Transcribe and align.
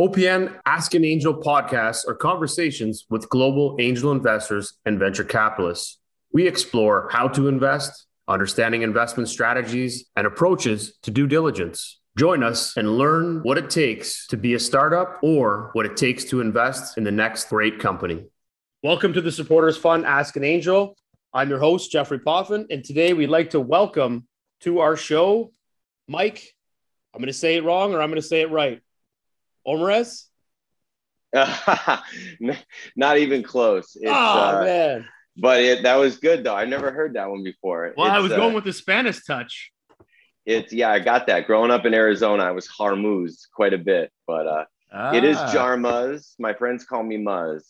OPN 0.00 0.58
Ask 0.64 0.94
an 0.94 1.04
Angel 1.04 1.34
podcasts 1.34 2.08
are 2.08 2.14
conversations 2.14 3.04
with 3.10 3.28
global 3.28 3.76
angel 3.78 4.10
investors 4.10 4.78
and 4.86 4.98
venture 4.98 5.22
capitalists. 5.22 5.98
We 6.32 6.46
explore 6.46 7.10
how 7.12 7.28
to 7.28 7.46
invest, 7.46 8.06
understanding 8.26 8.80
investment 8.80 9.28
strategies, 9.28 10.06
and 10.16 10.26
approaches 10.26 10.96
to 11.02 11.10
due 11.10 11.26
diligence. 11.26 12.00
Join 12.16 12.42
us 12.42 12.74
and 12.78 12.96
learn 12.96 13.40
what 13.42 13.58
it 13.58 13.68
takes 13.68 14.26
to 14.28 14.38
be 14.38 14.54
a 14.54 14.58
startup 14.58 15.18
or 15.22 15.68
what 15.74 15.84
it 15.84 15.98
takes 15.98 16.24
to 16.24 16.40
invest 16.40 16.96
in 16.96 17.04
the 17.04 17.12
next 17.12 17.50
great 17.50 17.78
company. 17.78 18.24
Welcome 18.82 19.12
to 19.12 19.20
the 19.20 19.30
Supporters 19.30 19.76
Fund 19.76 20.06
Ask 20.06 20.36
an 20.36 20.44
Angel. 20.44 20.96
I'm 21.34 21.50
your 21.50 21.58
host, 21.58 21.92
Jeffrey 21.92 22.18
Poffin, 22.18 22.64
and 22.70 22.82
today 22.82 23.12
we'd 23.12 23.26
like 23.26 23.50
to 23.50 23.60
welcome 23.60 24.26
to 24.60 24.78
our 24.78 24.96
show 24.96 25.52
Mike. 26.08 26.54
I'm 27.12 27.20
going 27.20 27.26
to 27.26 27.34
say 27.34 27.56
it 27.56 27.64
wrong 27.64 27.92
or 27.92 28.00
I'm 28.00 28.08
going 28.08 28.22
to 28.22 28.26
say 28.26 28.40
it 28.40 28.50
right. 28.50 28.80
Omarez? 29.66 30.24
Not 32.96 33.18
even 33.18 33.42
close. 33.42 33.96
It's, 33.96 34.04
oh 34.06 34.58
uh, 34.58 34.64
man! 34.64 35.08
But 35.36 35.60
it, 35.60 35.82
that 35.82 35.96
was 35.96 36.18
good 36.18 36.44
though. 36.44 36.54
I 36.54 36.66
never 36.66 36.90
heard 36.90 37.14
that 37.14 37.30
one 37.30 37.42
before. 37.42 37.92
Well, 37.96 38.06
it's, 38.06 38.14
I 38.14 38.18
was 38.18 38.32
going 38.32 38.52
uh, 38.52 38.54
with 38.54 38.64
the 38.64 38.72
Spanish 38.72 39.24
touch. 39.24 39.72
It's 40.44 40.72
yeah, 40.72 40.90
I 40.90 40.98
got 40.98 41.26
that. 41.28 41.46
Growing 41.46 41.70
up 41.70 41.86
in 41.86 41.94
Arizona, 41.94 42.42
I 42.42 42.50
was 42.50 42.68
Harmuz 42.68 43.46
quite 43.54 43.72
a 43.72 43.78
bit, 43.78 44.12
but 44.26 44.46
uh, 44.46 44.64
ah. 44.92 45.14
it 45.14 45.24
is 45.24 45.38
ah. 45.38 45.52
Jarmuz. 45.54 46.34
My 46.38 46.52
friends 46.52 46.84
call 46.84 47.02
me 47.02 47.16
Muzz. 47.16 47.62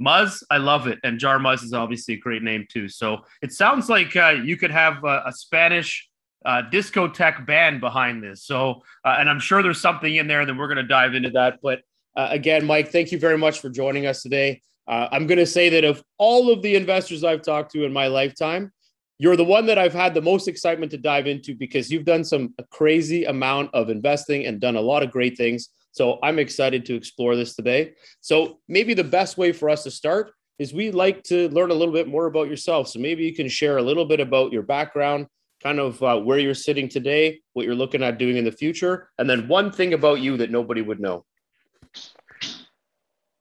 Muzz, 0.00 0.42
I 0.50 0.58
love 0.58 0.86
it, 0.86 0.98
and 1.02 1.18
Jarmuz 1.18 1.62
is 1.62 1.72
obviously 1.72 2.14
a 2.14 2.18
great 2.18 2.42
name 2.42 2.66
too. 2.68 2.88
So 2.88 3.18
it 3.40 3.52
sounds 3.52 3.88
like 3.88 4.16
uh, 4.16 4.34
you 4.44 4.56
could 4.56 4.70
have 4.70 5.04
a, 5.04 5.22
a 5.26 5.32
Spanish 5.32 6.09
uh, 6.44 6.62
discotheque 6.70 7.46
band 7.46 7.80
behind 7.80 8.22
this. 8.22 8.44
So, 8.44 8.82
uh, 9.04 9.16
and 9.18 9.28
I'm 9.28 9.40
sure 9.40 9.62
there's 9.62 9.80
something 9.80 10.16
in 10.16 10.26
there, 10.26 10.44
then 10.46 10.56
we're 10.56 10.68
going 10.68 10.76
to 10.76 10.82
dive 10.82 11.14
into 11.14 11.30
that. 11.30 11.58
But 11.62 11.80
uh, 12.16 12.28
again, 12.30 12.66
Mike, 12.66 12.90
thank 12.90 13.12
you 13.12 13.18
very 13.18 13.38
much 13.38 13.60
for 13.60 13.68
joining 13.68 14.06
us 14.06 14.22
today. 14.22 14.62
Uh, 14.88 15.08
I'm 15.12 15.26
going 15.26 15.38
to 15.38 15.46
say 15.46 15.68
that 15.68 15.84
of 15.84 16.02
all 16.18 16.50
of 16.52 16.62
the 16.62 16.74
investors 16.74 17.22
I've 17.22 17.42
talked 17.42 17.72
to 17.72 17.84
in 17.84 17.92
my 17.92 18.08
lifetime, 18.08 18.72
you're 19.18 19.36
the 19.36 19.44
one 19.44 19.66
that 19.66 19.78
I've 19.78 19.92
had 19.92 20.14
the 20.14 20.22
most 20.22 20.48
excitement 20.48 20.90
to 20.92 20.98
dive 20.98 21.26
into 21.26 21.54
because 21.54 21.90
you've 21.90 22.06
done 22.06 22.24
some 22.24 22.54
crazy 22.70 23.26
amount 23.26 23.70
of 23.74 23.90
investing 23.90 24.46
and 24.46 24.60
done 24.60 24.76
a 24.76 24.80
lot 24.80 25.02
of 25.02 25.10
great 25.10 25.36
things. 25.36 25.68
So 25.92 26.18
I'm 26.22 26.38
excited 26.38 26.86
to 26.86 26.94
explore 26.94 27.36
this 27.36 27.54
today. 27.54 27.92
So 28.20 28.60
maybe 28.66 28.94
the 28.94 29.04
best 29.04 29.36
way 29.36 29.52
for 29.52 29.68
us 29.68 29.84
to 29.84 29.90
start 29.90 30.32
is 30.58 30.72
we 30.72 30.90
like 30.90 31.22
to 31.24 31.48
learn 31.50 31.70
a 31.70 31.74
little 31.74 31.92
bit 31.92 32.08
more 32.08 32.26
about 32.26 32.48
yourself. 32.48 32.88
So 32.88 32.98
maybe 32.98 33.24
you 33.24 33.34
can 33.34 33.48
share 33.48 33.78
a 33.78 33.82
little 33.82 34.06
bit 34.06 34.20
about 34.20 34.52
your 34.52 34.62
background, 34.62 35.26
kind 35.62 35.78
of 35.78 36.02
uh, 36.02 36.18
where 36.18 36.38
you're 36.38 36.54
sitting 36.54 36.88
today, 36.88 37.40
what 37.52 37.66
you're 37.66 37.74
looking 37.74 38.02
at 38.02 38.18
doing 38.18 38.36
in 38.36 38.44
the 38.44 38.52
future, 38.52 39.10
and 39.18 39.28
then 39.28 39.48
one 39.48 39.70
thing 39.70 39.94
about 39.94 40.20
you 40.20 40.36
that 40.38 40.50
nobody 40.50 40.82
would 40.82 41.00
know. 41.00 41.24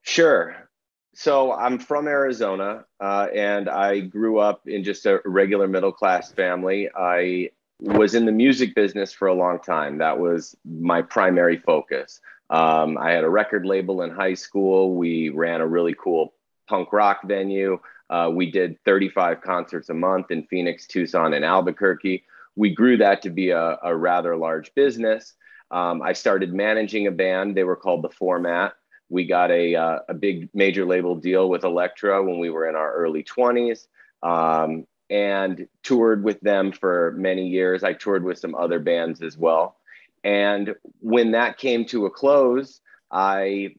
Sure. 0.02 0.70
So 1.14 1.52
I'm 1.52 1.80
from 1.80 2.08
Arizona, 2.08 2.86
uh, 3.00 3.28
and 3.36 3.70
I 3.70 4.00
grew 4.00 4.40
up 4.40 4.68
in 4.68 4.84
just 4.84 5.06
a 5.06 5.22
regular 5.26 5.68
middle 5.68 5.92
class 5.92 6.32
family. 6.32 6.90
I 6.96 7.50
was 7.82 8.16
in 8.16 8.26
the 8.26 8.32
music 8.32 8.74
business 8.76 9.14
for 9.14 9.28
a 9.28 9.34
long 9.34 9.60
time. 9.60 9.98
That 9.98 10.18
was 10.18 10.56
my 10.66 11.02
primary 11.02 11.58
focus. 11.58 12.22
Um, 12.50 12.98
I 12.98 13.12
had 13.12 13.24
a 13.24 13.30
record 13.30 13.66
label 13.66 14.02
in 14.02 14.12
high 14.12 14.34
school. 14.34 14.96
We 14.96 15.30
ran 15.30 15.62
a 15.62 15.68
really 15.68 15.94
cool 15.94 16.34
punk 16.68 16.92
rock 16.92 17.22
venue. 17.24 17.80
Uh, 18.10 18.30
we 18.34 18.50
did 18.50 18.78
35 18.86 19.42
concerts 19.42 19.90
a 19.90 19.94
month 19.94 20.32
in 20.32 20.44
Phoenix, 20.44 20.88
Tucson, 20.88 21.34
and 21.34 21.46
Albuquerque. 21.46 22.24
We 22.56 22.74
grew 22.74 22.98
that 22.98 23.22
to 23.22 23.30
be 23.30 23.52
a, 23.52 23.78
a 23.84 23.96
rather 23.96 24.36
large 24.36 24.74
business. 24.76 25.34
Um, 25.72 26.02
I 26.02 26.14
started 26.14 26.54
managing 26.54 27.08
a 27.08 27.12
band. 27.12 27.56
They 27.56 27.64
were 27.64 27.76
called 27.76 28.04
The 28.04 28.10
Format. 28.10 28.74
We 29.10 29.26
got 29.26 29.52
a, 29.52 29.76
uh, 29.76 30.00
a 30.10 30.14
big 30.14 30.50
major 30.54 30.86
label 30.86 31.16
deal 31.16 31.50
with 31.50 31.64
Elektra 31.64 32.24
when 32.24 32.40
we 32.40 32.50
were 32.50 32.68
in 32.68 32.76
our 32.76 32.94
early 32.94 33.24
20s 33.24 33.88
um, 34.24 34.86
and 35.10 35.68
toured 35.84 36.24
with 36.24 36.40
them 36.42 36.72
for 36.72 37.14
many 37.18 37.48
years. 37.48 37.84
I 37.84 37.94
toured 37.94 38.24
with 38.24 38.40
some 38.40 38.56
other 38.56 38.80
bands 38.80 39.22
as 39.22 39.38
well. 39.38 39.78
And 40.24 40.76
when 41.00 41.32
that 41.32 41.58
came 41.58 41.86
to 41.86 42.06
a 42.06 42.12
close, 42.12 42.82
I 43.12 43.76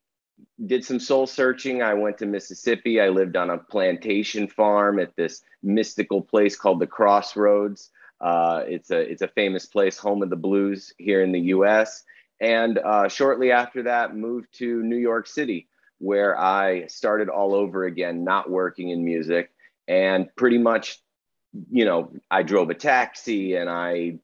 did 0.67 0.85
some 0.85 1.01
soul 1.01 1.27
searching. 1.27 1.83
I 1.83 1.95
went 1.95 2.19
to 2.19 2.27
Mississippi. 2.27 3.01
I 3.01 3.09
lived 3.09 3.37
on 3.37 3.51
a 3.51 3.59
plantation 3.59 4.49
farm 4.49 4.99
at 4.99 5.17
this 5.17 5.43
mystical 5.63 6.23
place 6.23 6.57
called 6.57 6.81
the 6.81 6.87
Crossroads. 6.87 7.91
Uh, 8.21 8.63
it's 8.67 8.91
a 8.91 8.99
it's 8.99 9.23
a 9.23 9.29
famous 9.29 9.67
place, 9.67 9.97
home 9.99 10.23
of 10.23 10.31
the 10.31 10.37
blues 10.37 10.93
here 10.99 11.23
in 11.23 11.33
the 11.33 11.41
U.S. 11.41 12.05
And 12.41 12.79
uh, 12.79 13.09
shortly 13.09 13.53
after 13.53 13.85
that, 13.85 14.17
moved 14.17 14.49
to 14.59 14.83
New 14.83 14.97
York 14.97 15.27
City, 15.27 15.69
where 15.99 16.39
I 16.39 16.87
started 16.87 17.29
all 17.29 17.55
over 17.55 17.85
again, 17.85 18.25
not 18.25 18.51
working 18.51 18.91
in 18.91 19.05
music, 19.05 19.51
and 19.89 20.35
pretty 20.37 20.59
much, 20.59 20.99
you 21.71 21.85
know, 21.85 22.13
I 22.31 22.43
drove 22.43 22.71
a 22.71 22.75
taxi 22.75 23.57
and 23.57 23.69
I, 23.69 24.19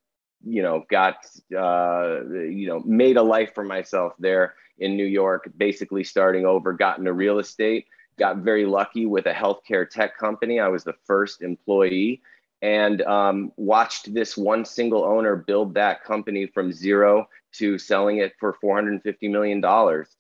you 0.47 0.63
know, 0.63 0.85
got 0.89 1.17
uh, 1.57 2.21
you 2.31 2.69
know 2.69 2.81
made 2.81 3.17
a 3.17 3.23
life 3.23 3.55
for 3.55 3.65
myself 3.65 4.13
there 4.19 4.55
in 4.79 4.97
New 4.97 5.07
York, 5.07 5.51
basically 5.57 6.05
starting 6.05 6.47
over, 6.47 6.73
got 6.73 6.99
into 6.99 7.13
real 7.13 7.39
estate, 7.39 7.87
got 8.19 8.39
very 8.39 8.67
lucky 8.67 9.07
with 9.07 9.27
a 9.27 9.33
healthcare 9.33 9.89
tech 9.89 10.17
company. 10.19 10.61
I 10.61 10.69
was 10.69 10.85
the 10.85 10.97
first 11.07 11.43
employee 11.43 12.23
and 12.63 13.03
um, 13.03 13.53
watched 13.57 14.13
this 14.15 14.37
one 14.37 14.65
single 14.65 15.05
owner 15.05 15.37
build 15.37 15.75
that 15.75 16.05
company 16.05 16.47
from 16.47 16.73
zero 16.73 17.29
to 17.53 17.79
selling 17.79 18.19
it 18.19 18.33
for 18.39 18.57
$450 18.63 19.31
million 19.31 19.63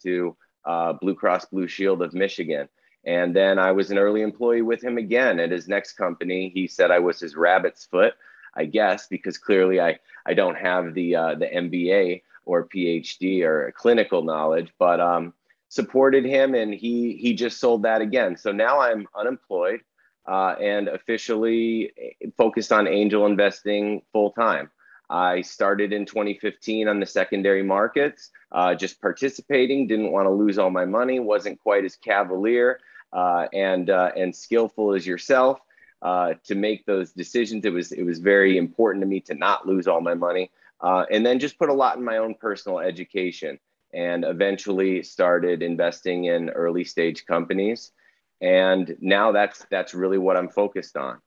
to 0.02 0.36
uh, 0.64 0.92
Blue 0.94 1.14
Cross 1.14 1.46
Blue 1.46 1.68
Shield 1.68 2.02
of 2.02 2.14
Michigan. 2.14 2.68
And 3.04 3.34
then 3.34 3.58
I 3.58 3.72
was 3.72 3.90
an 3.90 3.98
early 3.98 4.22
employee 4.22 4.62
with 4.62 4.82
him 4.82 4.98
again 4.98 5.38
at 5.38 5.50
his 5.50 5.68
next 5.68 5.92
company. 5.92 6.50
He 6.52 6.66
said 6.66 6.90
I 6.90 6.98
was 6.98 7.20
his 7.20 7.36
rabbit's 7.36 7.86
foot, 7.86 8.14
I 8.56 8.64
guess, 8.64 9.06
because 9.06 9.38
clearly 9.38 9.80
I, 9.80 9.98
I 10.24 10.34
don't 10.34 10.56
have 10.56 10.94
the, 10.94 11.16
uh, 11.16 11.34
the 11.34 11.46
MBA 11.46 12.22
or 12.44 12.66
PhD 12.68 13.42
or 13.42 13.72
clinical 13.76 14.22
knowledge, 14.22 14.72
but 14.78 15.00
um, 15.00 15.34
supported 15.68 16.24
him 16.24 16.54
and 16.54 16.72
he 16.72 17.16
he 17.16 17.34
just 17.34 17.60
sold 17.60 17.82
that 17.82 18.00
again. 18.00 18.36
So 18.36 18.52
now 18.52 18.80
I'm 18.80 19.06
unemployed 19.14 19.80
uh, 20.26 20.54
and 20.60 20.88
officially 20.88 21.92
focused 22.36 22.72
on 22.72 22.86
angel 22.88 23.26
investing 23.26 24.02
full 24.12 24.30
time. 24.30 24.70
I 25.08 25.42
started 25.42 25.92
in 25.92 26.04
2015 26.04 26.88
on 26.88 26.98
the 26.98 27.06
secondary 27.06 27.62
markets, 27.62 28.30
uh, 28.50 28.74
just 28.74 29.00
participating. 29.00 29.86
Didn't 29.86 30.10
want 30.10 30.26
to 30.26 30.30
lose 30.30 30.58
all 30.58 30.70
my 30.70 30.84
money. 30.84 31.20
wasn't 31.20 31.60
quite 31.60 31.84
as 31.84 31.96
cavalier 31.96 32.80
uh, 33.12 33.46
and 33.52 33.90
uh, 33.90 34.10
and 34.16 34.34
skillful 34.34 34.94
as 34.94 35.06
yourself 35.06 35.60
uh, 36.02 36.34
to 36.44 36.54
make 36.54 36.84
those 36.86 37.12
decisions. 37.12 37.64
It 37.64 37.72
was 37.72 37.92
it 37.92 38.02
was 38.02 38.18
very 38.18 38.58
important 38.58 39.02
to 39.02 39.06
me 39.06 39.20
to 39.20 39.34
not 39.34 39.66
lose 39.66 39.86
all 39.86 40.00
my 40.00 40.14
money 40.14 40.50
uh, 40.80 41.04
and 41.10 41.24
then 41.24 41.38
just 41.38 41.58
put 41.58 41.68
a 41.68 41.74
lot 41.74 41.96
in 41.96 42.04
my 42.04 42.18
own 42.18 42.34
personal 42.34 42.80
education 42.80 43.58
and 43.94 44.24
eventually 44.24 45.02
started 45.02 45.62
investing 45.62 46.26
in 46.26 46.50
early 46.50 46.84
stage 46.84 47.24
companies. 47.24 47.92
And 48.40 48.96
now 49.00 49.32
that's 49.32 49.64
that's 49.70 49.94
really 49.94 50.18
what 50.18 50.36
i'm 50.36 50.50
focused 50.50 50.96
on. 50.96 51.20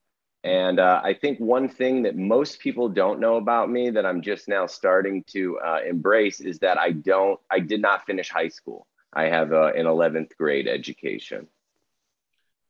And 0.43 0.79
uh, 0.79 1.01
i 1.03 1.13
think 1.13 1.39
one 1.39 1.67
thing 1.67 2.03
that 2.03 2.15
most 2.15 2.59
people 2.59 2.87
don't 2.87 3.19
know 3.19 3.37
about 3.37 3.69
me 3.69 3.89
that 3.89 4.05
i'm 4.05 4.21
just 4.21 4.47
now 4.47 4.67
starting 4.67 5.23
to 5.31 5.59
uh, 5.59 5.79
embrace 5.87 6.39
is 6.39 6.59
that 6.59 6.77
i 6.77 6.91
don't 6.91 7.39
i 7.49 7.59
did 7.59 7.81
not 7.81 8.05
finish 8.05 8.29
high 8.29 8.49
school. 8.49 8.85
I 9.11 9.23
have 9.23 9.51
uh, 9.53 9.71
an 9.75 9.87
11th 9.87 10.37
grade 10.37 10.67
education 10.67 11.47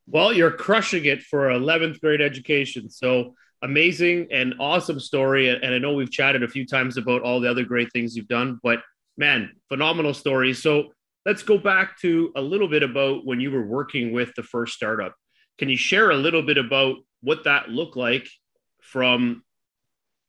well 0.10 0.34
you're 0.34 0.52
crushing 0.52 1.06
it 1.06 1.22
for 1.22 1.48
11th 1.48 2.00
grade 2.02 2.22
education 2.22 2.90
so 2.90 3.34
amazing 3.62 4.28
and 4.32 4.56
awesome 4.60 5.00
story. 5.00 5.50
And 5.50 5.74
I 5.74 5.78
know 5.78 5.94
we've 5.94 6.12
chatted 6.12 6.44
a 6.44 6.48
few 6.48 6.66
times 6.66 6.98
about 6.98 7.22
all 7.22 7.40
the 7.40 7.50
other 7.50 7.64
great 7.64 7.92
things 7.92 8.16
you've 8.16 8.28
done, 8.28 8.60
but 8.64 8.80
man, 9.18 9.52
phenomenal 9.68 10.14
story. 10.14 10.54
So 10.54 10.92
let's 11.26 11.44
go 11.44 11.58
back 11.58 12.00
to 12.02 12.32
a 12.36 12.42
little 12.42 12.68
bit 12.68 12.84
about 12.84 13.26
when 13.26 13.40
you 13.40 13.52
were 13.52 13.66
working 13.66 14.14
with 14.14 14.34
the 14.36 14.44
first 14.44 14.74
startup. 14.74 15.14
Can 15.58 15.70
you 15.70 15.78
share 15.78 16.12
a 16.12 16.16
little 16.16 16.42
bit 16.42 16.58
about 16.58 16.98
what 17.22 17.44
that 17.44 17.70
looked 17.70 17.98
like 17.98 18.28
from 18.82 19.44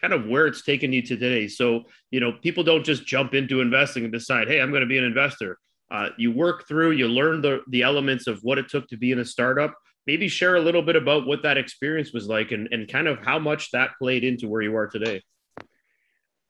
kind 0.00 0.12
of 0.12 0.26
where 0.26 0.46
it's 0.46 0.64
taken 0.64 0.92
you 0.92 1.02
to 1.02 1.16
today? 1.16 1.46
So, 1.46 1.84
you 2.10 2.18
know, 2.18 2.32
people 2.32 2.64
don't 2.64 2.84
just 2.84 3.06
jump 3.06 3.34
into 3.34 3.60
investing 3.60 4.02
and 4.02 4.12
decide, 4.12 4.48
hey, 4.48 4.60
I'm 4.60 4.70
going 4.70 4.82
to 4.82 4.88
be 4.88 4.98
an 4.98 5.04
investor. 5.04 5.56
Uh, 5.90 6.10
you 6.16 6.30
work 6.30 6.68
through, 6.68 6.92
you 6.92 7.08
learn 7.08 7.40
the, 7.40 7.62
the 7.68 7.82
elements 7.82 8.26
of 8.26 8.38
what 8.42 8.58
it 8.58 8.68
took 8.68 8.88
to 8.88 8.96
be 8.96 9.10
in 9.12 9.18
a 9.18 9.24
startup 9.24 9.74
maybe 10.06 10.28
share 10.28 10.56
a 10.56 10.60
little 10.60 10.82
bit 10.82 10.96
about 10.96 11.26
what 11.26 11.42
that 11.42 11.58
experience 11.58 12.12
was 12.12 12.26
like 12.26 12.52
and, 12.52 12.68
and 12.72 12.88
kind 12.88 13.06
of 13.06 13.18
how 13.24 13.38
much 13.38 13.70
that 13.70 13.90
played 13.98 14.24
into 14.24 14.48
where 14.48 14.62
you 14.62 14.74
are 14.76 14.88
today. 14.88 15.22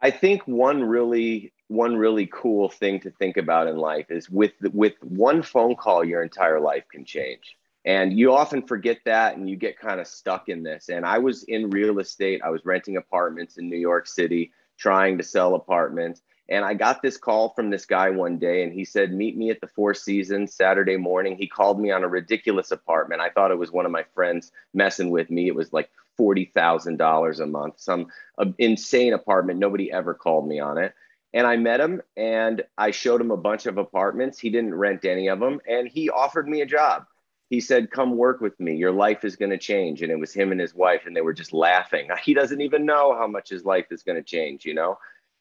I 0.00 0.10
think 0.10 0.42
one 0.46 0.82
really 0.82 1.52
one 1.68 1.94
really 1.94 2.28
cool 2.32 2.68
thing 2.68 2.98
to 3.00 3.10
think 3.10 3.36
about 3.36 3.68
in 3.68 3.76
life 3.76 4.10
is 4.10 4.30
with 4.30 4.52
with 4.72 4.94
one 5.02 5.42
phone 5.42 5.76
call 5.76 6.02
your 6.04 6.22
entire 6.22 6.58
life 6.58 6.84
can 6.90 7.04
change. 7.04 7.56
And 7.84 8.18
you 8.18 8.32
often 8.34 8.66
forget 8.66 8.98
that 9.04 9.36
and 9.36 9.48
you 9.48 9.56
get 9.56 9.78
kind 9.78 10.00
of 10.00 10.06
stuck 10.06 10.48
in 10.48 10.62
this. 10.62 10.88
And 10.88 11.04
I 11.04 11.18
was 11.18 11.44
in 11.44 11.70
real 11.70 11.98
estate, 11.98 12.40
I 12.42 12.50
was 12.50 12.64
renting 12.64 12.96
apartments 12.96 13.58
in 13.58 13.68
New 13.68 13.78
York 13.78 14.06
City, 14.06 14.52
trying 14.78 15.18
to 15.18 15.24
sell 15.24 15.54
apartments. 15.54 16.22
And 16.50 16.64
I 16.64 16.74
got 16.74 17.00
this 17.00 17.16
call 17.16 17.50
from 17.50 17.70
this 17.70 17.86
guy 17.86 18.10
one 18.10 18.36
day, 18.36 18.64
and 18.64 18.72
he 18.72 18.84
said, 18.84 19.12
Meet 19.12 19.36
me 19.36 19.50
at 19.50 19.60
the 19.60 19.68
Four 19.68 19.94
Seasons 19.94 20.52
Saturday 20.52 20.96
morning. 20.96 21.36
He 21.36 21.46
called 21.46 21.80
me 21.80 21.92
on 21.92 22.02
a 22.02 22.08
ridiculous 22.08 22.72
apartment. 22.72 23.20
I 23.20 23.30
thought 23.30 23.52
it 23.52 23.58
was 23.58 23.70
one 23.70 23.86
of 23.86 23.92
my 23.92 24.04
friends 24.14 24.50
messing 24.74 25.10
with 25.10 25.30
me. 25.30 25.46
It 25.46 25.54
was 25.54 25.72
like 25.72 25.90
$40,000 26.18 27.40
a 27.40 27.46
month, 27.46 27.74
some 27.78 28.08
uh, 28.36 28.46
insane 28.58 29.14
apartment. 29.14 29.60
Nobody 29.60 29.92
ever 29.92 30.12
called 30.12 30.48
me 30.48 30.58
on 30.58 30.76
it. 30.76 30.92
And 31.32 31.46
I 31.46 31.56
met 31.56 31.80
him 31.80 32.02
and 32.16 32.64
I 32.76 32.90
showed 32.90 33.20
him 33.20 33.30
a 33.30 33.36
bunch 33.36 33.66
of 33.66 33.78
apartments. 33.78 34.38
He 34.38 34.50
didn't 34.50 34.74
rent 34.74 35.04
any 35.04 35.28
of 35.28 35.38
them, 35.38 35.60
and 35.68 35.88
he 35.88 36.10
offered 36.10 36.48
me 36.48 36.60
a 36.62 36.66
job. 36.66 37.04
He 37.48 37.60
said, 37.60 37.90
Come 37.90 38.16
work 38.16 38.40
with 38.40 38.58
me. 38.58 38.76
Your 38.76 38.92
life 38.92 39.24
is 39.24 39.36
going 39.36 39.50
to 39.50 39.58
change. 39.58 40.02
And 40.02 40.10
it 40.10 40.18
was 40.18 40.32
him 40.32 40.50
and 40.50 40.60
his 40.60 40.74
wife, 40.74 41.02
and 41.06 41.14
they 41.16 41.20
were 41.20 41.32
just 41.32 41.52
laughing. 41.52 42.08
He 42.24 42.34
doesn't 42.34 42.60
even 42.60 42.84
know 42.84 43.16
how 43.16 43.28
much 43.28 43.50
his 43.50 43.64
life 43.64 43.86
is 43.92 44.02
going 44.02 44.16
to 44.16 44.24
change, 44.24 44.64
you 44.64 44.74
know? 44.74 44.98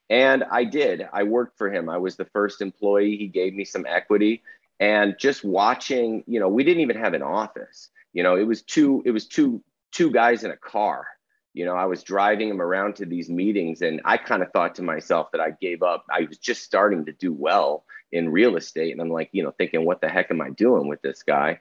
And 0.09 0.43
I 0.43 0.63
did. 0.63 1.07
I 1.13 1.23
worked 1.23 1.57
for 1.57 1.71
him. 1.71 1.89
I 1.89 1.97
was 1.97 2.15
the 2.15 2.25
first 2.25 2.61
employee. 2.61 3.15
He 3.17 3.27
gave 3.27 3.53
me 3.53 3.63
some 3.63 3.85
equity. 3.87 4.41
And 4.79 5.15
just 5.19 5.43
watching, 5.43 6.23
you 6.25 6.39
know, 6.39 6.47
we 6.49 6.63
didn't 6.63 6.81
even 6.81 6.97
have 6.97 7.13
an 7.13 7.21
office. 7.21 7.89
You 8.13 8.23
know, 8.23 8.35
it 8.35 8.47
was 8.47 8.63
two, 8.63 9.03
it 9.05 9.11
was 9.11 9.27
two, 9.27 9.61
two 9.91 10.11
guys 10.11 10.43
in 10.43 10.51
a 10.51 10.57
car. 10.57 11.05
You 11.53 11.65
know, 11.65 11.75
I 11.75 11.85
was 11.85 12.03
driving 12.03 12.49
him 12.49 12.61
around 12.61 12.95
to 12.97 13.05
these 13.05 13.29
meetings 13.29 13.81
and 13.81 14.01
I 14.05 14.17
kind 14.17 14.41
of 14.41 14.51
thought 14.51 14.75
to 14.75 14.81
myself 14.81 15.31
that 15.31 15.41
I 15.41 15.51
gave 15.61 15.83
up. 15.83 16.05
I 16.09 16.21
was 16.21 16.37
just 16.37 16.63
starting 16.63 17.05
to 17.05 17.11
do 17.11 17.33
well 17.33 17.85
in 18.11 18.29
real 18.29 18.55
estate. 18.55 18.91
And 18.91 19.01
I'm 19.01 19.09
like, 19.09 19.29
you 19.31 19.43
know, 19.43 19.51
thinking, 19.51 19.85
what 19.85 20.01
the 20.01 20.09
heck 20.09 20.31
am 20.31 20.41
I 20.41 20.51
doing 20.51 20.87
with 20.87 21.01
this 21.01 21.23
guy? 21.23 21.59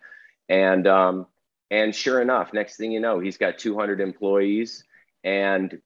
And 0.49 0.87
um, 0.87 1.27
and 1.71 1.94
sure 1.94 2.23
enough, 2.23 2.53
next 2.53 2.77
thing 2.77 2.93
you 2.93 3.01
know, 3.01 3.19
he's 3.19 3.37
got 3.37 3.59
200 3.59 4.01
employees 4.01 4.85
and 5.25 5.81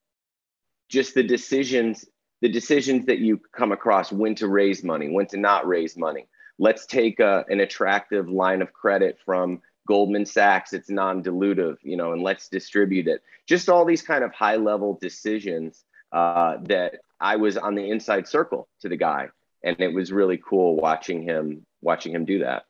just 0.88 1.14
the 1.14 1.22
decisions 1.22 2.04
the 2.42 2.48
decisions 2.48 3.06
that 3.06 3.20
you 3.20 3.40
come 3.52 3.72
across 3.72 4.12
when 4.12 4.34
to 4.34 4.48
raise 4.48 4.84
money, 4.84 5.08
when 5.08 5.26
to 5.28 5.38
not 5.38 5.66
raise 5.66 5.96
money. 5.96 6.26
Let's 6.58 6.84
take 6.84 7.20
a, 7.20 7.44
an 7.48 7.60
attractive 7.60 8.28
line 8.28 8.60
of 8.60 8.72
credit 8.72 9.18
from 9.24 9.62
Goldman 9.86 10.26
Sachs, 10.26 10.72
it's 10.72 10.90
non 10.90 11.22
dilutive, 11.22 11.76
you 11.82 11.96
know, 11.96 12.12
and 12.12 12.22
let's 12.22 12.48
distribute 12.48 13.08
it. 13.08 13.22
Just 13.46 13.68
all 13.68 13.84
these 13.84 14.02
kind 14.02 14.22
of 14.22 14.32
high 14.32 14.56
level 14.56 14.98
decisions 15.00 15.84
uh, 16.12 16.58
that 16.64 16.96
I 17.20 17.36
was 17.36 17.56
on 17.56 17.74
the 17.74 17.90
inside 17.90 18.28
circle 18.28 18.68
to 18.80 18.88
the 18.88 18.96
guy. 18.96 19.28
And 19.64 19.80
it 19.80 19.92
was 19.92 20.12
really 20.12 20.38
cool 20.38 20.76
watching 20.76 21.22
him 21.22 21.64
watching 21.80 22.12
him 22.12 22.24
do 22.24 22.40
that. 22.40 22.64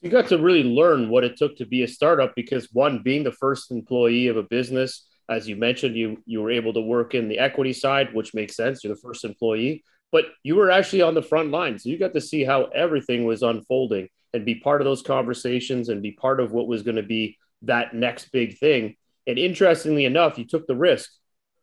You 0.00 0.10
got 0.10 0.28
to 0.28 0.38
really 0.38 0.64
learn 0.64 1.08
what 1.08 1.24
it 1.24 1.36
took 1.36 1.56
to 1.58 1.66
be 1.66 1.82
a 1.82 1.88
startup 1.88 2.34
because 2.34 2.68
one, 2.72 3.02
being 3.02 3.24
the 3.24 3.32
first 3.32 3.70
employee 3.70 4.28
of 4.28 4.36
a 4.36 4.42
business, 4.42 5.06
as 5.28 5.48
you 5.48 5.56
mentioned, 5.56 5.96
you 5.96 6.22
you 6.26 6.42
were 6.42 6.50
able 6.50 6.72
to 6.74 6.80
work 6.80 7.14
in 7.14 7.28
the 7.28 7.38
equity 7.38 7.72
side, 7.72 8.14
which 8.14 8.34
makes 8.34 8.56
sense. 8.56 8.82
You're 8.82 8.94
the 8.94 9.00
first 9.00 9.24
employee, 9.24 9.84
but 10.12 10.26
you 10.42 10.56
were 10.56 10.70
actually 10.70 11.02
on 11.02 11.14
the 11.14 11.22
front 11.22 11.50
line, 11.50 11.78
so 11.78 11.88
you 11.88 11.98
got 11.98 12.14
to 12.14 12.20
see 12.20 12.44
how 12.44 12.64
everything 12.66 13.24
was 13.24 13.42
unfolding 13.42 14.08
and 14.32 14.44
be 14.44 14.56
part 14.56 14.80
of 14.80 14.84
those 14.84 15.02
conversations 15.02 15.88
and 15.88 16.02
be 16.02 16.12
part 16.12 16.40
of 16.40 16.52
what 16.52 16.66
was 16.66 16.82
going 16.82 16.96
to 16.96 17.02
be 17.02 17.38
that 17.62 17.94
next 17.94 18.30
big 18.32 18.58
thing. 18.58 18.96
And 19.26 19.38
interestingly 19.38 20.04
enough, 20.04 20.38
you 20.38 20.44
took 20.44 20.66
the 20.66 20.76
risk, 20.76 21.10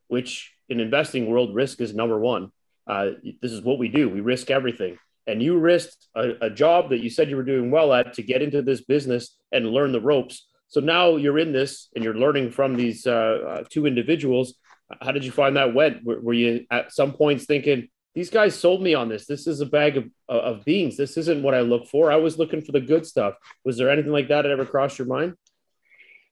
which 0.08 0.54
in 0.70 0.80
investing 0.80 1.28
world, 1.30 1.54
risk 1.54 1.82
is 1.82 1.94
number 1.94 2.18
one. 2.18 2.52
Uh, 2.88 3.12
this 3.42 3.52
is 3.52 3.62
what 3.62 3.78
we 3.78 3.90
do. 3.90 4.10
We 4.10 4.22
risk 4.22 4.50
everything. 4.50 4.98
And 5.28 5.44
you 5.44 5.60
risked 5.60 6.08
a, 6.16 6.48
a 6.48 6.50
job 6.50 6.90
that 6.90 7.04
you 7.04 7.10
said 7.10 7.30
you 7.30 7.36
were 7.36 7.44
doing 7.44 7.72
well 7.72 7.94
at 7.94 8.14
to 8.14 8.24
get 8.24 8.42
into 8.42 8.62
this 8.62 8.82
business 8.82 9.38
and 9.52 9.68
learn 9.68 9.92
the 9.92 10.02
ropes 10.02 10.48
so 10.72 10.80
now 10.80 11.18
you're 11.18 11.38
in 11.38 11.52
this 11.52 11.90
and 11.94 12.04
you're 12.04 12.16
learning 12.16 12.50
from 12.50 12.76
these 12.76 13.06
uh, 13.06 13.12
uh, 13.12 13.64
two 13.70 13.86
individuals. 13.86 14.56
How 15.02 15.12
did 15.12 15.26
you 15.26 15.32
find 15.32 15.58
that 15.58 15.74
went? 15.74 16.06
Were, 16.06 16.22
were, 16.22 16.34
you 16.34 16.66
at 16.72 16.94
some 16.94 17.12
points 17.12 17.44
thinking, 17.44 17.90
these 18.16 18.30
guys 18.30 18.56
sold 18.56 18.82
me 18.82 18.94
on 18.94 19.10
this? 19.10 19.26
This 19.26 19.48
is 19.48 19.60
a 19.60 19.66
bag 19.66 19.98
of, 19.98 20.06
of 20.30 20.64
beans. 20.64 20.96
This 20.96 21.18
isn't 21.18 21.44
what 21.44 21.54
I 21.54 21.60
look 21.60 21.90
for. 21.90 22.10
I 22.10 22.16
was 22.16 22.38
looking 22.38 22.62
for 22.62 22.72
the 22.72 22.80
good 22.80 23.06
stuff. 23.06 23.34
Was 23.66 23.78
there 23.78 23.90
anything 23.90 24.14
like 24.14 24.30
that 24.30 24.44
that 24.44 24.52
ever 24.52 24.66
crossed 24.66 24.98
your 24.98 25.08
mind? 25.08 25.34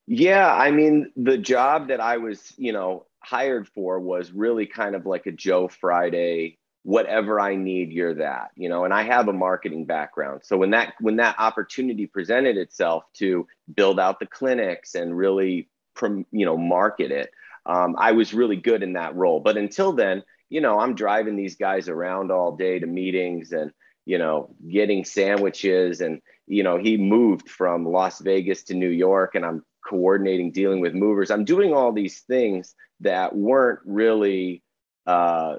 Yeah. 0.07 0.53
I 0.53 0.71
mean, 0.71 1.11
the 1.17 1.37
job 1.37 1.89
that 1.89 1.99
I 1.99 2.15
was, 2.15 2.53
you 2.55 2.71
know, 2.71 3.07
hired 3.21 3.67
for 3.67 3.99
was 3.99 4.31
really 4.31 4.67
kind 4.67 4.95
of 4.95 5.05
like 5.05 5.25
a 5.25 5.33
Joe 5.33 5.67
Friday 5.67 6.58
whatever 6.83 7.39
I 7.39 7.55
need, 7.55 7.91
you're 7.91 8.15
that, 8.15 8.51
you 8.55 8.69
know, 8.69 8.85
and 8.85 8.93
I 8.93 9.03
have 9.03 9.27
a 9.27 9.33
marketing 9.33 9.85
background. 9.85 10.41
So 10.43 10.57
when 10.57 10.71
that 10.71 10.93
when 10.99 11.17
that 11.17 11.35
opportunity 11.37 12.07
presented 12.07 12.57
itself 12.57 13.03
to 13.15 13.47
build 13.73 13.99
out 13.99 14.19
the 14.19 14.25
clinics 14.25 14.95
and 14.95 15.17
really 15.17 15.69
you 16.01 16.45
know 16.45 16.57
market 16.57 17.11
it, 17.11 17.31
um, 17.65 17.95
I 17.97 18.13
was 18.13 18.33
really 18.33 18.55
good 18.55 18.83
in 18.83 18.93
that 18.93 19.15
role. 19.15 19.39
But 19.39 19.57
until 19.57 19.91
then, 19.91 20.23
you 20.49 20.61
know, 20.61 20.79
I'm 20.79 20.95
driving 20.95 21.35
these 21.35 21.55
guys 21.55 21.89
around 21.89 22.31
all 22.31 22.55
day 22.55 22.79
to 22.79 22.87
meetings 22.87 23.51
and 23.51 23.71
you 24.05 24.17
know 24.17 24.55
getting 24.67 25.03
sandwiches 25.05 26.01
and 26.01 26.21
you 26.47 26.63
know 26.63 26.77
he 26.77 26.97
moved 26.97 27.49
from 27.49 27.85
Las 27.85 28.19
Vegas 28.19 28.63
to 28.63 28.73
New 28.73 28.89
York 28.89 29.35
and 29.35 29.45
I'm 29.45 29.63
coordinating 29.87 30.51
dealing 30.51 30.79
with 30.79 30.93
movers. 30.93 31.31
I'm 31.31 31.45
doing 31.45 31.73
all 31.73 31.91
these 31.91 32.21
things 32.21 32.75
that 33.01 33.35
weren't 33.35 33.79
really 33.85 34.63
uh, 35.05 35.55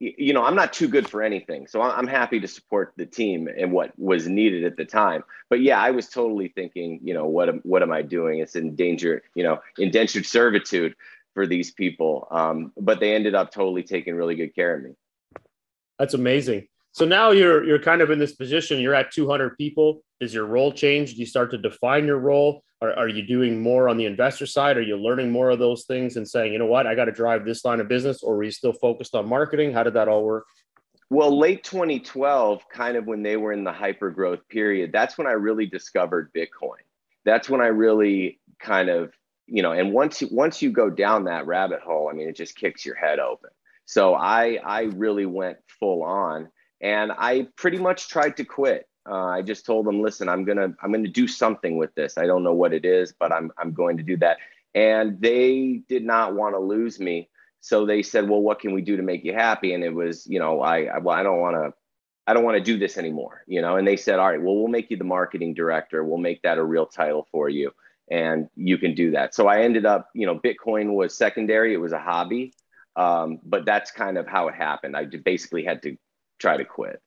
you 0.00 0.32
know, 0.32 0.44
I'm 0.44 0.54
not 0.54 0.72
too 0.72 0.86
good 0.86 1.08
for 1.08 1.22
anything. 1.22 1.66
So 1.66 1.82
I'm 1.82 2.06
happy 2.06 2.38
to 2.40 2.48
support 2.48 2.92
the 2.96 3.06
team 3.06 3.48
and 3.48 3.72
what 3.72 3.98
was 3.98 4.28
needed 4.28 4.64
at 4.64 4.76
the 4.76 4.84
time. 4.84 5.24
But 5.48 5.60
yeah, 5.60 5.80
I 5.80 5.90
was 5.90 6.08
totally 6.08 6.48
thinking, 6.48 7.00
you 7.02 7.14
know, 7.14 7.26
what 7.26 7.48
am, 7.48 7.60
what 7.64 7.82
am 7.82 7.90
I 7.90 8.02
doing? 8.02 8.38
It's 8.38 8.54
in 8.54 8.76
danger, 8.76 9.22
you 9.34 9.42
know, 9.42 9.60
indentured 9.76 10.24
servitude 10.24 10.94
for 11.34 11.46
these 11.46 11.72
people. 11.72 12.28
Um, 12.30 12.72
but 12.76 13.00
they 13.00 13.14
ended 13.14 13.34
up 13.34 13.50
totally 13.50 13.82
taking 13.82 14.14
really 14.14 14.36
good 14.36 14.54
care 14.54 14.76
of 14.76 14.82
me. 14.84 14.90
That's 15.98 16.14
amazing. 16.14 16.68
So 16.92 17.04
now 17.04 17.30
you're 17.30 17.64
you're 17.64 17.78
kind 17.78 18.00
of 18.00 18.10
in 18.10 18.18
this 18.18 18.34
position. 18.34 18.80
You're 18.80 18.94
at 18.94 19.12
200 19.12 19.56
people. 19.56 20.02
Is 20.20 20.34
your 20.34 20.46
role 20.46 20.72
changed? 20.72 21.14
Do 21.14 21.20
you 21.20 21.26
start 21.26 21.50
to 21.52 21.58
define 21.58 22.06
your 22.06 22.18
role? 22.18 22.62
Are, 22.80 22.92
are 22.92 23.08
you 23.08 23.22
doing 23.26 23.60
more 23.60 23.88
on 23.88 23.96
the 23.96 24.06
investor 24.06 24.46
side? 24.46 24.76
Are 24.76 24.82
you 24.82 24.96
learning 24.96 25.30
more 25.30 25.50
of 25.50 25.58
those 25.58 25.84
things 25.84 26.16
and 26.16 26.28
saying, 26.28 26.52
you 26.52 26.58
know 26.58 26.66
what, 26.66 26.86
I 26.86 26.94
got 26.94 27.06
to 27.06 27.12
drive 27.12 27.44
this 27.44 27.64
line 27.64 27.80
of 27.80 27.88
business? 27.88 28.22
Or 28.22 28.36
were 28.36 28.44
you 28.44 28.50
still 28.50 28.72
focused 28.72 29.14
on 29.14 29.28
marketing? 29.28 29.72
How 29.72 29.82
did 29.82 29.94
that 29.94 30.08
all 30.08 30.24
work? 30.24 30.46
Well, 31.10 31.36
late 31.36 31.64
2012, 31.64 32.68
kind 32.68 32.96
of 32.96 33.06
when 33.06 33.22
they 33.22 33.36
were 33.36 33.52
in 33.52 33.64
the 33.64 33.72
hyper 33.72 34.10
growth 34.10 34.46
period, 34.48 34.92
that's 34.92 35.16
when 35.16 35.26
I 35.26 35.32
really 35.32 35.66
discovered 35.66 36.32
Bitcoin. 36.34 36.82
That's 37.24 37.48
when 37.48 37.60
I 37.60 37.68
really 37.68 38.40
kind 38.60 38.90
of, 38.90 39.12
you 39.46 39.62
know, 39.62 39.72
and 39.72 39.92
once 39.92 40.20
you 40.20 40.28
once 40.30 40.60
you 40.60 40.70
go 40.70 40.90
down 40.90 41.24
that 41.24 41.46
rabbit 41.46 41.80
hole, 41.80 42.10
I 42.10 42.12
mean, 42.12 42.28
it 42.28 42.36
just 42.36 42.56
kicks 42.56 42.84
your 42.84 42.94
head 42.94 43.18
open. 43.18 43.50
So 43.86 44.14
I 44.14 44.58
I 44.62 44.82
really 44.82 45.24
went 45.24 45.56
full 45.80 46.02
on, 46.02 46.50
and 46.80 47.12
I 47.12 47.48
pretty 47.56 47.78
much 47.78 48.08
tried 48.08 48.36
to 48.36 48.44
quit. 48.44 48.88
Uh, 49.08 49.26
I 49.26 49.42
just 49.42 49.64
told 49.64 49.86
them, 49.86 50.02
listen, 50.02 50.28
I'm 50.28 50.44
gonna 50.44 50.74
I'm 50.82 50.92
gonna 50.92 51.08
do 51.08 51.26
something 51.26 51.76
with 51.76 51.94
this. 51.94 52.18
I 52.18 52.26
don't 52.26 52.42
know 52.42 52.52
what 52.52 52.74
it 52.74 52.84
is, 52.84 53.12
but 53.18 53.32
I'm 53.32 53.50
I'm 53.56 53.72
going 53.72 53.96
to 53.96 54.02
do 54.02 54.16
that. 54.18 54.38
And 54.74 55.20
they 55.20 55.82
did 55.88 56.04
not 56.04 56.34
want 56.34 56.54
to 56.54 56.58
lose 56.58 57.00
me, 57.00 57.30
so 57.60 57.86
they 57.86 58.02
said, 58.02 58.28
well, 58.28 58.40
what 58.40 58.60
can 58.60 58.72
we 58.72 58.82
do 58.82 58.96
to 58.96 59.02
make 59.02 59.24
you 59.24 59.32
happy? 59.32 59.72
And 59.74 59.82
it 59.82 59.94
was, 59.94 60.26
you 60.26 60.38
know, 60.38 60.60
I, 60.60 60.84
I 60.84 60.98
well, 60.98 61.16
I 61.16 61.22
don't 61.22 61.40
want 61.40 61.56
to. 61.56 61.74
I 62.26 62.34
don't 62.34 62.44
want 62.44 62.58
to 62.58 62.62
do 62.62 62.78
this 62.78 62.98
anymore, 62.98 63.42
you 63.46 63.62
know. 63.62 63.76
And 63.76 63.88
they 63.88 63.96
said, 63.96 64.18
all 64.18 64.28
right, 64.28 64.40
well, 64.40 64.54
we'll 64.54 64.68
make 64.68 64.90
you 64.90 64.98
the 64.98 65.04
marketing 65.04 65.54
director. 65.54 66.04
We'll 66.04 66.18
make 66.18 66.42
that 66.42 66.58
a 66.58 66.64
real 66.64 66.84
title 66.84 67.26
for 67.32 67.48
you, 67.48 67.72
and 68.10 68.50
you 68.54 68.76
can 68.76 68.94
do 68.94 69.12
that. 69.12 69.34
So 69.34 69.48
I 69.48 69.62
ended 69.62 69.86
up, 69.86 70.10
you 70.14 70.26
know, 70.26 70.38
Bitcoin 70.38 70.94
was 70.94 71.16
secondary. 71.16 71.72
It 71.72 71.78
was 71.78 71.92
a 71.92 71.98
hobby, 71.98 72.52
um, 72.96 73.38
but 73.42 73.64
that's 73.64 73.90
kind 73.90 74.18
of 74.18 74.26
how 74.26 74.48
it 74.48 74.54
happened. 74.54 74.94
I 74.94 75.06
basically 75.06 75.64
had 75.64 75.82
to 75.84 75.96
try 76.38 76.56
to 76.56 76.64
quit. 76.64 77.00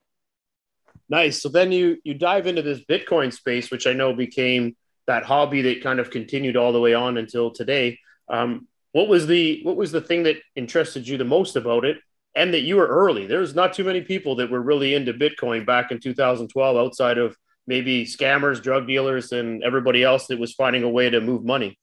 Nice. 1.09 1.41
So 1.41 1.49
then 1.49 1.71
you 1.71 1.97
you 2.03 2.13
dive 2.13 2.47
into 2.47 2.61
this 2.61 2.83
Bitcoin 2.85 3.33
space, 3.33 3.69
which 3.69 3.85
I 3.85 3.93
know 3.93 4.13
became 4.13 4.75
that 5.07 5.23
hobby 5.23 5.61
that 5.63 5.83
kind 5.83 5.99
of 5.99 6.09
continued 6.09 6.55
all 6.55 6.71
the 6.71 6.79
way 6.79 6.93
on 6.93 7.17
until 7.17 7.51
today. 7.51 7.99
Um, 8.29 8.67
what 8.93 9.07
was 9.07 9.27
the 9.27 9.61
what 9.63 9.75
was 9.75 9.91
the 9.91 10.01
thing 10.01 10.23
that 10.23 10.37
interested 10.55 11.07
you 11.07 11.17
the 11.17 11.25
most 11.25 11.55
about 11.55 11.85
it, 11.85 11.97
and 12.35 12.53
that 12.53 12.61
you 12.61 12.77
were 12.77 12.87
early? 12.87 13.27
There's 13.27 13.55
not 13.55 13.73
too 13.73 13.83
many 13.83 14.01
people 14.01 14.35
that 14.37 14.49
were 14.49 14.61
really 14.61 14.93
into 14.93 15.13
Bitcoin 15.13 15.65
back 15.65 15.91
in 15.91 15.99
2012, 15.99 16.77
outside 16.77 17.17
of 17.17 17.35
maybe 17.67 18.05
scammers, 18.05 18.61
drug 18.61 18.87
dealers, 18.87 19.31
and 19.31 19.63
everybody 19.63 20.03
else 20.03 20.27
that 20.27 20.39
was 20.39 20.53
finding 20.53 20.83
a 20.83 20.89
way 20.89 21.09
to 21.09 21.21
move 21.21 21.43
money. 21.43 21.77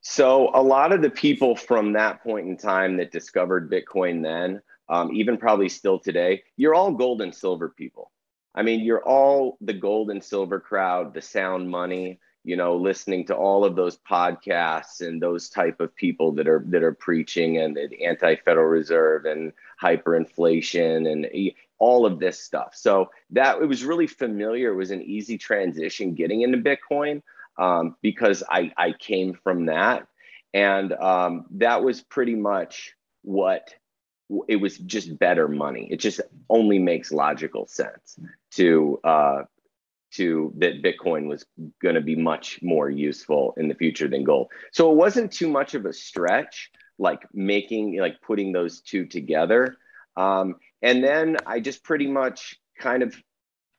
So 0.00 0.50
a 0.54 0.62
lot 0.62 0.92
of 0.92 1.02
the 1.02 1.10
people 1.10 1.56
from 1.56 1.92
that 1.94 2.22
point 2.22 2.46
in 2.48 2.56
time 2.56 2.96
that 2.96 3.10
discovered 3.10 3.70
Bitcoin 3.70 4.22
then 4.22 4.62
um, 4.88 5.12
even 5.12 5.36
probably 5.36 5.68
still 5.68 5.98
today, 5.98 6.42
you're 6.56 6.74
all 6.74 6.92
gold 6.92 7.22
and 7.22 7.34
silver 7.34 7.68
people. 7.68 8.10
I 8.54 8.62
mean, 8.62 8.80
you're 8.80 9.04
all 9.04 9.56
the 9.60 9.74
gold 9.74 10.10
and 10.10 10.22
silver 10.22 10.58
crowd, 10.58 11.14
the 11.14 11.22
sound 11.22 11.70
money, 11.70 12.18
you 12.44 12.56
know, 12.56 12.76
listening 12.76 13.26
to 13.26 13.36
all 13.36 13.64
of 13.64 13.76
those 13.76 13.98
podcasts 13.98 15.06
and 15.06 15.20
those 15.20 15.50
type 15.50 15.80
of 15.80 15.94
people 15.94 16.32
that 16.32 16.48
are 16.48 16.64
that 16.68 16.82
are 16.82 16.94
preaching 16.94 17.58
and 17.58 17.76
the 17.76 18.04
anti-Federal 18.04 18.66
Reserve 18.66 19.26
and 19.26 19.52
hyperinflation 19.82 21.10
and 21.10 21.26
all 21.78 22.06
of 22.06 22.18
this 22.18 22.40
stuff. 22.40 22.74
So 22.74 23.10
that 23.30 23.60
it 23.60 23.66
was 23.66 23.84
really 23.84 24.06
familiar. 24.06 24.72
It 24.72 24.76
was 24.76 24.90
an 24.90 25.02
easy 25.02 25.36
transition 25.36 26.14
getting 26.14 26.40
into 26.40 26.58
Bitcoin 26.58 27.22
um, 27.58 27.96
because 28.02 28.42
I 28.48 28.72
I 28.76 28.92
came 28.92 29.34
from 29.34 29.66
that, 29.66 30.06
and 30.54 30.92
um, 30.94 31.46
that 31.50 31.82
was 31.84 32.00
pretty 32.00 32.34
much 32.34 32.94
what 33.22 33.74
it 34.46 34.56
was 34.56 34.78
just 34.78 35.18
better 35.18 35.48
money. 35.48 35.88
It 35.90 36.00
just 36.00 36.20
only 36.50 36.78
makes 36.78 37.12
logical 37.12 37.66
sense 37.66 38.18
to 38.52 39.00
uh, 39.04 39.42
to 40.12 40.52
that 40.56 40.82
Bitcoin 40.82 41.28
was 41.28 41.44
going 41.82 41.94
to 41.94 42.00
be 42.00 42.16
much 42.16 42.60
more 42.62 42.90
useful 42.90 43.54
in 43.56 43.68
the 43.68 43.74
future 43.74 44.08
than 44.08 44.24
gold. 44.24 44.48
So 44.72 44.90
it 44.90 44.96
wasn't 44.96 45.32
too 45.32 45.48
much 45.48 45.74
of 45.74 45.86
a 45.86 45.92
stretch, 45.92 46.70
like 46.98 47.26
making 47.32 47.98
like 47.98 48.20
putting 48.22 48.52
those 48.52 48.80
two 48.80 49.06
together. 49.06 49.76
Um, 50.16 50.56
and 50.82 51.02
then 51.02 51.36
I 51.46 51.60
just 51.60 51.84
pretty 51.84 52.06
much 52.06 52.58
kind 52.78 53.02
of 53.02 53.14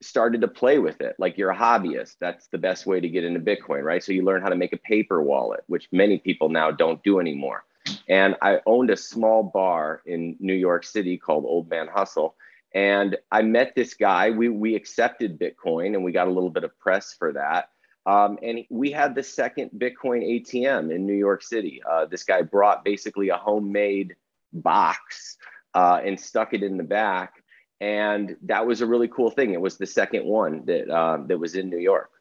started 0.01 0.41
to 0.41 0.47
play 0.47 0.79
with 0.79 1.01
it 1.01 1.15
like 1.19 1.37
you're 1.37 1.49
a 1.49 1.57
hobbyist 1.57 2.15
that's 2.21 2.47
the 2.47 2.57
best 2.57 2.85
way 2.85 3.01
to 3.01 3.09
get 3.09 3.25
into 3.25 3.39
bitcoin 3.39 3.83
right 3.83 4.01
so 4.01 4.13
you 4.13 4.23
learn 4.23 4.41
how 4.41 4.47
to 4.47 4.55
make 4.55 4.71
a 4.71 4.77
paper 4.77 5.21
wallet 5.21 5.61
which 5.67 5.89
many 5.91 6.17
people 6.17 6.47
now 6.47 6.71
don't 6.71 7.03
do 7.03 7.19
anymore 7.19 7.65
and 8.07 8.35
I 8.41 8.59
owned 8.65 8.89
a 8.89 8.97
small 8.97 9.43
bar 9.43 10.01
in 10.05 10.35
New 10.39 10.53
York 10.53 10.83
City 10.83 11.17
called 11.17 11.45
Old 11.45 11.69
Man 11.69 11.87
Hustle. 11.87 12.35
And 12.73 13.17
I 13.31 13.41
met 13.41 13.73
this 13.75 13.93
guy. 13.93 14.29
We, 14.29 14.49
we 14.49 14.75
accepted 14.75 15.39
Bitcoin 15.39 15.95
and 15.95 16.03
we 16.03 16.11
got 16.11 16.27
a 16.27 16.31
little 16.31 16.49
bit 16.49 16.63
of 16.63 16.77
press 16.79 17.15
for 17.17 17.33
that. 17.33 17.69
Um, 18.05 18.39
and 18.41 18.59
we 18.69 18.91
had 18.91 19.15
the 19.15 19.23
second 19.23 19.71
Bitcoin 19.77 20.23
ATM 20.23 20.93
in 20.93 21.05
New 21.05 21.13
York 21.13 21.43
City. 21.43 21.81
Uh, 21.89 22.05
this 22.05 22.23
guy 22.23 22.41
brought 22.41 22.83
basically 22.83 23.29
a 23.29 23.37
homemade 23.37 24.15
box 24.53 25.37
uh, 25.73 25.99
and 26.03 26.19
stuck 26.19 26.53
it 26.53 26.63
in 26.63 26.77
the 26.77 26.83
back. 26.83 27.43
And 27.81 28.35
that 28.43 28.65
was 28.65 28.81
a 28.81 28.85
really 28.85 29.07
cool 29.07 29.29
thing. 29.29 29.53
It 29.53 29.61
was 29.61 29.77
the 29.77 29.85
second 29.85 30.25
one 30.25 30.65
that, 30.65 30.89
uh, 30.89 31.19
that 31.27 31.37
was 31.37 31.55
in 31.55 31.69
New 31.69 31.77
York. 31.77 32.11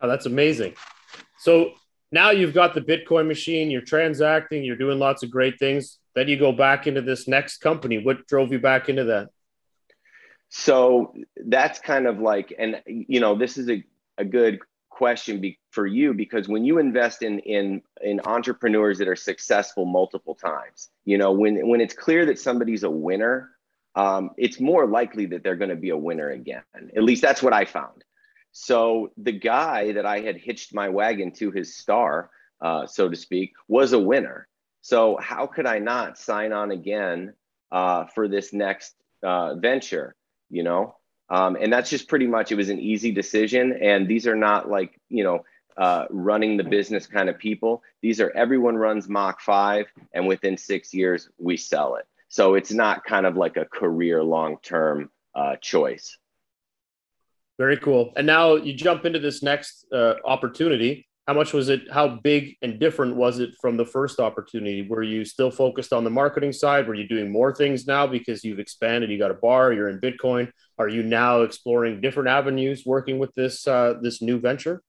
Oh, 0.00 0.08
that's 0.08 0.26
amazing. 0.26 0.74
So 1.38 1.72
now 2.10 2.30
you've 2.30 2.54
got 2.54 2.74
the 2.74 2.80
Bitcoin 2.80 3.26
machine, 3.26 3.70
you're 3.70 3.82
transacting, 3.82 4.64
you're 4.64 4.76
doing 4.76 4.98
lots 4.98 5.22
of 5.22 5.30
great 5.30 5.58
things. 5.58 5.98
Then 6.14 6.28
you 6.28 6.38
go 6.38 6.52
back 6.52 6.86
into 6.86 7.02
this 7.02 7.28
next 7.28 7.58
company. 7.58 7.98
What 7.98 8.26
drove 8.26 8.50
you 8.52 8.58
back 8.58 8.88
into 8.88 9.04
that? 9.04 9.28
So 10.48 11.14
that's 11.36 11.78
kind 11.78 12.06
of 12.06 12.18
like, 12.18 12.54
and 12.58 12.82
you 12.86 13.20
know, 13.20 13.36
this 13.36 13.58
is 13.58 13.68
a, 13.68 13.84
a 14.16 14.24
good 14.24 14.60
question 14.88 15.40
be, 15.40 15.58
for 15.70 15.86
you 15.86 16.12
because 16.12 16.48
when 16.48 16.64
you 16.64 16.78
invest 16.78 17.22
in 17.22 17.38
in 17.40 17.80
in 18.00 18.20
entrepreneurs 18.24 18.98
that 18.98 19.06
are 19.06 19.16
successful 19.16 19.84
multiple 19.84 20.34
times, 20.34 20.88
you 21.04 21.18
know, 21.18 21.32
when 21.32 21.68
when 21.68 21.80
it's 21.80 21.94
clear 21.94 22.24
that 22.26 22.38
somebody's 22.38 22.82
a 22.82 22.90
winner, 22.90 23.50
um, 23.94 24.30
it's 24.38 24.58
more 24.58 24.86
likely 24.86 25.26
that 25.26 25.42
they're 25.44 25.56
going 25.56 25.70
to 25.70 25.76
be 25.76 25.90
a 25.90 25.96
winner 25.96 26.30
again. 26.30 26.62
At 26.96 27.04
least 27.04 27.20
that's 27.20 27.42
what 27.42 27.52
I 27.52 27.64
found. 27.66 28.02
So 28.60 29.12
the 29.16 29.30
guy 29.32 29.92
that 29.92 30.04
I 30.04 30.18
had 30.18 30.36
hitched 30.36 30.74
my 30.74 30.88
wagon 30.88 31.30
to 31.34 31.52
his 31.52 31.76
star, 31.76 32.28
uh, 32.60 32.88
so 32.88 33.08
to 33.08 33.14
speak, 33.14 33.52
was 33.68 33.92
a 33.92 34.00
winner. 34.00 34.48
So 34.80 35.16
how 35.16 35.46
could 35.46 35.64
I 35.64 35.78
not 35.78 36.18
sign 36.18 36.52
on 36.52 36.72
again 36.72 37.34
uh, 37.70 38.06
for 38.06 38.26
this 38.26 38.52
next 38.52 38.96
uh, 39.22 39.54
venture? 39.54 40.16
You 40.50 40.64
know, 40.64 40.96
um, 41.30 41.56
and 41.60 41.72
that's 41.72 41.88
just 41.88 42.08
pretty 42.08 42.26
much. 42.26 42.50
It 42.50 42.56
was 42.56 42.68
an 42.68 42.80
easy 42.80 43.12
decision, 43.12 43.78
and 43.80 44.08
these 44.08 44.26
are 44.26 44.34
not 44.34 44.68
like 44.68 45.00
you 45.08 45.22
know 45.22 45.44
uh, 45.76 46.06
running 46.10 46.56
the 46.56 46.64
business 46.64 47.06
kind 47.06 47.28
of 47.28 47.38
people. 47.38 47.84
These 48.02 48.20
are 48.20 48.32
everyone 48.32 48.76
runs 48.76 49.08
Mach 49.08 49.40
five, 49.40 49.86
and 50.12 50.26
within 50.26 50.56
six 50.56 50.92
years 50.92 51.28
we 51.38 51.56
sell 51.56 51.94
it. 51.94 52.06
So 52.28 52.56
it's 52.56 52.72
not 52.72 53.04
kind 53.04 53.24
of 53.24 53.36
like 53.36 53.56
a 53.56 53.66
career 53.66 54.24
long 54.24 54.58
term 54.64 55.10
uh, 55.36 55.54
choice. 55.60 56.18
Very 57.58 57.76
cool. 57.76 58.12
And 58.16 58.26
now 58.26 58.54
you 58.54 58.72
jump 58.72 59.04
into 59.04 59.18
this 59.18 59.42
next 59.42 59.84
uh, 59.92 60.14
opportunity. 60.24 61.06
How 61.26 61.34
much 61.34 61.52
was 61.52 61.68
it? 61.68 61.82
How 61.92 62.08
big 62.08 62.56
and 62.62 62.78
different 62.78 63.16
was 63.16 63.40
it 63.40 63.50
from 63.60 63.76
the 63.76 63.84
first 63.84 64.20
opportunity? 64.20 64.86
Were 64.88 65.02
you 65.02 65.24
still 65.24 65.50
focused 65.50 65.92
on 65.92 66.04
the 66.04 66.10
marketing 66.10 66.52
side? 66.52 66.86
Were 66.86 66.94
you 66.94 67.06
doing 67.06 67.30
more 67.30 67.54
things 67.54 67.86
now 67.86 68.06
because 68.06 68.44
you've 68.44 68.60
expanded? 68.60 69.10
You 69.10 69.18
got 69.18 69.30
a 69.30 69.34
bar. 69.34 69.72
You're 69.72 69.90
in 69.90 70.00
Bitcoin. 70.00 70.50
Are 70.78 70.88
you 70.88 71.02
now 71.02 71.42
exploring 71.42 72.00
different 72.00 72.28
avenues, 72.28 72.84
working 72.86 73.18
with 73.18 73.34
this 73.34 73.66
uh, 73.66 73.94
this 74.00 74.22
new 74.22 74.38
venture? 74.38 74.82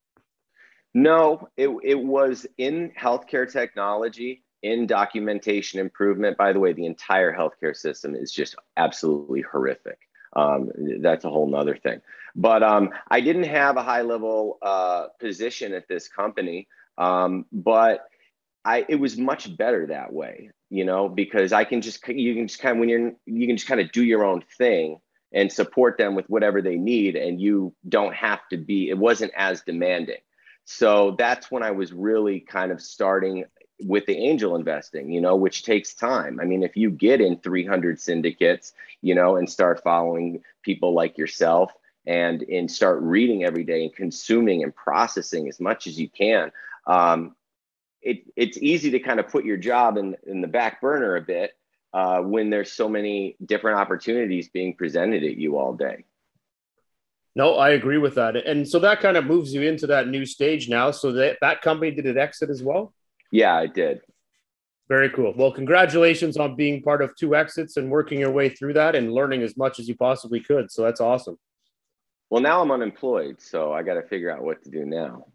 No, 0.94 1.50
it 1.58 1.70
it 1.84 2.00
was 2.00 2.48
in 2.58 2.92
healthcare 2.98 3.52
technology, 3.52 4.44
in 4.64 4.88
documentation 4.88 5.80
improvement. 5.80 6.38
By 6.38 6.54
the 6.54 6.60
way, 6.60 6.74
the 6.74 6.86
entire 6.86 7.36
healthcare 7.36 7.76
system 7.76 8.16
is 8.16 8.32
just 8.32 8.56
absolutely 8.78 9.42
horrific. 9.42 9.98
Um, 10.34 10.72
that's 11.02 11.26
a 11.26 11.30
whole 11.30 11.48
nother 11.48 11.76
thing. 11.76 12.02
But 12.36 12.64
um, 12.64 12.90
I 13.10 13.22
didn't 13.22 13.46
have 13.46 13.78
a 13.78 13.84
high 13.84 14.02
level 14.02 14.58
uh, 14.62 15.08
position 15.20 15.74
at 15.74 15.88
this 15.88 16.08
company, 16.08 16.68
um, 16.98 17.46
but 17.52 18.06
I 18.66 18.86
it 18.88 18.96
was 18.96 19.18
much 19.18 19.56
better 19.58 19.88
that 19.88 20.14
way, 20.14 20.52
you 20.70 20.86
know, 20.86 21.10
because 21.10 21.54
I 21.54 21.64
can 21.64 21.82
just 21.82 22.08
you 22.08 22.36
can 22.36 22.48
just 22.48 22.62
kind 22.62 22.78
of 22.78 22.80
when 22.80 22.90
you're 22.90 23.14
you 23.26 23.48
can 23.48 23.58
just 23.58 23.68
kind 23.68 23.82
of 23.82 23.92
do 23.92 24.04
your 24.04 24.24
own 24.24 24.44
thing 24.58 25.00
and 25.34 25.52
support 25.52 25.98
them 25.98 26.16
with 26.16 26.30
whatever 26.30 26.62
they 26.62 26.76
need, 26.76 27.16
and 27.16 27.40
you 27.42 27.74
don't 27.88 28.14
have 28.16 28.40
to 28.50 28.58
be. 28.58 28.90
It 28.90 28.98
wasn't 28.98 29.32
as 29.36 29.62
demanding. 29.62 30.18
So 30.66 31.16
that's 31.18 31.50
when 31.50 31.64
I 31.64 31.72
was 31.72 31.94
really 31.94 32.42
kind 32.42 32.72
of 32.72 32.80
starting 32.82 33.46
with 33.82 34.06
the 34.06 34.18
angel 34.18 34.56
investing, 34.56 35.12
you 35.12 35.22
know, 35.22 35.36
which 35.36 35.64
takes 35.64 35.94
time. 35.94 36.40
I 36.42 36.46
mean, 36.46 36.64
if 36.64 36.76
you 36.76 36.90
get 36.90 37.22
in 37.22 37.38
300 37.38 38.00
syndicates, 38.00 38.74
you 39.02 39.16
know, 39.16 39.38
and 39.38 39.50
start 39.50 39.84
following 39.84 40.44
people 40.64 40.94
like 40.94 41.18
yourself 41.18 41.72
and 42.06 42.42
and 42.44 42.70
start 42.70 43.02
reading 43.02 43.44
every 43.44 43.64
day 43.64 43.84
and 43.84 43.96
consuming 43.96 44.64
and 44.64 44.76
processing 44.76 45.48
as 45.48 45.60
much 45.60 45.88
as 45.88 46.00
you 46.00 46.10
can, 46.10 46.52
um, 46.88 47.36
it, 48.02 48.24
it's 48.36 48.58
easy 48.58 48.92
to 48.92 49.00
kind 49.00 49.20
of 49.20 49.28
put 49.28 49.46
your 49.46 49.58
job 49.58 49.98
in, 49.98 50.16
in 50.26 50.42
the 50.42 50.48
back 50.48 50.82
burner 50.82 51.16
a 51.16 51.22
bit 51.22 51.52
uh, 51.94 52.22
when 52.22 52.50
there's 52.50 52.72
so 52.72 52.88
many 52.88 53.36
different 53.46 53.78
opportunities 53.80 54.50
being 54.50 54.76
presented 54.76 55.24
at 55.24 55.38
you 55.38 55.58
all 55.58 55.74
day. 55.74 56.06
No, 57.36 57.56
I 57.56 57.72
agree 57.72 57.98
with 57.98 58.16
that. 58.16 58.36
And 58.36 58.68
so 58.68 58.80
that 58.80 59.02
kind 59.02 59.16
of 59.16 59.26
moves 59.26 59.54
you 59.54 59.62
into 59.62 59.88
that 59.88 60.08
new 60.08 60.26
stage 60.26 60.68
now. 60.68 60.92
So 60.92 61.12
that, 61.14 61.38
that 61.42 61.62
company 61.62 61.92
did 61.92 62.06
it 62.06 62.18
exit 62.18 62.50
as 62.50 62.64
well? 62.64 62.94
Yeah, 63.32 63.56
I 63.56 63.68
did. 63.68 64.02
Very 64.88 65.10
cool. 65.12 65.34
Well, 65.38 65.52
congratulations 65.52 66.36
on 66.38 66.56
being 66.56 66.82
part 66.82 67.04
of 67.04 67.16
two 67.16 67.36
exits 67.36 67.78
and 67.78 67.92
working 67.92 68.20
your 68.20 68.32
way 68.32 68.50
through 68.50 68.74
that 68.74 68.96
and 68.96 69.14
learning 69.14 69.44
as 69.44 69.56
much 69.56 69.80
as 69.80 69.88
you 69.88 69.96
possibly 69.96 70.40
could. 70.40 70.72
So 70.72 70.84
that's 70.84 71.00
awesome. 71.00 71.38
Well, 72.32 72.42
now 72.42 72.62
I'm 72.62 72.72
unemployed, 72.72 73.40
so 73.40 73.72
I 73.72 73.84
got 73.84 73.96
to 73.96 74.04
figure 74.04 74.32
out 74.32 74.44
what 74.44 74.64
to 74.64 74.70
do 74.70 74.86
now. 74.86 75.26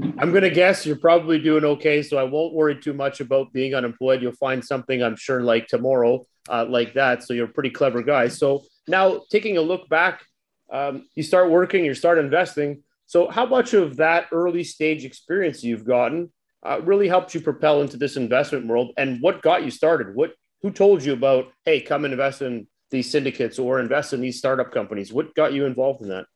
I'm 0.00 0.30
going 0.30 0.42
to 0.42 0.50
guess 0.50 0.86
you're 0.86 0.96
probably 0.96 1.38
doing 1.38 1.64
okay, 1.64 2.02
so 2.02 2.18
I 2.18 2.22
won't 2.22 2.54
worry 2.54 2.80
too 2.80 2.92
much 2.92 3.20
about 3.20 3.52
being 3.52 3.74
unemployed. 3.74 4.22
You'll 4.22 4.32
find 4.32 4.64
something, 4.64 5.02
I'm 5.02 5.16
sure, 5.16 5.42
like 5.42 5.66
tomorrow, 5.66 6.24
uh, 6.48 6.66
like 6.68 6.94
that. 6.94 7.24
So 7.24 7.34
you're 7.34 7.46
a 7.46 7.52
pretty 7.52 7.70
clever 7.70 8.02
guy. 8.02 8.28
So 8.28 8.62
now, 8.86 9.22
taking 9.30 9.56
a 9.56 9.60
look 9.60 9.88
back, 9.88 10.24
um, 10.70 11.06
you 11.14 11.22
start 11.22 11.50
working, 11.50 11.84
you 11.84 11.94
start 11.94 12.18
investing. 12.18 12.82
So, 13.06 13.28
how 13.28 13.46
much 13.46 13.74
of 13.74 13.96
that 13.96 14.26
early 14.32 14.64
stage 14.64 15.04
experience 15.04 15.64
you've 15.64 15.84
gotten 15.84 16.30
uh, 16.64 16.80
really 16.82 17.08
helped 17.08 17.34
you 17.34 17.40
propel 17.40 17.82
into 17.82 17.96
this 17.96 18.16
investment 18.16 18.66
world? 18.66 18.92
And 18.96 19.20
what 19.20 19.42
got 19.42 19.64
you 19.64 19.70
started? 19.70 20.14
What 20.14 20.32
who 20.62 20.70
told 20.70 21.04
you 21.04 21.12
about 21.12 21.52
hey, 21.64 21.80
come 21.80 22.04
and 22.04 22.12
invest 22.12 22.42
in 22.42 22.66
these 22.90 23.10
syndicates 23.10 23.58
or 23.58 23.80
invest 23.80 24.12
in 24.12 24.20
these 24.20 24.38
startup 24.38 24.72
companies? 24.72 25.12
What 25.12 25.34
got 25.34 25.52
you 25.52 25.66
involved 25.66 26.02
in 26.02 26.08
that? 26.08 26.26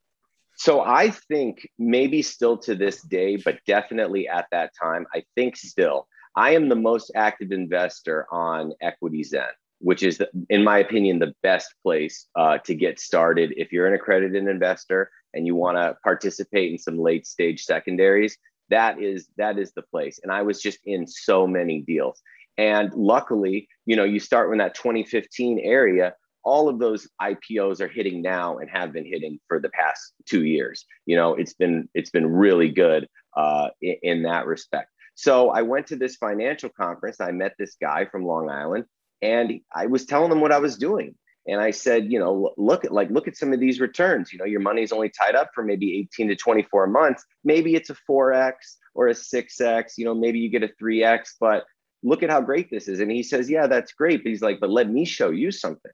So 0.56 0.82
I 0.82 1.10
think 1.10 1.66
maybe 1.78 2.22
still 2.22 2.56
to 2.58 2.74
this 2.74 3.02
day, 3.02 3.36
but 3.36 3.58
definitely 3.66 4.28
at 4.28 4.46
that 4.52 4.70
time, 4.80 5.06
I 5.14 5.24
think 5.34 5.56
still 5.56 6.06
I 6.36 6.54
am 6.54 6.68
the 6.68 6.76
most 6.76 7.10
active 7.14 7.52
investor 7.52 8.26
on 8.30 8.72
EquityZen, 8.82 9.48
which 9.80 10.02
is, 10.02 10.22
in 10.48 10.64
my 10.64 10.78
opinion, 10.78 11.18
the 11.18 11.34
best 11.42 11.74
place 11.82 12.26
uh, 12.36 12.58
to 12.58 12.74
get 12.74 13.00
started 13.00 13.54
if 13.56 13.72
you're 13.72 13.86
an 13.86 13.94
accredited 13.94 14.46
investor 14.46 15.10
and 15.34 15.46
you 15.46 15.54
want 15.54 15.76
to 15.76 15.96
participate 16.02 16.72
in 16.72 16.78
some 16.78 16.98
late 16.98 17.26
stage 17.26 17.64
secondaries 17.64 18.36
that 18.72 19.00
is 19.00 19.28
that 19.36 19.58
is 19.58 19.72
the 19.72 19.82
place 19.82 20.18
and 20.22 20.32
i 20.32 20.42
was 20.42 20.60
just 20.60 20.78
in 20.84 21.06
so 21.06 21.46
many 21.46 21.80
deals 21.82 22.22
and 22.58 22.92
luckily 22.94 23.68
you 23.86 23.96
know 23.96 24.04
you 24.04 24.18
start 24.18 24.50
in 24.50 24.58
that 24.58 24.74
2015 24.74 25.60
area 25.60 26.14
all 26.44 26.68
of 26.68 26.78
those 26.78 27.08
IPOs 27.20 27.80
are 27.80 27.88
hitting 27.88 28.20
now 28.22 28.58
and 28.58 28.68
have 28.68 28.92
been 28.92 29.04
hitting 29.04 29.38
for 29.48 29.60
the 29.60 29.68
past 29.70 30.12
two 30.26 30.44
years. 30.44 30.84
You 31.06 31.16
know, 31.16 31.34
it's 31.34 31.54
been 31.54 31.88
it's 31.94 32.10
been 32.10 32.26
really 32.26 32.68
good 32.68 33.08
uh, 33.36 33.68
in, 33.80 33.96
in 34.02 34.22
that 34.24 34.46
respect. 34.46 34.90
So 35.14 35.50
I 35.50 35.62
went 35.62 35.86
to 35.88 35.96
this 35.96 36.16
financial 36.16 36.70
conference. 36.70 37.20
I 37.20 37.30
met 37.32 37.54
this 37.58 37.76
guy 37.80 38.06
from 38.06 38.24
Long 38.24 38.50
Island, 38.50 38.86
and 39.20 39.60
I 39.74 39.86
was 39.86 40.06
telling 40.06 40.32
him 40.32 40.40
what 40.40 40.52
I 40.52 40.58
was 40.58 40.76
doing. 40.76 41.14
And 41.46 41.60
I 41.60 41.72
said, 41.72 42.12
you 42.12 42.18
know, 42.18 42.52
look 42.56 42.84
at 42.84 42.92
like 42.92 43.10
look 43.10 43.26
at 43.26 43.36
some 43.36 43.52
of 43.52 43.60
these 43.60 43.80
returns. 43.80 44.32
You 44.32 44.38
know, 44.38 44.44
your 44.44 44.60
money's 44.60 44.92
only 44.92 45.10
tied 45.10 45.34
up 45.34 45.50
for 45.54 45.64
maybe 45.64 45.98
18 45.98 46.28
to 46.28 46.36
24 46.36 46.86
months. 46.86 47.24
Maybe 47.42 47.74
it's 47.74 47.90
a 47.90 47.96
4x 48.08 48.52
or 48.94 49.08
a 49.08 49.12
6x, 49.12 49.92
you 49.96 50.04
know, 50.04 50.14
maybe 50.14 50.38
you 50.38 50.50
get 50.50 50.62
a 50.62 50.70
3x, 50.80 51.30
but 51.40 51.64
look 52.02 52.22
at 52.22 52.30
how 52.30 52.40
great 52.40 52.70
this 52.70 52.88
is. 52.88 53.00
And 53.00 53.10
he 53.10 53.22
says, 53.22 53.50
Yeah, 53.50 53.66
that's 53.66 53.92
great. 53.92 54.22
But 54.22 54.30
he's 54.30 54.42
like, 54.42 54.60
but 54.60 54.70
let 54.70 54.88
me 54.88 55.04
show 55.04 55.30
you 55.30 55.50
something. 55.50 55.90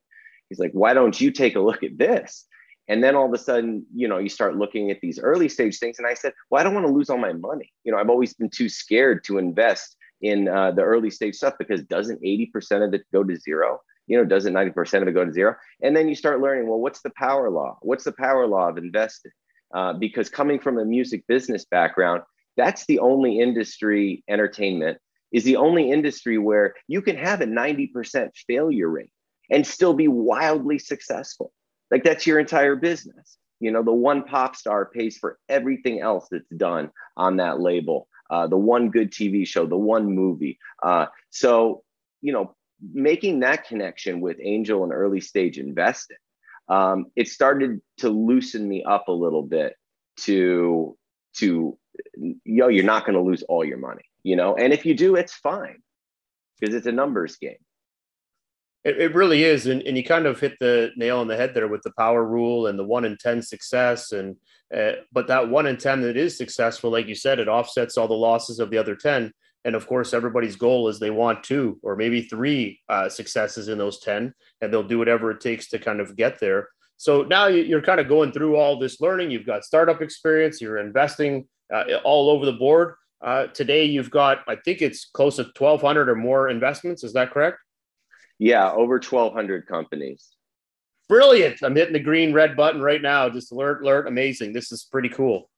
He's 0.49 0.59
like, 0.59 0.73
why 0.73 0.95
don't 0.95 1.21
you 1.21 1.31
take 1.31 1.57
a 1.57 1.61
look 1.61 1.83
at 1.83 1.99
this? 1.99 2.47
And 2.89 3.05
then 3.05 3.15
all 3.15 3.27
of 3.27 3.35
a 3.35 3.39
sudden, 3.39 3.85
you 3.95 4.09
know, 4.09 4.17
you 4.17 4.31
start 4.31 4.57
looking 4.57 4.91
at 4.91 5.01
these 5.03 5.19
early 5.19 5.49
stage 5.49 5.79
things. 5.79 5.99
And 5.99 6.07
I 6.07 6.15
said, 6.15 6.33
well, 6.51 6.61
I 6.61 6.65
don't 6.65 6.75
want 6.75 6.87
to 6.87 6.93
lose 6.93 7.11
all 7.11 7.19
my 7.19 7.35
money. 7.35 7.71
You 7.85 7.93
know, 7.93 7.99
I've 7.99 8.09
always 8.09 8.33
been 8.33 8.49
too 8.49 8.71
scared 8.71 9.25
to 9.25 9.37
invest 9.37 9.97
in 10.23 10.49
uh, 10.49 10.73
the 10.73 10.83
early 10.83 11.11
stage 11.11 11.37
stuff 11.37 11.55
because 11.59 11.83
doesn't 11.83 12.23
80% 12.23 12.87
of 12.87 12.95
it 12.95 13.03
go 13.13 13.23
to 13.23 13.37
zero? 13.37 13.81
You 14.09 14.19
know, 14.19 14.25
doesn't 14.25 14.53
90% 14.53 15.03
of 15.03 15.09
it 15.09 15.13
go 15.13 15.25
to 15.25 15.33
zero? 15.33 15.55
And 15.83 15.97
then 15.97 16.09
you 16.09 16.15
start 16.15 16.41
learning, 16.41 16.69
well, 16.69 16.81
what's 16.81 17.03
the 17.03 17.13
power 17.17 17.51
law? 17.51 17.79
What's 17.83 18.05
the 18.05 18.13
power 18.13 18.47
law 18.47 18.69
of 18.69 18.79
investing? 18.79 19.33
Uh, 19.75 19.93
because 19.93 20.29
coming 20.29 20.59
from 20.59 20.79
a 20.79 20.85
music 20.85 21.25
business 21.29 21.65
background, 21.67 22.23
that's 22.57 22.87
the 22.87 22.99
only 22.99 23.39
industry, 23.39 24.25
entertainment 24.29 24.99
is 25.33 25.45
the 25.45 25.57
only 25.57 25.91
industry 25.91 26.39
where 26.39 26.75
you 26.87 27.03
can 27.03 27.17
have 27.17 27.41
a 27.41 27.47
90% 27.47 28.31
failure 28.47 28.89
rate 28.89 29.11
and 29.51 29.67
still 29.67 29.95
be 29.95 30.09
wildly 30.09 30.79
successful. 30.79 31.53
Like 31.91 32.05
that's 32.05 32.27
your 32.27 32.39
entire 32.39 32.77
business. 32.77 33.37
You 33.61 33.71
know, 33.71 33.83
the 33.83 33.93
one 33.93 34.25
pop 34.25 34.57
star 34.57 34.87
pays 34.87 35.19
for 35.19 35.39
everything 35.49 36.01
else 36.01 36.29
that's 36.31 36.49
done 36.57 36.91
on 37.17 37.37
that 37.39 37.61
label. 37.61 38.09
Uh, 38.31 38.47
the 38.47 38.57
one 38.57 38.91
good 38.91 39.11
TV 39.11 39.47
show, 39.47 39.67
the 39.67 39.77
one 39.77 40.15
movie. 40.15 40.59
Uh, 40.83 41.07
so, 41.31 41.83
you 42.21 42.33
know, 42.33 42.55
making 42.93 43.41
that 43.41 43.67
connection 43.67 44.21
with 44.21 44.37
angel 44.43 44.85
and 44.85 44.93
early 44.93 45.21
stage 45.21 45.59
investing, 45.59 46.17
um, 46.69 47.07
it 47.17 47.29
started 47.29 47.81
to 47.99 48.09
loosen 48.09 48.69
me 48.69 48.85
up 48.85 49.09
a 49.09 49.13
little 49.13 49.43
bit 49.43 49.75
to 50.19 50.97
to 51.37 51.79
yo, 52.45 52.69
you're 52.69 52.85
not 52.85 53.05
going 53.05 53.15
to 53.15 53.23
lose 53.23 53.43
all 53.45 53.65
your 53.65 53.79
money, 53.79 54.03
you 54.23 54.37
know, 54.37 54.57
and 54.57 54.73
if 54.73 54.85
you 54.85 54.95
do, 54.95 55.17
it's 55.17 55.35
fine 55.35 55.79
because 56.59 56.75
it's 56.75 56.87
a 56.87 56.93
numbers 56.93 57.37
game. 57.37 57.57
It, 58.85 59.01
it 59.01 59.15
really 59.15 59.45
is, 59.45 59.67
and, 59.67 59.83
and 59.83 59.97
you 59.97 60.05
kind 60.05 60.27
of 60.27 60.39
hit 60.39 60.55
the 60.61 60.91
nail 60.97 61.19
on 61.19 61.29
the 61.29 61.37
head 61.37 61.53
there 61.55 61.69
with 61.69 61.83
the 61.83 61.93
power 61.99 62.25
rule 62.25 62.69
and 62.69 62.79
the 62.79 62.85
one 62.85 63.05
in 63.05 63.17
ten 63.17 63.43
success, 63.43 64.13
and 64.13 64.37
uh, 64.77 64.93
but 65.13 65.27
that 65.27 65.49
one 65.49 65.67
in 65.67 65.77
ten 65.77 66.01
that 66.03 66.17
is 66.17 66.37
successful, 66.37 66.91
like 66.91 67.09
you 67.09 67.15
said, 67.15 67.39
it 67.39 67.49
offsets 67.49 67.99
all 67.99 68.09
the 68.09 68.15
losses 68.15 68.61
of 68.61 68.71
the 68.71 68.79
other 68.79 68.95
ten. 68.95 69.33
And 69.65 69.75
of 69.75 69.87
course, 69.87 70.15
everybody's 70.15 70.57
goal 70.57 70.89
is 70.89 70.99
they 70.99 71.11
want 71.11 71.45
two 71.45 71.79
or 71.83 71.97
maybe 71.97 72.23
three 72.23 72.81
uh, 72.89 73.09
successes 73.09 73.69
in 73.69 73.79
those 73.79 74.01
10, 74.01 74.33
and 74.61 74.73
they'll 74.73 74.83
do 74.83 74.99
whatever 74.99 75.31
it 75.31 75.41
takes 75.41 75.69
to 75.71 75.79
kind 75.79 76.01
of 76.01 76.17
get 76.17 76.39
there. 76.41 76.69
So 76.97 77.23
now 77.23 77.47
you're 77.47 77.83
kind 77.83 78.01
of 78.01 78.09
going 78.09 78.33
through 78.33 78.57
all 78.57 78.79
this 78.79 79.01
learning. 79.01 79.31
You've 79.31 79.47
got 79.47 79.65
startup 79.65 80.03
experience, 80.03 80.61
you're 80.61 80.79
investing 80.79 81.47
uh, 81.73 81.85
all 82.05 82.31
over 82.31 82.45
the 82.47 82.53
board. 82.53 82.95
Uh, 83.21 83.49
today, 83.49 83.85
you've 83.85 84.11
got, 84.11 84.39
I 84.47 84.57
think 84.57 84.81
it's 84.81 85.07
close 85.13 85.37
to 85.37 85.45
1,200 85.45 86.09
or 86.09 86.15
more 86.15 86.49
investments. 86.49 87.03
Is 87.03 87.13
that 87.15 87.33
correct? 87.33 87.59
Yeah, 88.39 88.71
over 88.71 88.95
1,200 88.95 89.67
companies. 89.67 90.29
Brilliant. 91.09 91.63
I'm 91.63 91.75
hitting 91.75 91.95
the 91.95 92.01
green 92.01 92.33
red 92.33 92.57
button 92.57 92.81
right 92.81 93.03
now. 93.03 93.29
Just 93.29 93.51
alert, 93.51 93.83
alert. 93.83 94.07
Amazing. 94.07 94.53
This 94.53 94.71
is 94.71 94.85
pretty 94.85 95.09
cool. 95.09 95.51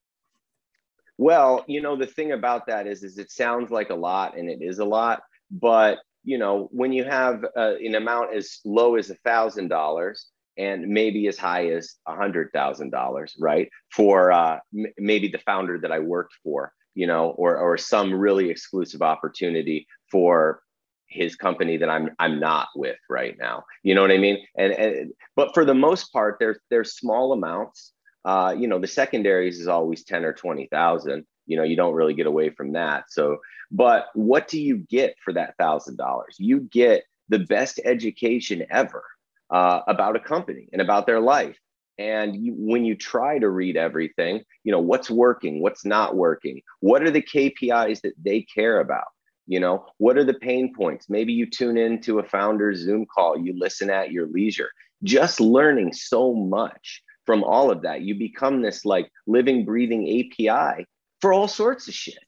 Well, 1.20 1.66
you 1.68 1.82
know, 1.82 1.96
the 1.96 2.06
thing 2.06 2.32
about 2.32 2.66
that 2.68 2.86
is, 2.86 3.02
is 3.02 3.18
it 3.18 3.30
sounds 3.30 3.70
like 3.70 3.90
a 3.90 3.94
lot 3.94 4.38
and 4.38 4.48
it 4.48 4.62
is 4.62 4.78
a 4.78 4.86
lot, 4.86 5.20
but 5.50 5.98
you 6.24 6.38
know, 6.38 6.70
when 6.72 6.94
you 6.94 7.04
have 7.04 7.44
uh, 7.54 7.74
an 7.74 7.94
amount 7.94 8.34
as 8.34 8.60
low 8.64 8.94
as 8.96 9.10
a 9.10 9.14
thousand 9.16 9.68
dollars 9.68 10.28
and 10.56 10.88
maybe 10.88 11.28
as 11.28 11.36
high 11.36 11.66
as 11.72 11.96
a 12.08 12.16
hundred 12.16 12.48
thousand 12.54 12.88
dollars, 12.88 13.36
right? 13.38 13.68
For 13.94 14.32
uh, 14.32 14.60
m- 14.74 14.94
maybe 14.96 15.28
the 15.28 15.40
founder 15.44 15.78
that 15.80 15.92
I 15.92 15.98
worked 15.98 16.36
for, 16.42 16.72
you 16.94 17.06
know, 17.06 17.32
or 17.36 17.58
or 17.58 17.76
some 17.76 18.14
really 18.14 18.48
exclusive 18.48 19.02
opportunity 19.02 19.86
for 20.10 20.62
his 21.06 21.36
company 21.36 21.76
that 21.76 21.90
I'm 21.90 22.08
I'm 22.18 22.40
not 22.40 22.68
with 22.74 22.96
right 23.10 23.36
now. 23.38 23.64
You 23.82 23.94
know 23.94 24.00
what 24.00 24.10
I 24.10 24.16
mean? 24.16 24.38
And 24.56 24.72
and 24.72 25.12
but 25.36 25.52
for 25.52 25.66
the 25.66 25.74
most 25.74 26.14
part, 26.14 26.38
there's 26.40 26.58
there's 26.70 26.96
small 26.96 27.34
amounts 27.34 27.92
uh, 28.24 28.54
you 28.56 28.68
know, 28.68 28.78
the 28.78 28.86
secondaries 28.86 29.60
is 29.60 29.68
always 29.68 30.04
10 30.04 30.24
or 30.24 30.32
20,000. 30.32 31.24
You 31.46 31.56
know, 31.56 31.62
you 31.62 31.76
don't 31.76 31.94
really 31.94 32.14
get 32.14 32.26
away 32.26 32.50
from 32.50 32.72
that. 32.72 33.04
So, 33.08 33.38
but 33.70 34.06
what 34.14 34.48
do 34.48 34.60
you 34.60 34.78
get 34.78 35.16
for 35.24 35.32
that 35.32 35.56
thousand 35.56 35.96
dollars? 35.96 36.36
You 36.38 36.60
get 36.60 37.04
the 37.28 37.38
best 37.38 37.80
education 37.84 38.64
ever 38.70 39.04
uh, 39.50 39.80
about 39.86 40.16
a 40.16 40.20
company 40.20 40.68
and 40.72 40.82
about 40.82 41.06
their 41.06 41.20
life. 41.20 41.56
And 41.98 42.34
you, 42.36 42.54
when 42.56 42.84
you 42.84 42.94
try 42.94 43.38
to 43.38 43.48
read 43.48 43.76
everything, 43.76 44.42
you 44.64 44.72
know, 44.72 44.80
what's 44.80 45.10
working, 45.10 45.60
what's 45.60 45.84
not 45.84 46.16
working, 46.16 46.62
what 46.80 47.02
are 47.02 47.10
the 47.10 47.22
KPIs 47.22 48.00
that 48.02 48.14
they 48.22 48.42
care 48.42 48.80
about? 48.80 49.08
You 49.46 49.60
know, 49.60 49.86
what 49.98 50.16
are 50.16 50.24
the 50.24 50.34
pain 50.34 50.72
points? 50.74 51.10
Maybe 51.10 51.32
you 51.32 51.46
tune 51.46 51.76
into 51.76 52.18
a 52.18 52.24
founder's 52.24 52.78
Zoom 52.78 53.06
call, 53.12 53.38
you 53.38 53.54
listen 53.58 53.90
at 53.90 54.12
your 54.12 54.28
leisure, 54.28 54.70
just 55.02 55.40
learning 55.40 55.92
so 55.92 56.32
much 56.34 57.02
from 57.26 57.44
all 57.44 57.70
of 57.70 57.82
that. 57.82 58.02
You 58.02 58.14
become 58.14 58.62
this 58.62 58.84
like 58.84 59.10
living, 59.26 59.64
breathing 59.64 60.02
API 60.08 60.86
for 61.20 61.32
all 61.32 61.48
sorts 61.48 61.88
of 61.88 61.94
shit, 61.94 62.18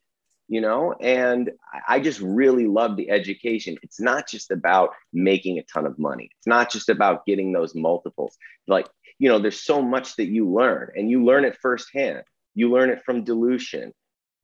you 0.48 0.60
know? 0.60 0.94
And 1.00 1.50
I 1.88 2.00
just 2.00 2.20
really 2.20 2.66
love 2.66 2.96
the 2.96 3.10
education. 3.10 3.76
It's 3.82 4.00
not 4.00 4.28
just 4.28 4.50
about 4.50 4.90
making 5.12 5.58
a 5.58 5.64
ton 5.64 5.86
of 5.86 5.98
money, 5.98 6.30
it's 6.38 6.46
not 6.46 6.70
just 6.70 6.88
about 6.88 7.26
getting 7.26 7.52
those 7.52 7.74
multiples. 7.74 8.36
Like, 8.66 8.88
you 9.18 9.28
know, 9.28 9.38
there's 9.38 9.62
so 9.62 9.82
much 9.82 10.16
that 10.16 10.26
you 10.26 10.50
learn 10.50 10.90
and 10.96 11.10
you 11.10 11.24
learn 11.24 11.44
it 11.44 11.56
firsthand. 11.60 12.22
You 12.54 12.70
learn 12.70 12.90
it 12.90 13.02
from 13.04 13.24
dilution 13.24 13.92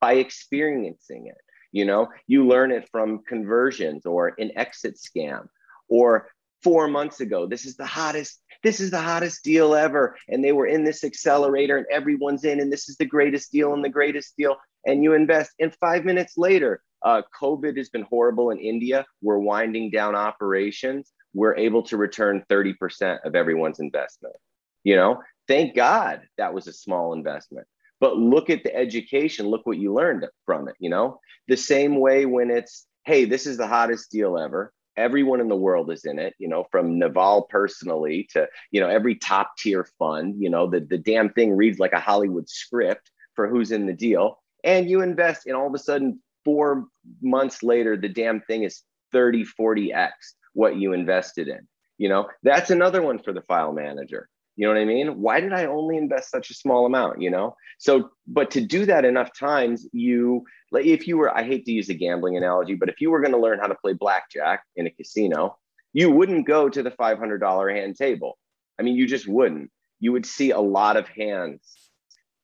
by 0.01 0.13
experiencing 0.13 1.27
it. 1.27 1.37
You 1.71 1.85
know, 1.85 2.07
you 2.25 2.47
learn 2.47 2.71
it 2.71 2.89
from 2.91 3.19
conversions 3.27 4.05
or 4.05 4.33
an 4.39 4.51
exit 4.55 4.97
scam 4.97 5.47
or 5.87 6.29
four 6.63 6.87
months 6.87 7.19
ago. 7.19 7.45
This 7.45 7.65
is 7.65 7.75
the 7.75 7.85
hottest 7.85 8.41
this 8.63 8.79
is 8.79 8.91
the 8.91 9.01
hottest 9.01 9.43
deal 9.43 9.75
ever. 9.75 10.15
And 10.27 10.43
they 10.43 10.51
were 10.51 10.67
in 10.67 10.83
this 10.83 11.03
accelerator 11.03 11.77
and 11.77 11.85
everyone's 11.91 12.43
in, 12.43 12.59
and 12.59 12.71
this 12.71 12.89
is 12.89 12.97
the 12.97 13.05
greatest 13.05 13.51
deal 13.51 13.73
and 13.73 13.83
the 13.83 13.89
greatest 13.89 14.35
deal. 14.37 14.57
And 14.85 15.03
you 15.03 15.13
invest, 15.13 15.51
and 15.59 15.75
five 15.75 16.05
minutes 16.05 16.37
later, 16.37 16.81
uh, 17.03 17.21
COVID 17.39 17.77
has 17.77 17.89
been 17.89 18.03
horrible 18.03 18.51
in 18.51 18.59
India. 18.59 19.05
We're 19.21 19.39
winding 19.39 19.91
down 19.91 20.15
operations. 20.15 21.11
We're 21.33 21.55
able 21.55 21.83
to 21.83 21.97
return 21.97 22.43
30% 22.49 23.19
of 23.23 23.35
everyone's 23.35 23.79
investment. 23.79 24.35
You 24.83 24.95
know, 24.95 25.21
thank 25.47 25.75
God 25.75 26.21
that 26.37 26.53
was 26.53 26.67
a 26.67 26.73
small 26.73 27.13
investment. 27.13 27.67
But 27.99 28.17
look 28.17 28.49
at 28.49 28.63
the 28.63 28.73
education, 28.75 29.47
look 29.47 29.65
what 29.65 29.77
you 29.77 29.93
learned 29.93 30.25
from 30.45 30.69
it. 30.69 30.75
You 30.79 30.89
know, 30.89 31.19
the 31.47 31.57
same 31.57 31.99
way 31.99 32.25
when 32.25 32.49
it's, 32.49 32.87
hey, 33.05 33.25
this 33.25 33.45
is 33.45 33.57
the 33.57 33.67
hottest 33.67 34.09
deal 34.09 34.37
ever 34.37 34.71
everyone 34.99 35.41
in 35.41 35.47
the 35.47 35.55
world 35.55 35.91
is 35.91 36.05
in 36.05 36.19
it 36.19 36.33
you 36.39 36.47
know 36.47 36.65
from 36.71 36.99
naval 36.99 37.43
personally 37.49 38.27
to 38.31 38.47
you 38.71 38.79
know 38.79 38.89
every 38.89 39.15
top 39.15 39.53
tier 39.57 39.87
fund 39.97 40.35
you 40.37 40.49
know 40.49 40.69
the, 40.69 40.81
the 40.81 40.97
damn 40.97 41.29
thing 41.29 41.55
reads 41.55 41.79
like 41.79 41.93
a 41.93 41.99
hollywood 41.99 42.47
script 42.49 43.11
for 43.39 43.47
who's 43.47 43.71
in 43.71 43.85
the 43.85 43.93
deal. 43.93 44.43
And 44.65 44.89
you 44.89 44.99
invest 44.99 45.45
and 45.45 45.55
all 45.55 45.65
of 45.65 45.73
a 45.73 45.79
sudden 45.79 46.19
four 46.43 46.87
months 47.21 47.63
later 47.63 47.95
the 47.95 48.09
damn 48.09 48.41
thing 48.41 48.63
is 48.63 48.83
30 49.13 49.45
40x 49.57 50.11
what 50.53 50.75
you 50.75 50.91
invested 50.91 51.47
in 51.47 51.65
you 51.97 52.09
know? 52.09 52.27
That's 52.43 52.71
another 52.71 53.01
one 53.01 53.19
for 53.19 53.33
the 53.33 53.41
file 53.43 53.73
manager 53.73 54.27
you 54.59 54.67
know 54.67 54.73
what 54.73 54.81
I 54.81 54.85
mean? 54.85 55.21
Why 55.21 55.39
did 55.39 55.53
I 55.53 55.67
only 55.67 55.95
invest 55.95 56.29
such 56.29 56.49
a 56.49 56.53
small 56.53 56.85
amount? 56.85 57.21
You 57.21 57.29
know, 57.29 57.55
so 57.77 58.09
but 58.27 58.51
to 58.51 58.59
do 58.59 58.85
that 58.87 59.05
enough 59.05 59.29
times, 59.33 59.87
you 59.93 60.43
like 60.73 60.85
if 60.85 61.07
you 61.07 61.15
were, 61.15 61.33
I 61.33 61.43
hate 61.43 61.63
to 61.67 61.71
use 61.71 61.87
a 61.87 61.93
gambling 61.93 62.35
analogy, 62.35 62.75
but 62.75 62.89
if 62.89 62.99
you 62.99 63.09
were 63.09 63.21
going 63.21 63.31
to 63.31 63.39
learn 63.39 63.59
how 63.59 63.67
to 63.67 63.75
play 63.75 63.93
blackjack 63.93 64.65
in 64.75 64.85
a 64.85 64.89
casino, 64.89 65.57
you 65.93 66.11
wouldn't 66.11 66.45
go 66.45 66.67
to 66.67 66.83
the 66.83 66.91
$500 66.91 67.73
hand 67.73 67.95
table. 67.95 68.37
I 68.77 68.83
mean, 68.83 68.97
you 68.97 69.07
just 69.07 69.29
wouldn't. 69.29 69.71
You 70.01 70.11
would 70.11 70.25
see 70.25 70.51
a 70.51 70.59
lot 70.59 70.97
of 70.97 71.07
hands 71.07 71.61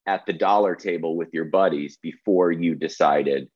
at 0.07 0.25
the 0.25 0.31
dollar 0.31 0.73
table 0.73 1.17
with 1.17 1.33
your 1.33 1.45
buddies 1.45 1.97
before 2.01 2.49
you 2.49 2.75
decided 2.75 3.49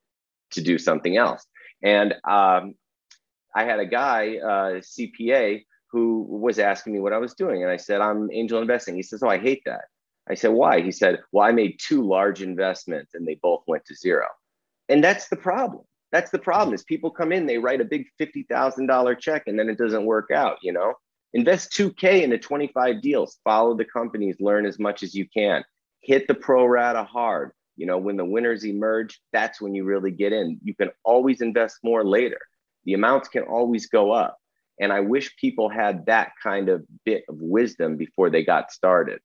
to 0.51 0.61
do 0.61 0.77
something 0.77 1.15
else. 1.15 1.45
And 1.81 2.11
um, 2.29 2.73
I 3.55 3.63
had 3.63 3.79
a 3.79 3.85
guy, 3.85 4.35
uh, 4.39 4.81
CPA, 4.81 5.63
who 5.91 6.25
was 6.29 6.59
asking 6.59 6.93
me 6.93 6.99
what 6.99 7.13
I 7.13 7.17
was 7.17 7.33
doing. 7.33 7.63
And 7.63 7.71
I 7.71 7.77
said, 7.77 8.01
I'm 8.01 8.31
angel 8.31 8.61
investing. 8.61 8.95
He 8.95 9.03
says, 9.03 9.23
Oh, 9.23 9.29
I 9.29 9.37
hate 9.37 9.63
that. 9.65 9.85
I 10.29 10.35
said, 10.35 10.51
Why? 10.51 10.81
He 10.81 10.91
said, 10.91 11.19
Well, 11.31 11.47
I 11.47 11.51
made 11.51 11.79
two 11.79 12.07
large 12.07 12.41
investments 12.41 13.13
and 13.13 13.27
they 13.27 13.39
both 13.41 13.63
went 13.67 13.85
to 13.85 13.95
zero. 13.95 14.27
And 14.87 15.03
that's 15.03 15.29
the 15.29 15.37
problem. 15.37 15.83
That's 16.11 16.31
the 16.31 16.39
problem 16.39 16.73
is 16.73 16.83
people 16.83 17.11
come 17.11 17.31
in, 17.31 17.45
they 17.45 17.59
write 17.59 17.81
a 17.81 17.85
big 17.85 18.07
$50,000 18.19 19.19
check 19.19 19.43
and 19.45 19.59
then 19.59 19.69
it 19.69 19.77
doesn't 19.77 20.05
work 20.05 20.31
out, 20.31 20.57
you 20.61 20.73
know? 20.73 20.93
Invest 21.33 21.71
2K 21.73 22.23
into 22.23 22.39
25 22.39 23.01
deals, 23.01 23.37
follow 23.43 23.75
the 23.75 23.85
companies, 23.85 24.37
learn 24.39 24.65
as 24.65 24.79
much 24.79 25.03
as 25.03 25.13
you 25.13 25.27
can, 25.31 25.63
hit 26.01 26.27
the 26.27 26.33
pro 26.33 26.65
rata 26.65 27.03
hard. 27.03 27.51
You 27.75 27.85
know, 27.85 27.97
when 27.97 28.17
the 28.17 28.25
winners 28.25 28.65
emerge, 28.65 29.21
that's 29.31 29.61
when 29.61 29.73
you 29.75 29.85
really 29.85 30.11
get 30.11 30.33
in. 30.33 30.59
You 30.63 30.75
can 30.75 30.89
always 31.05 31.41
invest 31.41 31.77
more 31.83 32.03
later. 32.03 32.39
The 32.85 32.93
amounts 32.93 33.29
can 33.29 33.43
always 33.43 33.87
go 33.87 34.11
up. 34.11 34.37
And 34.79 34.93
I 34.93 35.01
wish 35.01 35.35
people 35.37 35.69
had 35.69 36.05
that 36.05 36.31
kind 36.41 36.69
of 36.69 36.85
bit 37.05 37.23
of 37.27 37.35
wisdom 37.39 37.97
before 37.97 38.29
they 38.29 38.43
got 38.43 38.71
started. 38.71 39.19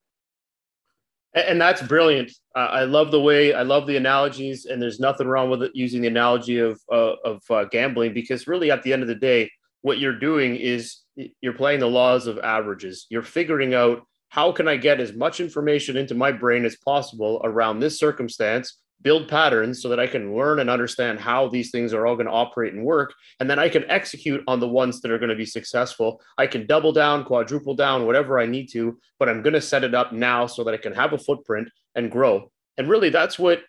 And 1.35 1.61
that's 1.61 1.83
brilliant. 1.83 2.31
I 2.55 2.85
love 2.85 3.11
the 3.11 3.21
way 3.21 3.53
I 3.53 3.63
love 3.63 3.89
the 3.89 3.97
analogies, 3.97 4.67
and 4.67 4.81
there's 4.81 5.01
nothing 5.01 5.27
wrong 5.27 5.51
with 5.51 5.65
it 5.65 5.73
using 5.75 6.03
the 6.03 6.09
analogy 6.09 6.61
of 6.61 6.81
uh, 6.93 7.15
of 7.25 7.43
uh, 7.51 7.65
gambling 7.65 8.15
because 8.15 8.47
really, 8.47 8.71
at 8.71 8.85
the 8.85 8.93
end 8.93 9.03
of 9.03 9.09
the 9.09 9.17
day, 9.17 9.51
what 9.83 9.99
you're 9.99 10.19
doing 10.19 10.55
is 10.55 11.01
you're 11.41 11.55
playing 11.55 11.81
the 11.81 11.89
laws 11.89 12.29
of 12.29 12.39
averages. 12.39 13.07
You're 13.11 13.23
figuring 13.23 13.75
out 13.75 14.07
how 14.29 14.53
can 14.53 14.69
I 14.69 14.77
get 14.77 15.01
as 15.01 15.13
much 15.13 15.41
information 15.41 15.97
into 15.97 16.15
my 16.15 16.31
brain 16.31 16.65
as 16.65 16.77
possible 16.77 17.41
around 17.45 17.81
this 17.81 17.99
circumstance 17.99 18.79
build 19.03 19.29
patterns 19.29 19.83
so 19.83 19.89
that 19.91 20.01
I 20.01 20.07
can 20.07 20.35
learn 20.35 20.61
and 20.61 20.71
understand 20.71 21.21
how 21.21 21.49
these 21.49 21.71
things 21.71 21.93
are 21.93 22.07
all 22.07 22.17
going 22.17 22.27
to 22.27 22.33
operate 22.33 22.73
and 22.73 22.85
work. 22.85 23.13
And 23.39 23.51
then 23.51 23.59
I 23.59 23.69
can 23.69 23.85
execute 23.91 24.43
on 24.49 24.61
the 24.61 24.69
ones 24.69 25.01
that 25.01 25.11
are 25.11 25.19
going 25.19 25.29
to 25.29 25.37
be 25.37 25.45
successful. 25.45 26.21
I 26.39 26.47
can 26.47 26.67
double 26.67 26.93
down, 26.93 27.25
quadruple 27.25 27.75
down, 27.75 28.07
whatever 28.07 28.39
I 28.39 28.47
need 28.47 28.71
to, 28.73 28.99
but 29.19 29.29
I'm 29.29 29.43
going 29.43 29.53
to 29.55 29.61
set 29.61 29.85
it 29.85 29.95
up 29.95 30.13
now 30.13 30.47
so 30.47 30.65
that 30.65 30.75
I 30.75 30.79
can 30.79 30.95
have 30.95 31.13
a 31.13 31.19
footprint 31.19 31.69
and 31.95 32.11
grow. 32.11 32.51
And 32.79 32.89
really, 32.89 33.11
that's 33.11 33.39
what 33.39 33.63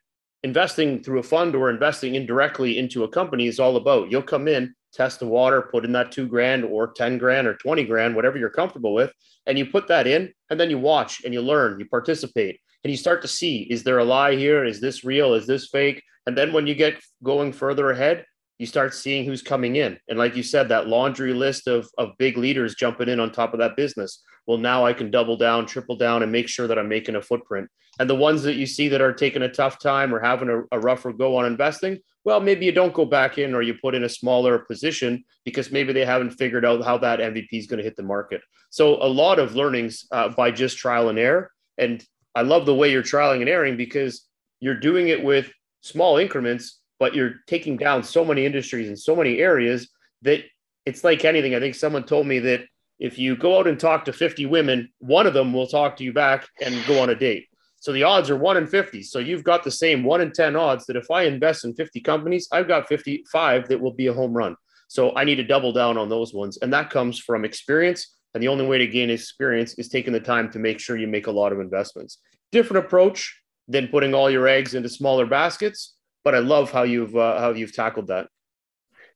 investing 0.43 1.03
through 1.03 1.19
a 1.19 1.23
fund 1.23 1.55
or 1.55 1.69
investing 1.69 2.15
indirectly 2.15 2.77
into 2.77 3.03
a 3.03 3.09
company 3.09 3.47
is 3.47 3.59
all 3.59 3.77
about. 3.77 4.11
You'll 4.11 4.21
come 4.21 4.47
in, 4.47 4.73
test 4.93 5.19
the 5.19 5.27
water, 5.27 5.69
put 5.71 5.83
in 5.83 5.91
that 5.93 6.11
two 6.11 6.27
grand 6.27 6.63
or 6.63 6.93
10 6.93 7.17
grand 7.17 7.47
or 7.47 7.55
20 7.55 7.83
grand, 7.85 8.15
whatever 8.15 8.37
you're 8.37 8.49
comfortable 8.49 8.93
with, 8.93 9.11
and 9.47 9.57
you 9.57 9.65
put 9.65 9.87
that 9.87 10.07
in, 10.07 10.31
and 10.49 10.59
then 10.59 10.69
you 10.69 10.77
watch 10.77 11.23
and 11.25 11.33
you 11.33 11.41
learn, 11.41 11.79
you 11.79 11.87
participate 11.87 12.59
and 12.85 12.91
you 12.91 12.97
start 12.97 13.23
to 13.23 13.27
see 13.27 13.63
is 13.63 13.81
there 13.81 13.97
a 13.97 14.05
lie 14.05 14.35
here? 14.35 14.63
Is 14.63 14.79
this 14.79 15.03
real? 15.03 15.33
Is 15.33 15.47
this 15.47 15.69
fake? 15.69 16.03
And 16.27 16.37
then 16.37 16.53
when 16.53 16.67
you 16.67 16.75
get 16.75 17.03
going 17.23 17.51
further 17.51 17.89
ahead 17.89 18.25
you 18.59 18.65
start 18.65 18.93
seeing 18.93 19.25
who's 19.25 19.41
coming 19.41 19.75
in. 19.75 19.97
And 20.07 20.17
like 20.17 20.35
you 20.35 20.43
said 20.43 20.69
that 20.69 20.87
laundry 20.87 21.33
list 21.33 21.67
of, 21.67 21.89
of 21.97 22.17
big 22.17 22.37
leaders 22.37 22.75
jumping 22.75 23.09
in 23.09 23.19
on 23.19 23.31
top 23.31 23.53
of 23.53 23.59
that 23.59 23.75
business. 23.75 24.21
Well 24.45 24.59
now 24.59 24.85
i 24.85 24.93
can 24.93 25.09
double 25.09 25.35
down 25.35 25.65
triple 25.65 25.95
down 25.95 26.21
and 26.21 26.31
make 26.31 26.47
sure 26.47 26.67
that 26.67 26.77
i'm 26.77 26.87
making 26.87 27.15
a 27.15 27.21
footprint. 27.23 27.69
And 27.97 28.07
the 28.07 28.15
ones 28.15 28.43
that 28.43 28.55
you 28.55 28.67
see 28.67 28.87
that 28.89 29.01
are 29.01 29.13
taking 29.13 29.41
a 29.41 29.51
tough 29.51 29.79
time 29.79 30.13
or 30.13 30.19
having 30.19 30.49
a, 30.49 30.61
a 30.71 30.79
rougher 30.79 31.11
go 31.11 31.37
on 31.37 31.45
investing 31.45 31.97
well 32.23 32.39
maybe 32.39 32.67
you 32.67 32.71
don't 32.71 32.93
go 32.93 33.05
back 33.05 33.39
in 33.39 33.55
or 33.55 33.63
you 33.63 33.73
put 33.73 33.95
in 33.95 34.03
a 34.03 34.09
smaller 34.09 34.59
position 34.59 35.23
because 35.43 35.71
maybe 35.71 35.91
they 35.91 36.05
haven't 36.05 36.31
figured 36.31 36.65
out 36.65 36.85
how 36.85 36.99
that 36.99 37.19
mvp 37.19 37.49
is 37.51 37.65
going 37.65 37.79
to 37.79 37.83
hit 37.83 37.95
the 37.95 38.03
market. 38.03 38.41
So 38.69 39.03
a 39.03 39.09
lot 39.09 39.39
of 39.39 39.55
learnings 39.55 40.05
uh, 40.11 40.29
by 40.29 40.51
just 40.51 40.77
trial 40.77 41.09
and 41.09 41.17
error. 41.17 41.49
And 41.77 42.05
I 42.35 42.41
love 42.41 42.65
the 42.65 42.75
way 42.75 42.91
you're 42.91 43.03
trialing 43.03 43.39
and 43.39 43.49
erroring 43.49 43.77
because 43.77 44.27
you're 44.59 44.79
doing 44.79 45.07
it 45.07 45.23
with 45.23 45.51
small 45.81 46.17
increments, 46.17 46.81
but 46.99 47.15
you're 47.15 47.35
taking 47.47 47.77
down 47.77 48.03
so 48.03 48.25
many 48.25 48.45
industries 48.45 48.87
and 48.87 48.99
so 48.99 49.15
many 49.15 49.39
areas 49.39 49.89
that 50.23 50.41
it's 50.85 51.03
like 51.03 51.25
anything. 51.25 51.55
I 51.55 51.59
think 51.59 51.75
someone 51.75 52.03
told 52.03 52.27
me 52.27 52.39
that 52.39 52.65
if 52.99 53.17
you 53.17 53.35
go 53.35 53.59
out 53.59 53.67
and 53.67 53.79
talk 53.79 54.05
to 54.05 54.13
50 54.13 54.45
women, 54.45 54.89
one 54.99 55.27
of 55.27 55.33
them 55.33 55.53
will 55.53 55.67
talk 55.67 55.97
to 55.97 56.03
you 56.03 56.13
back 56.13 56.47
and 56.61 56.85
go 56.85 57.01
on 57.01 57.09
a 57.09 57.15
date. 57.15 57.47
So 57.79 57.91
the 57.91 58.03
odds 58.03 58.29
are 58.29 58.37
one 58.37 58.57
in 58.57 58.67
50. 58.67 59.03
So 59.03 59.19
you've 59.19 59.43
got 59.43 59.63
the 59.63 59.71
same 59.71 60.03
one 60.03 60.21
in 60.21 60.31
10 60.31 60.55
odds 60.55 60.85
that 60.85 60.95
if 60.95 61.11
I 61.11 61.23
invest 61.23 61.65
in 61.65 61.75
50 61.75 62.01
companies, 62.01 62.47
I've 62.51 62.67
got 62.67 62.87
55 62.87 63.67
that 63.67 63.79
will 63.79 63.93
be 63.93 64.07
a 64.07 64.13
home 64.13 64.33
run. 64.33 64.55
So 64.87 65.15
I 65.15 65.23
need 65.23 65.35
to 65.35 65.43
double 65.43 65.71
down 65.71 65.97
on 65.97 66.09
those 66.09 66.33
ones. 66.33 66.57
And 66.61 66.73
that 66.73 66.89
comes 66.89 67.19
from 67.19 67.45
experience 67.45 68.14
and 68.35 68.43
the 68.43 68.49
only 68.49 68.67
way 68.67 68.77
to 68.77 68.85
gain 68.85 69.09
experience 69.09 69.73
is 69.75 69.87
taking 69.87 70.11
the 70.11 70.19
time 70.19 70.51
to 70.51 70.59
make 70.59 70.79
sure 70.79 70.97
you 70.97 71.07
make 71.07 71.27
a 71.27 71.31
lot 71.31 71.53
of 71.53 71.61
investments. 71.61 72.19
Different 72.51 72.85
approach 72.85 73.41
than 73.69 73.87
putting 73.87 74.13
all 74.13 74.29
your 74.29 74.45
eggs 74.47 74.75
into 74.75 74.89
smaller 74.89 75.25
baskets, 75.25 75.95
but 76.25 76.35
I 76.35 76.39
love 76.39 76.69
how 76.69 76.83
you've 76.83 77.15
uh, 77.15 77.39
how 77.39 77.51
you've 77.51 77.73
tackled 77.73 78.07
that. 78.07 78.27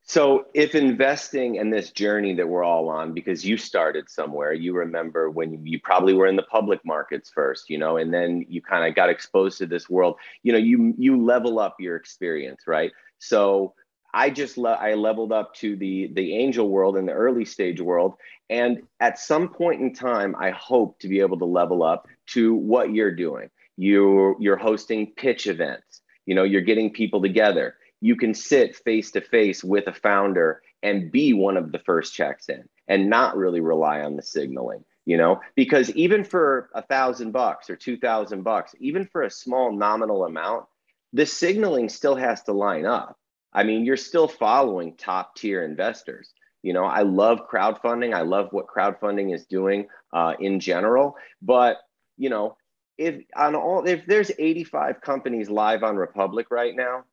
So, 0.03 0.45
if 0.53 0.73
investing 0.73 1.55
in 1.55 1.69
this 1.69 1.91
journey 1.91 2.33
that 2.35 2.47
we're 2.47 2.63
all 2.63 2.87
on, 2.87 3.13
because 3.13 3.45
you 3.45 3.57
started 3.57 4.09
somewhere, 4.09 4.53
you 4.53 4.73
remember 4.73 5.29
when 5.29 5.65
you 5.65 5.79
probably 5.81 6.13
were 6.13 6.25
in 6.25 6.37
the 6.37 6.43
public 6.43 6.79
markets 6.85 7.29
first, 7.29 7.69
you 7.69 7.77
know, 7.77 7.97
and 7.97 8.13
then 8.13 8.45
you 8.47 8.61
kind 8.61 8.87
of 8.87 8.95
got 8.95 9.09
exposed 9.09 9.57
to 9.57 9.67
this 9.67 9.89
world. 9.89 10.15
You 10.43 10.53
know, 10.53 10.57
you 10.57 10.95
you 10.97 11.21
level 11.21 11.59
up 11.59 11.75
your 11.77 11.97
experience, 11.97 12.61
right? 12.67 12.93
So, 13.19 13.75
I 14.13 14.29
just 14.29 14.57
le- 14.57 14.73
I 14.73 14.95
leveled 14.95 15.31
up 15.31 15.53
to 15.55 15.75
the 15.75 16.09
the 16.13 16.35
angel 16.35 16.69
world 16.69 16.97
and 16.97 17.07
the 17.07 17.13
early 17.13 17.45
stage 17.45 17.79
world, 17.79 18.15
and 18.49 18.83
at 18.99 19.19
some 19.19 19.49
point 19.49 19.81
in 19.81 19.93
time, 19.93 20.35
I 20.39 20.51
hope 20.51 20.99
to 20.99 21.07
be 21.07 21.19
able 21.19 21.37
to 21.39 21.45
level 21.45 21.83
up 21.83 22.07
to 22.27 22.53
what 22.55 22.93
you're 22.93 23.15
doing. 23.15 23.49
You 23.77 24.35
you're 24.39 24.57
hosting 24.57 25.13
pitch 25.15 25.47
events. 25.47 26.01
You 26.25 26.35
know, 26.35 26.43
you're 26.43 26.61
getting 26.61 26.91
people 26.91 27.21
together. 27.21 27.75
You 28.01 28.15
can 28.15 28.33
sit 28.33 28.75
face 28.75 29.11
to 29.11 29.21
face 29.21 29.63
with 29.63 29.87
a 29.87 29.93
founder 29.93 30.61
and 30.81 31.11
be 31.11 31.33
one 31.33 31.57
of 31.57 31.71
the 31.71 31.79
first 31.79 32.13
checks 32.13 32.49
in, 32.49 32.67
and 32.87 33.09
not 33.09 33.37
really 33.37 33.61
rely 33.61 34.01
on 34.01 34.15
the 34.15 34.23
signaling. 34.23 34.83
You 35.05 35.17
know, 35.17 35.41
because 35.55 35.91
even 35.91 36.23
for 36.23 36.69
a 36.73 36.81
thousand 36.81 37.31
bucks 37.31 37.69
or 37.69 37.75
two 37.75 37.97
thousand 37.97 38.43
bucks, 38.43 38.73
even 38.79 39.05
for 39.05 39.21
a 39.21 39.29
small 39.31 39.71
nominal 39.71 40.25
amount, 40.25 40.65
the 41.13 41.25
signaling 41.25 41.89
still 41.89 42.15
has 42.15 42.43
to 42.43 42.53
line 42.53 42.85
up 42.85 43.17
I 43.53 43.63
mean, 43.63 43.85
you're 43.85 43.97
still 43.97 44.27
following 44.27 44.95
top 44.95 45.35
tier 45.35 45.63
investors. 45.63 46.33
You 46.61 46.73
know, 46.73 46.83
I 46.83 47.01
love 47.01 47.49
crowdfunding. 47.49 48.13
I 48.13 48.21
love 48.21 48.49
what 48.51 48.67
crowdfunding 48.67 49.33
is 49.33 49.45
doing 49.45 49.87
uh, 50.13 50.33
in 50.39 50.59
general. 50.59 51.15
But 51.41 51.77
you 52.17 52.29
know, 52.29 52.57
if 52.97 53.23
on 53.35 53.55
all 53.55 53.87
if 53.87 54.05
there's 54.05 54.31
85 54.37 55.01
companies 55.01 55.49
live 55.49 55.83
on 55.83 55.95
Republic 55.95 56.47
right 56.51 56.75
now, 56.75 57.05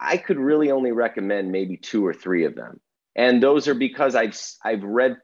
I 0.00 0.16
could 0.16 0.38
really 0.38 0.70
only 0.70 0.92
recommend 0.92 1.52
maybe 1.52 1.76
two 1.76 2.04
or 2.04 2.14
three 2.14 2.44
of 2.44 2.54
them. 2.54 2.80
And 3.14 3.42
those 3.42 3.68
are 3.68 3.74
because 3.74 4.14
I've 4.14 4.38
I've 4.64 4.82
read 4.82 5.18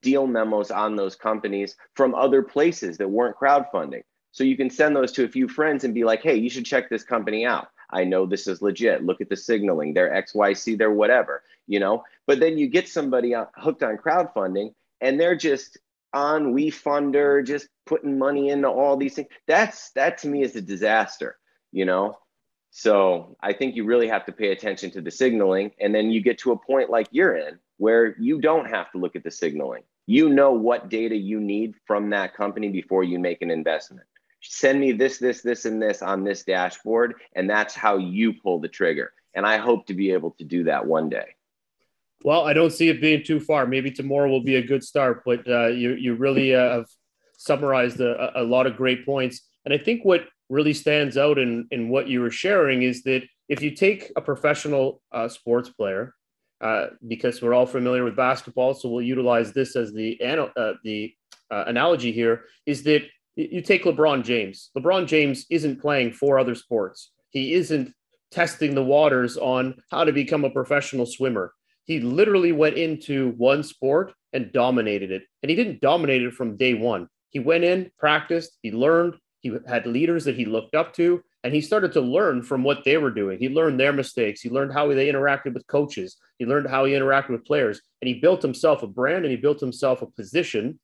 deal 0.00 0.26
memos 0.26 0.70
on 0.70 0.94
those 0.94 1.16
companies 1.16 1.76
from 1.94 2.14
other 2.14 2.42
places 2.42 2.98
that 2.98 3.10
weren't 3.10 3.36
crowdfunding. 3.36 4.02
So 4.30 4.44
you 4.44 4.56
can 4.56 4.70
send 4.70 4.94
those 4.94 5.12
to 5.12 5.24
a 5.24 5.28
few 5.28 5.48
friends 5.48 5.84
and 5.84 5.94
be 5.94 6.04
like, 6.04 6.22
hey, 6.22 6.36
you 6.36 6.50
should 6.50 6.66
check 6.66 6.88
this 6.88 7.04
company 7.04 7.44
out. 7.46 7.68
I 7.94 8.04
know 8.04 8.26
this 8.26 8.48
is 8.48 8.60
legit. 8.60 9.04
Look 9.04 9.20
at 9.20 9.28
the 9.28 9.36
signaling. 9.36 9.94
They're 9.94 10.10
XYC, 10.10 10.76
they're 10.76 10.90
whatever, 10.90 11.42
you 11.66 11.78
know? 11.78 12.02
But 12.26 12.40
then 12.40 12.58
you 12.58 12.66
get 12.68 12.88
somebody 12.88 13.34
hooked 13.56 13.82
on 13.82 13.96
crowdfunding 13.96 14.74
and 15.00 15.18
they're 15.18 15.36
just 15.36 15.78
on 16.12 16.54
WeFunder, 16.54 17.46
just 17.46 17.68
putting 17.86 18.18
money 18.18 18.50
into 18.50 18.68
all 18.68 18.96
these 18.96 19.14
things. 19.14 19.28
That's, 19.46 19.90
that 19.92 20.18
to 20.18 20.28
me 20.28 20.42
is 20.42 20.56
a 20.56 20.60
disaster, 20.60 21.38
you 21.70 21.84
know? 21.84 22.18
So 22.70 23.36
I 23.40 23.52
think 23.52 23.76
you 23.76 23.84
really 23.84 24.08
have 24.08 24.26
to 24.26 24.32
pay 24.32 24.50
attention 24.50 24.90
to 24.92 25.00
the 25.00 25.10
signaling. 25.12 25.70
And 25.80 25.94
then 25.94 26.10
you 26.10 26.20
get 26.20 26.38
to 26.38 26.50
a 26.52 26.58
point 26.58 26.90
like 26.90 27.06
you're 27.12 27.36
in 27.36 27.60
where 27.76 28.16
you 28.18 28.40
don't 28.40 28.68
have 28.68 28.90
to 28.92 28.98
look 28.98 29.14
at 29.14 29.22
the 29.22 29.30
signaling. 29.30 29.82
You 30.06 30.28
know 30.28 30.52
what 30.52 30.88
data 30.88 31.14
you 31.14 31.40
need 31.40 31.74
from 31.86 32.10
that 32.10 32.34
company 32.34 32.70
before 32.70 33.04
you 33.04 33.20
make 33.20 33.40
an 33.40 33.50
investment 33.52 34.06
send 34.44 34.80
me 34.80 34.92
this, 34.92 35.18
this, 35.18 35.42
this, 35.42 35.64
and 35.64 35.80
this 35.80 36.02
on 36.02 36.24
this 36.24 36.44
dashboard. 36.44 37.14
And 37.34 37.48
that's 37.48 37.74
how 37.74 37.96
you 37.96 38.34
pull 38.34 38.60
the 38.60 38.68
trigger. 38.68 39.12
And 39.34 39.46
I 39.46 39.56
hope 39.56 39.86
to 39.86 39.94
be 39.94 40.12
able 40.12 40.32
to 40.32 40.44
do 40.44 40.64
that 40.64 40.86
one 40.86 41.08
day. 41.08 41.34
Well, 42.22 42.44
I 42.46 42.52
don't 42.52 42.72
see 42.72 42.88
it 42.88 43.00
being 43.00 43.22
too 43.22 43.40
far. 43.40 43.66
Maybe 43.66 43.90
tomorrow 43.90 44.30
will 44.30 44.42
be 44.42 44.56
a 44.56 44.62
good 44.62 44.82
start, 44.82 45.22
but 45.26 45.46
uh, 45.48 45.66
you, 45.66 45.92
you 45.94 46.14
really 46.14 46.54
uh, 46.54 46.70
have 46.70 46.86
summarized 47.36 48.00
a, 48.00 48.40
a 48.40 48.42
lot 48.42 48.66
of 48.66 48.76
great 48.76 49.04
points. 49.04 49.42
And 49.64 49.74
I 49.74 49.78
think 49.78 50.04
what 50.04 50.26
really 50.48 50.72
stands 50.72 51.16
out 51.16 51.38
in, 51.38 51.66
in 51.70 51.88
what 51.88 52.08
you 52.08 52.20
were 52.20 52.30
sharing 52.30 52.82
is 52.82 53.02
that 53.02 53.24
if 53.48 53.60
you 53.60 53.72
take 53.72 54.10
a 54.16 54.22
professional 54.22 55.02
uh, 55.12 55.28
sports 55.28 55.68
player, 55.68 56.14
uh, 56.60 56.86
because 57.06 57.42
we're 57.42 57.52
all 57.52 57.66
familiar 57.66 58.04
with 58.04 58.16
basketball, 58.16 58.72
so 58.72 58.88
we'll 58.88 59.02
utilize 59.02 59.52
this 59.52 59.76
as 59.76 59.92
the, 59.92 60.18
uh, 60.22 60.72
the 60.82 61.12
uh, 61.50 61.64
analogy 61.66 62.10
here, 62.10 62.44
is 62.64 62.84
that 62.84 63.02
you 63.36 63.62
take 63.62 63.84
LeBron 63.84 64.24
James. 64.24 64.70
LeBron 64.76 65.06
James 65.06 65.46
isn't 65.50 65.80
playing 65.80 66.12
four 66.12 66.38
other 66.38 66.54
sports. 66.54 67.10
He 67.30 67.54
isn't 67.54 67.92
testing 68.30 68.74
the 68.74 68.84
waters 68.84 69.36
on 69.36 69.76
how 69.90 70.04
to 70.04 70.12
become 70.12 70.44
a 70.44 70.50
professional 70.50 71.06
swimmer. 71.06 71.52
He 71.84 72.00
literally 72.00 72.52
went 72.52 72.76
into 72.76 73.32
one 73.36 73.62
sport 73.62 74.12
and 74.32 74.52
dominated 74.52 75.10
it. 75.10 75.22
And 75.42 75.50
he 75.50 75.56
didn't 75.56 75.80
dominate 75.80 76.22
it 76.22 76.34
from 76.34 76.56
day 76.56 76.74
one. 76.74 77.08
He 77.30 77.38
went 77.40 77.64
in, 77.64 77.90
practiced, 77.98 78.58
he 78.62 78.70
learned, 78.70 79.14
he 79.40 79.52
had 79.68 79.86
leaders 79.86 80.24
that 80.24 80.36
he 80.36 80.46
looked 80.46 80.74
up 80.74 80.94
to, 80.94 81.22
and 81.42 81.52
he 81.52 81.60
started 81.60 81.92
to 81.92 82.00
learn 82.00 82.42
from 82.42 82.62
what 82.62 82.84
they 82.84 82.96
were 82.96 83.10
doing. 83.10 83.38
He 83.38 83.50
learned 83.50 83.78
their 83.78 83.92
mistakes. 83.92 84.40
He 84.40 84.48
learned 84.48 84.72
how 84.72 84.88
they 84.88 85.12
interacted 85.12 85.52
with 85.52 85.66
coaches. 85.66 86.16
He 86.38 86.46
learned 86.46 86.68
how 86.68 86.86
he 86.86 86.94
interacted 86.94 87.30
with 87.30 87.44
players. 87.44 87.82
And 88.00 88.08
he 88.08 88.20
built 88.20 88.40
himself 88.40 88.82
a 88.82 88.86
brand 88.86 89.24
and 89.24 89.30
he 89.30 89.36
built 89.36 89.60
himself 89.60 90.00
a 90.00 90.06
position 90.06 90.78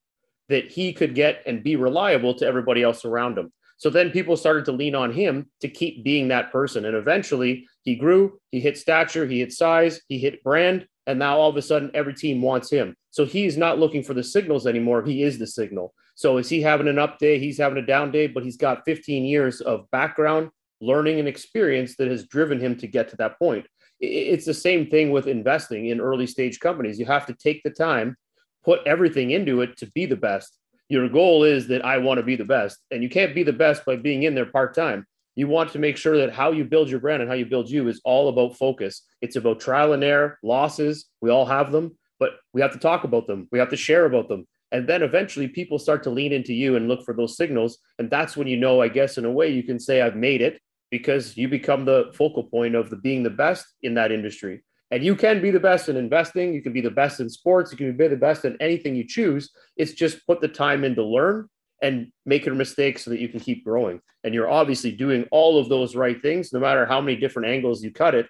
that 0.50 0.70
he 0.70 0.92
could 0.92 1.14
get 1.14 1.42
and 1.46 1.62
be 1.62 1.76
reliable 1.76 2.34
to 2.34 2.46
everybody 2.46 2.82
else 2.82 3.04
around 3.04 3.38
him. 3.38 3.52
So 3.78 3.88
then 3.88 4.10
people 4.10 4.36
started 4.36 4.66
to 4.66 4.72
lean 4.72 4.94
on 4.94 5.10
him 5.10 5.48
to 5.62 5.68
keep 5.68 6.04
being 6.04 6.28
that 6.28 6.52
person. 6.52 6.84
And 6.84 6.94
eventually 6.94 7.66
he 7.82 7.96
grew, 7.96 8.38
he 8.50 8.60
hit 8.60 8.76
stature, 8.76 9.26
he 9.26 9.38
hit 9.38 9.52
size, 9.52 10.02
he 10.08 10.18
hit 10.18 10.44
brand. 10.44 10.86
And 11.06 11.18
now 11.18 11.38
all 11.38 11.48
of 11.48 11.56
a 11.56 11.62
sudden 11.62 11.90
every 11.94 12.12
team 12.12 12.42
wants 12.42 12.70
him. 12.70 12.94
So 13.10 13.24
he's 13.24 13.56
not 13.56 13.78
looking 13.78 14.02
for 14.02 14.12
the 14.12 14.22
signals 14.22 14.66
anymore. 14.66 15.02
He 15.02 15.22
is 15.22 15.38
the 15.38 15.46
signal. 15.46 15.94
So 16.14 16.36
is 16.36 16.50
he 16.50 16.60
having 16.60 16.88
an 16.88 16.98
up 16.98 17.18
day? 17.18 17.38
He's 17.38 17.56
having 17.56 17.78
a 17.78 17.86
down 17.86 18.10
day, 18.10 18.26
but 18.26 18.44
he's 18.44 18.58
got 18.58 18.84
15 18.84 19.24
years 19.24 19.62
of 19.62 19.90
background, 19.90 20.50
learning, 20.82 21.18
and 21.18 21.26
experience 21.26 21.96
that 21.96 22.08
has 22.08 22.26
driven 22.26 22.60
him 22.60 22.76
to 22.76 22.86
get 22.86 23.08
to 23.08 23.16
that 23.16 23.38
point. 23.38 23.66
It's 24.00 24.44
the 24.44 24.52
same 24.52 24.90
thing 24.90 25.10
with 25.10 25.26
investing 25.26 25.86
in 25.86 26.00
early 26.00 26.26
stage 26.26 26.60
companies. 26.60 26.98
You 26.98 27.06
have 27.06 27.24
to 27.26 27.34
take 27.34 27.62
the 27.62 27.70
time 27.70 28.16
put 28.64 28.80
everything 28.86 29.30
into 29.30 29.60
it 29.62 29.76
to 29.78 29.86
be 29.92 30.06
the 30.06 30.16
best. 30.16 30.56
Your 30.88 31.08
goal 31.08 31.44
is 31.44 31.68
that 31.68 31.84
I 31.84 31.98
want 31.98 32.18
to 32.18 32.24
be 32.24 32.36
the 32.36 32.44
best, 32.44 32.78
and 32.90 33.02
you 33.02 33.08
can't 33.08 33.34
be 33.34 33.42
the 33.42 33.52
best 33.52 33.84
by 33.84 33.96
being 33.96 34.24
in 34.24 34.34
there 34.34 34.46
part 34.46 34.74
time. 34.74 35.06
You 35.36 35.46
want 35.46 35.70
to 35.72 35.78
make 35.78 35.96
sure 35.96 36.18
that 36.18 36.32
how 36.32 36.50
you 36.50 36.64
build 36.64 36.90
your 36.90 37.00
brand 37.00 37.22
and 37.22 37.30
how 37.30 37.36
you 37.36 37.46
build 37.46 37.70
you 37.70 37.88
is 37.88 38.00
all 38.04 38.28
about 38.28 38.56
focus. 38.56 39.02
It's 39.22 39.36
about 39.36 39.60
trial 39.60 39.92
and 39.92 40.02
error, 40.02 40.38
losses. 40.42 41.06
We 41.20 41.30
all 41.30 41.46
have 41.46 41.70
them, 41.70 41.96
but 42.18 42.32
we 42.52 42.60
have 42.60 42.72
to 42.72 42.78
talk 42.78 43.04
about 43.04 43.26
them. 43.26 43.48
We 43.52 43.58
have 43.60 43.70
to 43.70 43.76
share 43.76 44.04
about 44.04 44.28
them. 44.28 44.46
And 44.72 44.88
then 44.88 45.02
eventually 45.02 45.48
people 45.48 45.78
start 45.78 46.02
to 46.04 46.10
lean 46.10 46.32
into 46.32 46.52
you 46.52 46.76
and 46.76 46.88
look 46.88 47.04
for 47.04 47.14
those 47.14 47.36
signals. 47.36 47.78
And 47.98 48.10
that's 48.10 48.36
when 48.36 48.46
you 48.46 48.56
know, 48.56 48.82
I 48.82 48.88
guess, 48.88 49.18
in 49.18 49.24
a 49.24 49.30
way, 49.30 49.50
you 49.50 49.62
can 49.62 49.80
say, 49.80 50.00
I've 50.00 50.16
made 50.16 50.42
it 50.42 50.60
because 50.90 51.36
you 51.36 51.48
become 51.48 51.84
the 51.84 52.10
focal 52.14 52.44
point 52.44 52.74
of 52.74 52.90
the 52.90 52.96
being 52.96 53.22
the 53.22 53.30
best 53.30 53.64
in 53.82 53.94
that 53.94 54.12
industry. 54.12 54.62
And 54.90 55.04
you 55.04 55.14
can 55.14 55.40
be 55.40 55.50
the 55.50 55.60
best 55.60 55.88
in 55.88 55.96
investing. 55.96 56.52
You 56.52 56.62
can 56.62 56.72
be 56.72 56.80
the 56.80 56.90
best 56.90 57.20
in 57.20 57.30
sports. 57.30 57.70
You 57.70 57.78
can 57.78 57.96
be 57.96 58.08
the 58.08 58.16
best 58.16 58.44
in 58.44 58.56
anything 58.60 58.96
you 58.96 59.06
choose. 59.06 59.50
It's 59.76 59.92
just 59.92 60.26
put 60.26 60.40
the 60.40 60.48
time 60.48 60.84
in 60.84 60.96
to 60.96 61.04
learn 61.04 61.48
and 61.80 62.10
make 62.26 62.44
your 62.44 62.54
mistakes 62.54 63.04
so 63.04 63.10
that 63.10 63.20
you 63.20 63.28
can 63.28 63.40
keep 63.40 63.64
growing. 63.64 64.00
And 64.24 64.34
you're 64.34 64.50
obviously 64.50 64.92
doing 64.92 65.26
all 65.30 65.58
of 65.58 65.68
those 65.68 65.94
right 65.94 66.20
things, 66.20 66.52
no 66.52 66.60
matter 66.60 66.86
how 66.86 67.00
many 67.00 67.16
different 67.16 67.48
angles 67.48 67.82
you 67.82 67.92
cut 67.92 68.14
it. 68.14 68.26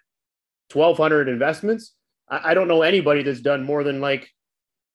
1,200 0.72 1.28
investments. 1.28 1.94
I, 2.28 2.54
don't 2.54 2.68
know 2.68 2.82
anybody 2.82 3.24
that's 3.24 3.40
done 3.40 3.64
more 3.64 3.82
than 3.82 4.00
like 4.00 4.30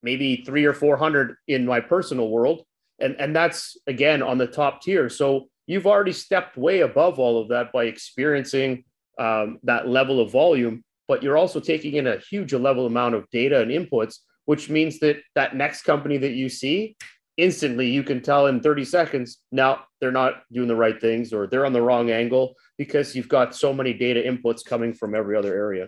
maybe 0.02 0.44
three 0.46 0.64
or 0.64 0.74
400 0.74 1.36
in 1.50 1.66
my 1.66 1.82
personal 1.82 2.30
world. 2.30 2.64
And, 3.00 3.16
and 3.20 3.36
that's 3.36 3.76
again 3.88 4.22
on 4.22 4.38
the 4.38 4.48
top 4.48 4.82
tier. 4.82 5.10
So 5.10 5.48
you've 5.68 5.88
already 5.88 6.14
stepped 6.14 6.56
way 6.56 6.80
above 6.80 7.20
all 7.20 7.42
of 7.42 7.50
that 7.50 7.74
by 7.74 7.86
experiencing 7.86 8.86
um, 9.20 9.60
that 9.64 9.90
level 9.90 10.22
of 10.22 10.32
volume 10.32 10.86
but 11.08 11.24
you're 11.24 11.38
also 11.38 11.60
taking 11.60 11.96
in 11.96 12.08
a 12.08 12.18
huge 12.18 12.54
level 12.54 12.86
amount 12.86 13.16
of 13.16 13.30
data 13.32 13.62
and 13.62 13.72
inputs, 13.72 14.20
which 14.46 14.70
means 14.70 15.00
that 15.00 15.18
that 15.36 15.56
next 15.56 15.84
company 15.84 16.18
that 16.18 16.34
you 16.34 16.50
see 16.50 16.96
instantly 17.38 17.90
you 17.90 18.02
can 18.02 18.22
tell 18.22 18.48
in 18.48 18.62
30 18.62 18.86
seconds 18.86 19.40
now 19.52 19.84
they're 20.00 20.12
not 20.12 20.44
doing 20.54 20.70
the 20.70 20.76
right 20.76 21.02
things 21.02 21.34
or 21.34 21.48
they're 21.48 21.66
on 21.66 21.74
the 21.74 21.82
wrong 21.82 22.10
angle 22.10 22.56
because 22.78 23.16
you've 23.16 23.30
got 23.30 23.56
so 23.56 23.74
many 23.74 23.94
data 23.94 24.22
inputs 24.22 24.64
coming 24.64 24.94
from 24.94 25.16
every 25.16 25.36
other 25.36 25.54
area. 25.54 25.88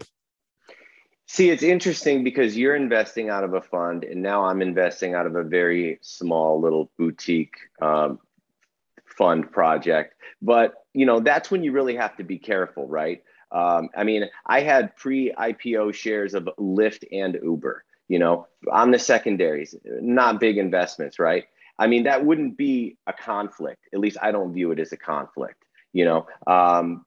See, 1.28 1.50
it's 1.50 1.64
interesting 1.64 2.24
because 2.24 2.56
you're 2.56 2.76
investing 2.76 3.30
out 3.30 3.44
of 3.44 3.54
a 3.54 3.62
fund, 3.62 4.06
and 4.06 4.22
now 4.22 4.46
I'm 4.46 4.62
investing 4.62 5.14
out 5.14 5.26
of 5.26 5.36
a 5.36 5.44
very 5.44 6.00
small 6.02 6.62
little 6.62 6.90
boutique 6.98 7.56
um, 7.82 8.20
fund 9.06 9.52
project. 9.52 10.14
But 10.42 10.76
you 10.94 11.06
know, 11.06 11.20
that's 11.20 11.52
when 11.52 11.64
you 11.64 11.74
really 11.74 11.98
have 11.98 12.16
to 12.18 12.24
be 12.24 12.40
careful, 12.40 12.88
right? 12.88 13.24
Um, 13.52 13.90
I 13.96 14.04
mean, 14.04 14.30
I 14.46 14.62
had 14.62 14.96
pre 14.96 15.32
IPO 15.32 15.94
shares 15.94 16.34
of 16.34 16.50
Lyft 16.60 17.06
and 17.12 17.38
Uber, 17.42 17.84
you 18.08 18.20
know, 18.20 18.48
on 18.72 18.92
the 18.92 19.00
secondaries, 19.00 19.76
not 19.86 20.40
big 20.40 20.58
investments, 20.58 21.20
right? 21.20 21.46
I 21.80 21.88
mean, 21.88 22.04
that 22.04 22.26
wouldn't 22.26 22.58
be 22.58 22.98
a 23.06 23.14
conflict. 23.14 23.88
At 23.94 24.00
least 24.00 24.18
I 24.22 24.32
don't 24.32 24.54
view 24.54 24.72
it 24.72 24.80
as 24.80 24.92
a 24.92 24.98
conflict, 24.98 25.64
you 25.94 26.06
know. 26.06 26.28
Um, 26.46 27.06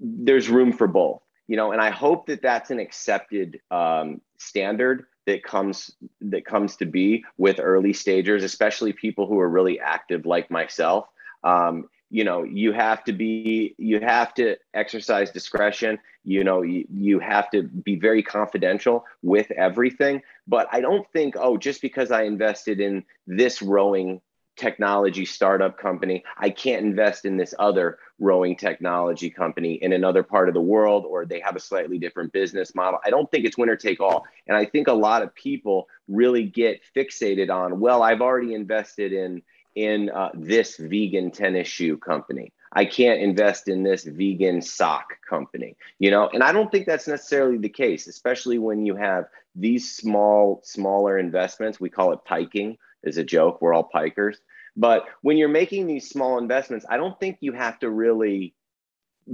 there's 0.00 0.48
room 0.48 0.72
for 0.72 0.86
both, 0.86 1.22
you 1.46 1.56
know, 1.56 1.72
and 1.72 1.80
I 1.80 1.90
hope 1.90 2.26
that 2.26 2.42
that's 2.42 2.70
an 2.70 2.80
accepted 2.80 3.60
um, 3.70 4.20
standard 4.38 5.06
that 5.26 5.44
comes 5.44 5.92
that 6.20 6.44
comes 6.44 6.76
to 6.76 6.86
be 6.86 7.24
with 7.38 7.60
early 7.60 7.92
stagers, 7.92 8.42
especially 8.42 8.92
people 8.92 9.26
who 9.26 9.38
are 9.38 9.48
really 9.48 9.78
active 9.78 10.26
like 10.26 10.50
myself. 10.50 11.06
Um, 11.44 11.88
you 12.12 12.24
know 12.24 12.44
you 12.44 12.72
have 12.72 13.02
to 13.04 13.12
be 13.12 13.74
you 13.78 13.98
have 13.98 14.34
to 14.34 14.56
exercise 14.74 15.30
discretion. 15.30 15.98
You 16.24 16.44
know 16.44 16.60
you, 16.60 16.86
you 16.92 17.18
have 17.18 17.50
to 17.50 17.62
be 17.62 17.96
very 17.96 18.22
confidential 18.22 19.06
with 19.22 19.50
everything. 19.52 20.22
But 20.46 20.68
i 20.70 20.80
don't 20.80 21.10
think 21.12 21.34
oh 21.38 21.56
just 21.56 21.80
because 21.80 22.10
i 22.10 22.22
invested 22.22 22.80
in 22.80 23.04
this 23.26 23.62
rowing 23.62 24.20
technology 24.54 25.24
startup 25.24 25.78
company 25.78 26.22
i 26.36 26.50
can't 26.50 26.84
invest 26.84 27.24
in 27.24 27.38
this 27.38 27.54
other 27.58 27.98
rowing 28.18 28.54
technology 28.54 29.30
company 29.30 29.74
in 29.74 29.94
another 29.94 30.22
part 30.22 30.48
of 30.48 30.54
the 30.54 30.60
world 30.60 31.06
or 31.08 31.24
they 31.24 31.40
have 31.40 31.56
a 31.56 31.60
slightly 31.60 31.98
different 31.98 32.32
business 32.32 32.74
model. 32.74 33.00
I 33.04 33.08
don't 33.08 33.30
think 33.30 33.46
it's 33.46 33.56
winner 33.56 33.76
take 33.76 34.00
all. 34.00 34.26
And 34.46 34.56
i 34.56 34.66
think 34.66 34.88
a 34.88 34.92
lot 34.92 35.22
of 35.22 35.34
people 35.34 35.88
really 36.08 36.44
get 36.44 36.82
fixated 36.94 37.48
on 37.50 37.80
well 37.80 38.02
i've 38.02 38.20
already 38.20 38.52
invested 38.52 39.12
in 39.12 39.42
in 39.74 40.10
uh, 40.10 40.30
this 40.34 40.76
vegan 40.76 41.30
tennis 41.30 41.68
shoe 41.68 41.96
company. 41.96 42.52
I 42.74 42.84
can't 42.86 43.20
invest 43.20 43.68
in 43.68 43.82
this 43.82 44.04
vegan 44.04 44.62
sock 44.62 45.18
company, 45.28 45.76
you 45.98 46.10
know, 46.10 46.28
and 46.32 46.42
I 46.42 46.52
don't 46.52 46.72
think 46.72 46.86
that's 46.86 47.06
necessarily 47.06 47.58
the 47.58 47.68
case, 47.68 48.06
especially 48.06 48.58
when 48.58 48.86
you 48.86 48.96
have 48.96 49.26
these 49.54 49.94
small, 49.94 50.60
smaller 50.64 51.18
investments. 51.18 51.78
We 51.78 51.90
call 51.90 52.12
it 52.12 52.24
piking 52.24 52.78
as 53.04 53.18
a 53.18 53.24
joke. 53.24 53.60
We're 53.60 53.74
all 53.74 53.90
pikers. 53.94 54.36
But 54.74 55.04
when 55.20 55.36
you're 55.36 55.48
making 55.48 55.86
these 55.86 56.08
small 56.08 56.38
investments, 56.38 56.86
I 56.88 56.96
don't 56.96 57.18
think 57.20 57.38
you 57.40 57.52
have 57.52 57.78
to 57.80 57.90
really 57.90 58.54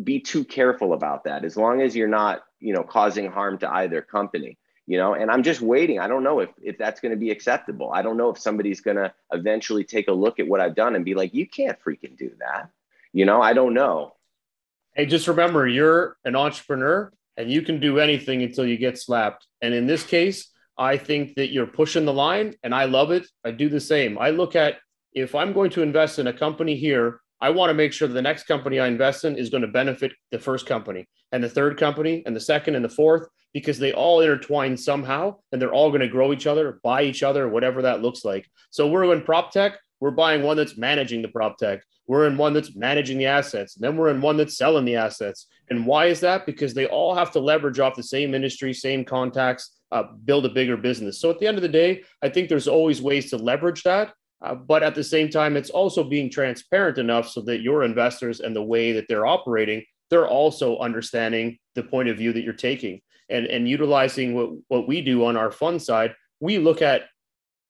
be 0.03 0.21
too 0.21 0.45
careful 0.45 0.93
about 0.93 1.25
that 1.25 1.45
as 1.45 1.57
long 1.57 1.81
as 1.81 1.95
you're 1.95 2.09
not, 2.09 2.43
you 2.59 2.75
know, 2.75 2.83
causing 2.83 3.31
harm 3.31 3.59
to 3.59 3.71
either 3.73 4.03
company 4.03 4.58
you 4.89 4.97
know 4.97 5.15
and 5.15 5.31
i'm 5.31 5.45
just 5.45 5.61
waiting. 5.61 6.01
I 6.01 6.09
don't 6.09 6.25
know 6.25 6.41
if 6.41 6.51
if 6.61 6.79
that's 6.79 7.01
going 7.01 7.13
to 7.13 7.17
be 7.17 7.31
acceptable. 7.31 7.93
I 7.93 8.03
don't 8.03 8.17
know 8.17 8.31
if 8.31 8.39
somebody's 8.39 8.81
going 8.81 8.97
to 8.97 9.13
eventually 9.33 9.85
take 9.85 10.09
a 10.09 10.13
look 10.13 10.41
at 10.41 10.49
what 10.49 10.61
i've 10.61 10.75
done 10.75 10.97
and 10.97 11.05
be 11.05 11.15
like 11.15 11.35
you 11.35 11.47
can't 11.47 11.79
freaking 11.81 12.17
do 12.17 12.33
that 12.41 12.71
you 13.13 13.25
know? 13.25 13.41
I 13.41 13.53
don't 13.53 13.75
know. 13.75 14.15
Hey 14.95 15.07
just 15.07 15.29
remember 15.29 15.67
you're 15.67 16.17
an 16.25 16.37
entrepreneur 16.37 17.13
and 17.37 17.51
you 17.51 17.63
can 17.63 17.81
do 17.81 17.99
anything 17.99 18.43
until 18.43 18.67
you 18.67 18.77
get 18.77 18.99
slapped. 18.99 19.47
And 19.63 19.75
in 19.75 19.87
this 19.87 20.05
case 20.05 20.51
i 20.81 20.97
think 20.97 21.35
that 21.35 21.51
you're 21.53 21.67
pushing 21.67 22.05
the 22.05 22.13
line 22.13 22.55
and 22.63 22.75
i 22.75 22.85
love 22.85 23.11
it. 23.11 23.27
I 23.45 23.51
do 23.51 23.69
the 23.69 23.81
same. 23.81 24.19
I 24.19 24.31
look 24.31 24.57
at 24.57 24.77
if 25.13 25.35
i'm 25.35 25.53
going 25.53 25.71
to 25.71 25.83
invest 25.83 26.19
in 26.19 26.27
a 26.29 26.33
company 26.33 26.77
here 26.77 27.21
I 27.41 27.51
want 27.51 27.71
to 27.71 27.75
make 27.75 27.93
sure 27.93 28.09
that 28.09 28.15
the 28.15 28.23
next 28.23 28.45
company 28.45 28.81
I 28.81 28.89
invest 28.89 29.25
in 29.25 29.37
is 29.37 29.51
going 29.51 29.63
to 29.63 29.69
benefit 29.69 30.13
the 30.31 30.39
first 30.39 30.67
company 30.67 31.09
and 31.33 31.43
the 31.43 31.49
third 31.49 31.79
company 31.79 32.23
and 32.27 32.35
the 32.35 32.41
second 32.41 32.75
and 32.75 32.85
the 32.85 32.89
fourth 32.89 33.29
because 33.55 33.79
they 33.79 33.93
all 33.93 34.21
intertwine 34.21 34.77
somehow 34.77 35.37
and 35.53 35.61
they're 35.61 35.73
all 35.73 35.91
going 35.91 36.01
to 36.01 36.09
grow 36.09 36.33
each 36.33 36.47
other, 36.47 36.81
buy 36.83 37.03
each 37.03 37.23
other, 37.23 37.49
whatever 37.49 37.83
that 37.83 38.03
looks 38.03 38.25
like. 38.25 38.49
So 38.71 38.89
we're 38.89 39.13
in 39.13 39.23
prop 39.23 39.53
tech, 39.53 39.79
we're 40.01 40.11
buying 40.11 40.43
one 40.43 40.57
that's 40.57 40.77
managing 40.77 41.23
the 41.23 41.29
prop 41.29 41.59
tech. 41.59 41.81
We're 42.07 42.27
in 42.27 42.39
one 42.39 42.55
that's 42.55 42.75
managing 42.75 43.19
the 43.19 43.27
assets. 43.27 43.77
And 43.77 43.85
then 43.85 43.97
we're 43.97 44.09
in 44.09 44.21
one 44.21 44.37
that's 44.37 44.57
selling 44.57 44.85
the 44.85 44.97
assets. 44.97 45.47
And 45.69 45.87
why 45.87 46.07
is 46.07 46.21
that? 46.21 46.47
Because 46.47 46.73
they 46.73 46.87
all 46.87 47.15
have 47.15 47.31
to 47.33 47.41
leverage 47.41 47.79
off 47.81 47.97
the 47.97 48.03
same 48.03 48.35
industry, 48.35 48.73
same 48.73 49.05
contacts, 49.05 49.79
uh, 49.93 50.05
build 50.25 50.47
a 50.47 50.51
bigger 50.51 50.77
business. 50.77 51.21
So 51.21 51.31
at 51.31 51.39
the 51.39 51.47
end 51.47 51.59
of 51.59 51.63
the 51.63 51.69
day, 51.69 52.03
I 52.23 52.29
think 52.29 52.49
there's 52.49 52.69
always 52.69 53.03
ways 53.03 53.31
to 53.31 53.37
leverage 53.37 53.83
that. 53.83 54.15
Uh, 54.41 54.55
but 54.55 54.83
at 54.83 54.95
the 54.95 55.05
same 55.05 55.29
time, 55.29 55.57
it's 55.57 55.71
also 55.71 56.05
being 56.05 56.31
transparent 56.31 56.99
enough 56.99 57.29
so 57.29 57.41
that 57.43 57.61
your 57.61 57.83
investors 57.83 58.41
and 58.41 58.55
the 58.55 58.63
way 58.63 58.93
that 58.93 59.07
they're 59.09 59.27
operating, 59.27 59.83
they're 60.11 60.29
also 60.29 60.79
understanding 60.79 61.59
the 61.75 61.83
point 61.83 62.09
of 62.09 62.17
view 62.17 62.33
that 62.33 62.43
you're 62.43 62.53
taking 62.53 63.01
and, 63.29 63.47
and 63.47 63.69
utilizing 63.69 64.35
what, 64.35 64.51
what 64.69 64.89
we 64.89 65.01
do 65.01 65.25
on 65.25 65.37
our 65.37 65.51
fund 65.51 65.83
side, 65.83 66.15
we 66.41 66.59
look 66.59 66.83
at 66.83 67.03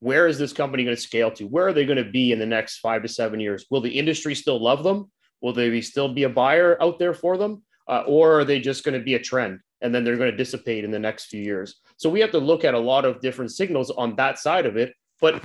where 0.01 0.29
is 0.29 0.39
this 0.39 0.53
company 0.53 0.85
going 0.85 0.97
to 0.97 1.03
scale 1.03 1.31
to? 1.33 1.45
Where 1.45 1.67
are 1.67 1.73
they 1.73 1.87
going 1.87 2.03
to 2.03 2.11
be 2.11 2.33
in 2.33 2.39
the 2.39 2.47
next 2.47 2.79
five 2.79 3.03
to 3.03 3.09
seven 3.09 3.41
years? 3.41 3.67
Will 3.71 3.81
the 3.81 3.99
industry 3.99 4.35
still 4.35 4.63
love 4.63 4.85
them? 4.85 5.11
Will 5.41 5.53
they 5.53 5.71
be, 5.71 5.83
still 5.83 6.13
be 6.13 6.25
a 6.25 6.29
buyer 6.29 6.81
out 6.81 6.99
there 6.99 7.15
for 7.15 7.37
them? 7.37 7.63
Uh, 7.89 8.05
or 8.07 8.41
are 8.41 8.45
they 8.45 8.61
just 8.61 8.85
going 8.85 8.99
to 8.99 9.05
be 9.05 9.15
a 9.15 9.19
trend 9.19 9.61
and 9.81 9.95
then 9.95 10.05
they're 10.05 10.17
going 10.17 10.31
to 10.31 10.37
dissipate 10.37 10.85
in 10.85 10.91
the 10.91 10.99
next 10.99 11.27
few 11.27 11.43
years? 11.43 11.81
So 11.97 12.09
we 12.09 12.21
have 12.21 12.31
to 12.33 12.39
look 12.39 12.65
at 12.65 12.75
a 12.75 12.79
lot 12.79 13.05
of 13.05 13.21
different 13.21 13.51
signals 13.51 13.91
on 13.91 14.15
that 14.17 14.39
side 14.39 14.67
of 14.67 14.77
it. 14.77 14.93
But 15.21 15.43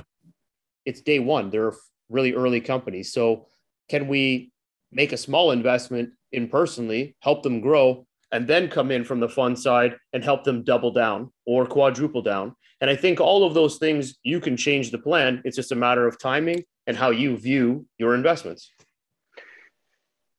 it's 0.84 1.00
day 1.00 1.18
one. 1.18 1.50
They're 1.50 1.72
really 2.08 2.34
early 2.34 2.60
companies. 2.60 3.12
So 3.12 3.48
can 3.88 4.08
we 4.08 4.52
make 4.92 5.12
a 5.12 5.16
small 5.16 5.50
investment 5.50 6.10
in 6.32 6.48
personally, 6.48 7.16
help 7.20 7.42
them 7.42 7.60
grow, 7.60 8.06
and 8.32 8.48
then 8.48 8.68
come 8.68 8.90
in 8.90 9.04
from 9.04 9.20
the 9.20 9.28
fund 9.28 9.58
side 9.58 9.96
and 10.12 10.24
help 10.24 10.44
them 10.44 10.64
double 10.64 10.90
down 10.90 11.32
or 11.46 11.66
quadruple 11.66 12.22
down. 12.22 12.54
And 12.80 12.90
I 12.90 12.96
think 12.96 13.20
all 13.20 13.44
of 13.44 13.54
those 13.54 13.78
things 13.78 14.16
you 14.24 14.40
can 14.40 14.56
change 14.56 14.90
the 14.90 14.98
plan. 14.98 15.40
It's 15.44 15.56
just 15.56 15.72
a 15.72 15.76
matter 15.76 16.06
of 16.06 16.18
timing 16.18 16.64
and 16.86 16.96
how 16.96 17.10
you 17.10 17.36
view 17.36 17.86
your 17.98 18.14
investments. 18.14 18.70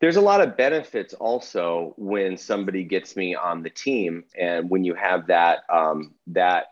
There's 0.01 0.17
a 0.17 0.21
lot 0.21 0.41
of 0.41 0.57
benefits 0.57 1.13
also 1.13 1.93
when 1.97 2.37
somebody 2.37 2.83
gets 2.83 3.15
me 3.15 3.33
on 3.33 3.63
the 3.63 3.69
team, 3.69 4.25
and 4.37 4.69
when 4.69 4.83
you 4.83 4.93
have 4.93 5.27
that 5.27 5.59
um, 5.69 6.13
that 6.27 6.67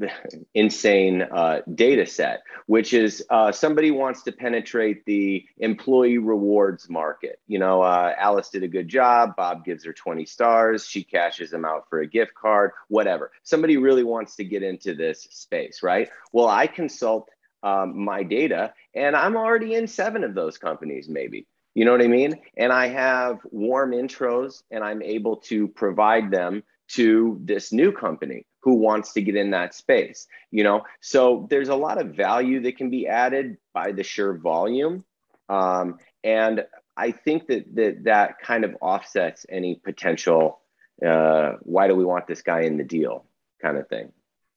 insane 0.54 1.22
uh, 1.22 1.60
data 1.74 2.06
set, 2.06 2.42
which 2.66 2.92
is 2.92 3.24
uh, 3.30 3.52
somebody 3.52 3.90
wants 3.90 4.22
to 4.22 4.32
penetrate 4.32 5.04
the 5.04 5.44
employee 5.58 6.18
rewards 6.18 6.88
market. 6.88 7.40
You 7.46 7.58
know, 7.58 7.82
uh, 7.82 8.14
Alice 8.18 8.50
did 8.50 8.62
a 8.62 8.68
good 8.68 8.88
job. 8.88 9.36
Bob 9.36 9.64
gives 9.64 9.84
her 9.84 9.92
20 9.92 10.24
stars. 10.26 10.86
She 10.86 11.02
cashes 11.02 11.50
them 11.50 11.64
out 11.64 11.88
for 11.88 12.00
a 12.00 12.06
gift 12.06 12.34
card, 12.34 12.72
whatever. 12.88 13.32
Somebody 13.42 13.76
really 13.76 14.04
wants 14.04 14.36
to 14.36 14.44
get 14.44 14.62
into 14.62 14.94
this 14.94 15.26
space, 15.30 15.82
right? 15.82 16.08
Well, 16.32 16.48
I 16.48 16.66
consult 16.66 17.28
um, 17.62 18.04
my 18.04 18.22
data 18.22 18.72
and 18.94 19.14
I'm 19.14 19.36
already 19.36 19.74
in 19.74 19.86
seven 19.86 20.24
of 20.24 20.34
those 20.34 20.58
companies, 20.58 21.08
maybe. 21.08 21.46
You 21.74 21.84
know 21.84 21.92
what 21.92 22.02
I 22.02 22.08
mean? 22.08 22.40
And 22.56 22.72
I 22.72 22.88
have 22.88 23.38
warm 23.44 23.92
intros 23.92 24.62
and 24.70 24.82
I'm 24.82 25.02
able 25.02 25.36
to 25.36 25.68
provide 25.68 26.30
them 26.30 26.62
to 26.88 27.40
this 27.44 27.72
new 27.72 27.92
company 27.92 28.44
who 28.62 28.74
wants 28.74 29.12
to 29.12 29.22
get 29.22 29.36
in 29.36 29.50
that 29.50 29.74
space 29.74 30.26
you 30.50 30.64
know 30.64 30.82
so 31.00 31.46
there's 31.50 31.68
a 31.68 31.74
lot 31.74 32.00
of 32.00 32.14
value 32.14 32.60
that 32.60 32.76
can 32.76 32.90
be 32.90 33.06
added 33.06 33.56
by 33.72 33.92
the 33.92 34.02
sheer 34.02 34.34
volume 34.34 35.04
um, 35.48 35.98
and 36.24 36.64
i 36.96 37.10
think 37.10 37.46
that, 37.46 37.64
that 37.74 38.04
that 38.04 38.38
kind 38.40 38.64
of 38.64 38.76
offsets 38.80 39.46
any 39.48 39.74
potential 39.76 40.60
uh, 41.06 41.52
why 41.62 41.88
do 41.88 41.94
we 41.94 42.04
want 42.04 42.26
this 42.26 42.42
guy 42.42 42.62
in 42.62 42.76
the 42.76 42.84
deal 42.84 43.24
kind 43.62 43.76
of 43.76 43.88
thing 43.88 44.12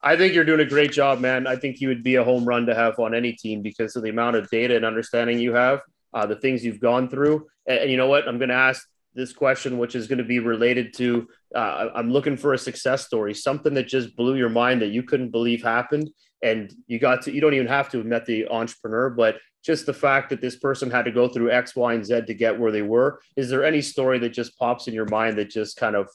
I 0.06 0.18
think 0.18 0.34
you're 0.34 0.44
doing 0.44 0.60
a 0.60 0.66
great 0.66 0.92
job, 0.92 1.22
man. 1.22 1.48
I 1.48 1.56
think 1.56 1.80
you 1.80 1.88
would 1.88 2.04
be 2.04 2.16
a 2.16 2.26
home 2.26 2.44
run 2.44 2.66
to 2.66 2.76
have 2.76 3.00
on 3.00 3.16
any 3.16 3.32
team 3.32 3.62
because 3.62 3.96
of 3.96 4.04
the 4.04 4.10
amount 4.10 4.36
of 4.36 4.50
data 4.50 4.76
and 4.76 4.84
understanding 4.84 5.40
you 5.40 5.54
have, 5.54 5.80
uh, 6.14 6.26
the 6.26 6.36
things 6.36 6.64
you've 6.64 6.82
gone 6.82 7.08
through. 7.08 7.48
And, 7.66 7.80
and 7.80 7.92
you 7.92 7.96
know 7.96 8.08
what? 8.08 8.28
I'm 8.28 8.38
going 8.38 8.50
to 8.50 8.56
ask 8.56 8.86
this 9.16 9.34
question, 9.34 9.78
which 9.78 9.96
is 9.96 10.08
going 10.08 10.18
to 10.18 10.24
be 10.24 10.40
related 10.40 10.94
to 10.96 11.28
uh, 11.56 11.90
I'm 11.94 12.12
looking 12.12 12.38
for 12.38 12.54
a 12.54 12.58
success 12.58 13.06
story, 13.06 13.34
something 13.34 13.74
that 13.76 13.88
just 13.88 14.16
blew 14.16 14.36
your 14.36 14.50
mind 14.50 14.82
that 14.82 14.90
you 14.90 15.04
couldn't 15.04 15.30
believe 15.30 15.64
happened. 15.64 16.10
And 16.42 16.74
you 16.88 17.00
got 17.00 17.22
to, 17.24 17.32
you 17.32 17.40
don't 17.40 17.54
even 17.54 17.68
have 17.68 17.90
to 17.90 18.00
have 18.00 18.06
met 18.06 18.26
the 18.26 18.48
entrepreneur, 18.50 19.10
but 19.10 19.38
just 19.64 19.86
the 19.86 19.94
fact 19.94 20.30
that 20.30 20.42
this 20.42 20.58
person 20.58 20.92
had 20.92 21.06
to 21.06 21.12
go 21.12 21.30
through 21.30 21.52
X, 21.52 21.76
Y, 21.76 21.94
and 21.94 22.06
Z 22.06 22.24
to 22.28 22.34
get 22.34 22.60
where 22.60 22.72
they 22.72 22.82
were. 22.82 23.22
Is 23.38 23.50
there 23.50 23.64
any 23.64 23.82
story 23.82 24.20
that 24.20 24.30
just 24.30 24.58
pops 24.58 24.88
in 24.88 24.94
your 24.94 25.06
mind 25.06 25.38
that 25.38 25.50
just 25.50 25.78
kind 25.78 25.96
of 25.96 26.10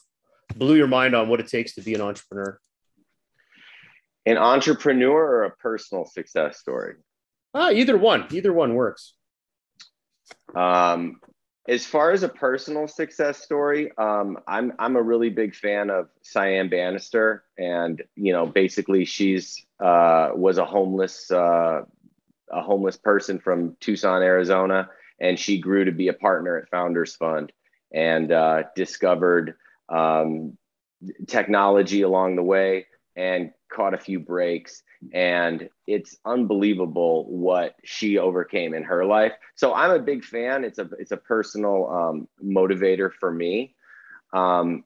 blew 0.56 0.74
your 0.74 0.86
mind 0.86 1.14
on 1.14 1.28
what 1.28 1.40
it 1.40 1.48
takes 1.48 1.74
to 1.76 1.80
be 1.80 1.94
an 1.94 2.02
entrepreneur? 2.02 2.60
An 4.26 4.36
entrepreneur 4.36 5.16
or 5.16 5.44
a 5.44 5.56
personal 5.56 6.04
success 6.04 6.58
story? 6.58 6.96
Ah, 7.54 7.70
either 7.70 7.96
one. 7.96 8.26
Either 8.30 8.52
one 8.52 8.74
works. 8.74 9.14
Um, 10.54 11.20
as 11.68 11.84
far 11.84 12.12
as 12.12 12.22
a 12.22 12.28
personal 12.28 12.88
success 12.88 13.38
story, 13.38 13.92
um, 13.98 14.38
I'm 14.48 14.72
I'm 14.78 14.96
a 14.96 15.02
really 15.02 15.28
big 15.28 15.54
fan 15.54 15.90
of 15.90 16.08
Cyan 16.22 16.70
Banister, 16.70 17.44
and 17.58 18.02
you 18.16 18.32
know, 18.32 18.46
basically, 18.46 19.04
she's 19.04 19.64
uh, 19.78 20.30
was 20.34 20.56
a 20.56 20.64
homeless 20.64 21.30
uh, 21.30 21.82
a 22.50 22.62
homeless 22.62 22.96
person 22.96 23.38
from 23.38 23.76
Tucson, 23.80 24.22
Arizona, 24.22 24.88
and 25.20 25.38
she 25.38 25.60
grew 25.60 25.84
to 25.84 25.92
be 25.92 26.08
a 26.08 26.14
partner 26.14 26.56
at 26.56 26.70
Founders 26.70 27.14
Fund 27.14 27.52
and 27.92 28.32
uh, 28.32 28.62
discovered 28.74 29.54
um, 29.90 30.56
technology 31.26 32.00
along 32.00 32.36
the 32.36 32.42
way 32.42 32.86
and 33.14 33.52
caught 33.70 33.92
a 33.92 33.98
few 33.98 34.18
breaks 34.18 34.82
and 35.12 35.68
it's 35.86 36.16
unbelievable 36.24 37.26
what 37.28 37.74
she 37.84 38.18
overcame 38.18 38.74
in 38.74 38.84
her 38.84 39.04
life. 39.04 39.32
So 39.54 39.74
i'm 39.74 39.90
a 39.90 39.98
big 39.98 40.24
fan. 40.24 40.64
It's 40.64 40.78
a 40.78 40.88
it's 40.98 41.12
a 41.12 41.16
personal 41.16 41.88
um, 41.88 42.28
motivator 42.44 43.12
for 43.12 43.30
me. 43.30 43.74
Um, 44.32 44.84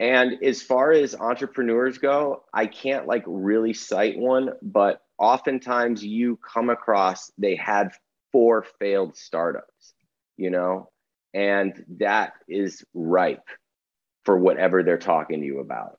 and 0.00 0.42
as 0.42 0.62
far 0.62 0.90
as 0.90 1.14
entrepreneurs 1.14 1.98
go 1.98 2.42
i 2.54 2.66
can't 2.66 3.06
like 3.06 3.22
really 3.26 3.74
cite 3.74 4.18
one 4.18 4.48
but 4.62 5.02
oftentimes 5.18 6.02
you 6.02 6.38
come 6.38 6.70
across 6.70 7.30
they 7.36 7.54
had 7.54 7.92
four 8.32 8.64
failed 8.80 9.14
startups 9.14 9.92
you 10.36 10.50
know? 10.50 10.88
And 11.34 11.84
that 11.98 12.32
is 12.48 12.84
ripe 12.92 13.46
for 14.24 14.36
whatever 14.36 14.82
they're 14.82 14.98
talking 14.98 15.40
to 15.40 15.46
you 15.46 15.60
about. 15.60 15.98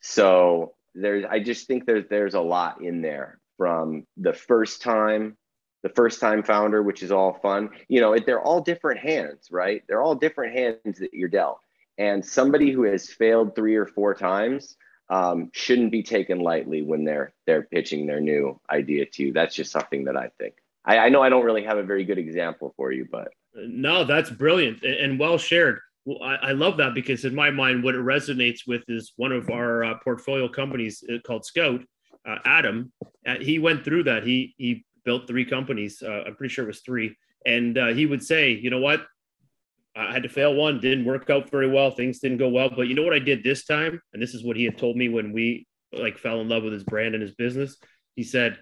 So 0.00 0.74
there's 0.94 1.24
i 1.30 1.38
just 1.38 1.66
think 1.66 1.86
there's 1.86 2.04
there's 2.08 2.34
a 2.34 2.40
lot 2.40 2.80
in 2.82 3.02
there 3.02 3.38
from 3.56 4.04
the 4.16 4.32
first 4.32 4.82
time 4.82 5.36
the 5.82 5.88
first 5.90 6.20
time 6.20 6.42
founder 6.42 6.82
which 6.82 7.02
is 7.02 7.10
all 7.10 7.34
fun. 7.34 7.70
You 7.88 8.00
know 8.00 8.16
they're 8.18 8.40
all 8.40 8.60
different 8.60 9.00
hands 9.00 9.48
right? 9.50 9.82
They're 9.88 10.02
all 10.02 10.14
different 10.14 10.54
hands 10.54 10.98
that 10.98 11.12
you're 11.12 11.28
dealt. 11.28 11.60
And 11.98 12.24
somebody 12.24 12.70
who 12.70 12.84
has 12.84 13.10
failed 13.10 13.54
three 13.54 13.76
or 13.76 13.86
four 13.86 14.14
times 14.14 14.76
um, 15.10 15.50
shouldn't 15.52 15.92
be 15.92 16.02
taken 16.02 16.40
lightly 16.40 16.82
when 16.82 17.04
they're 17.04 17.34
they're 17.46 17.64
pitching 17.64 18.06
their 18.06 18.20
new 18.20 18.58
idea 18.70 19.06
to 19.06 19.22
you. 19.24 19.32
That's 19.32 19.54
just 19.54 19.72
something 19.72 20.04
that 20.04 20.16
i 20.16 20.30
think. 20.38 20.54
I, 20.84 20.98
I 20.98 21.08
know 21.08 21.22
i 21.22 21.28
don't 21.28 21.44
really 21.44 21.64
have 21.64 21.78
a 21.78 21.82
very 21.82 22.04
good 22.04 22.18
example 22.18 22.72
for 22.76 22.92
you 22.92 23.06
but. 23.10 23.28
No 23.54 24.04
that's 24.04 24.30
brilliant 24.30 24.82
and 24.82 25.18
well 25.18 25.36
shared 25.36 25.80
well, 26.04 26.22
I, 26.22 26.34
I, 26.34 26.52
love 26.52 26.76
that 26.78 26.94
because 26.94 27.24
in 27.24 27.34
my 27.34 27.50
mind, 27.50 27.84
what 27.84 27.94
it 27.94 28.00
resonates 28.00 28.60
with 28.66 28.82
is 28.88 29.12
one 29.16 29.32
of 29.32 29.50
our 29.50 29.84
uh, 29.84 29.94
portfolio 30.02 30.48
companies 30.48 31.04
uh, 31.12 31.18
called 31.24 31.44
Scout. 31.44 31.80
Uh, 32.28 32.38
Adam, 32.44 32.92
uh, 33.26 33.36
he 33.40 33.58
went 33.58 33.84
through 33.84 34.04
that. 34.04 34.24
He 34.24 34.54
he 34.58 34.84
built 35.04 35.26
three 35.26 35.44
companies. 35.44 36.02
Uh, 36.02 36.22
I'm 36.26 36.36
pretty 36.36 36.52
sure 36.52 36.64
it 36.64 36.68
was 36.68 36.80
three, 36.80 37.16
and 37.46 37.78
uh, 37.78 37.88
he 37.88 38.06
would 38.06 38.22
say, 38.22 38.52
you 38.52 38.70
know 38.70 38.80
what, 38.80 39.04
I 39.94 40.12
had 40.12 40.22
to 40.22 40.28
fail 40.28 40.54
one, 40.54 40.80
didn't 40.80 41.04
work 41.04 41.28
out 41.30 41.50
very 41.50 41.68
well, 41.68 41.90
things 41.90 42.18
didn't 42.18 42.38
go 42.38 42.48
well. 42.48 42.70
But 42.70 42.88
you 42.88 42.94
know 42.94 43.02
what 43.02 43.12
I 43.12 43.18
did 43.18 43.44
this 43.44 43.64
time, 43.64 44.00
and 44.12 44.22
this 44.22 44.34
is 44.34 44.44
what 44.44 44.56
he 44.56 44.64
had 44.64 44.78
told 44.78 44.96
me 44.96 45.08
when 45.08 45.32
we 45.32 45.66
like 45.92 46.18
fell 46.18 46.40
in 46.40 46.48
love 46.48 46.62
with 46.62 46.72
his 46.72 46.84
brand 46.84 47.14
and 47.14 47.22
his 47.22 47.34
business. 47.34 47.76
He 48.16 48.22
said, 48.22 48.58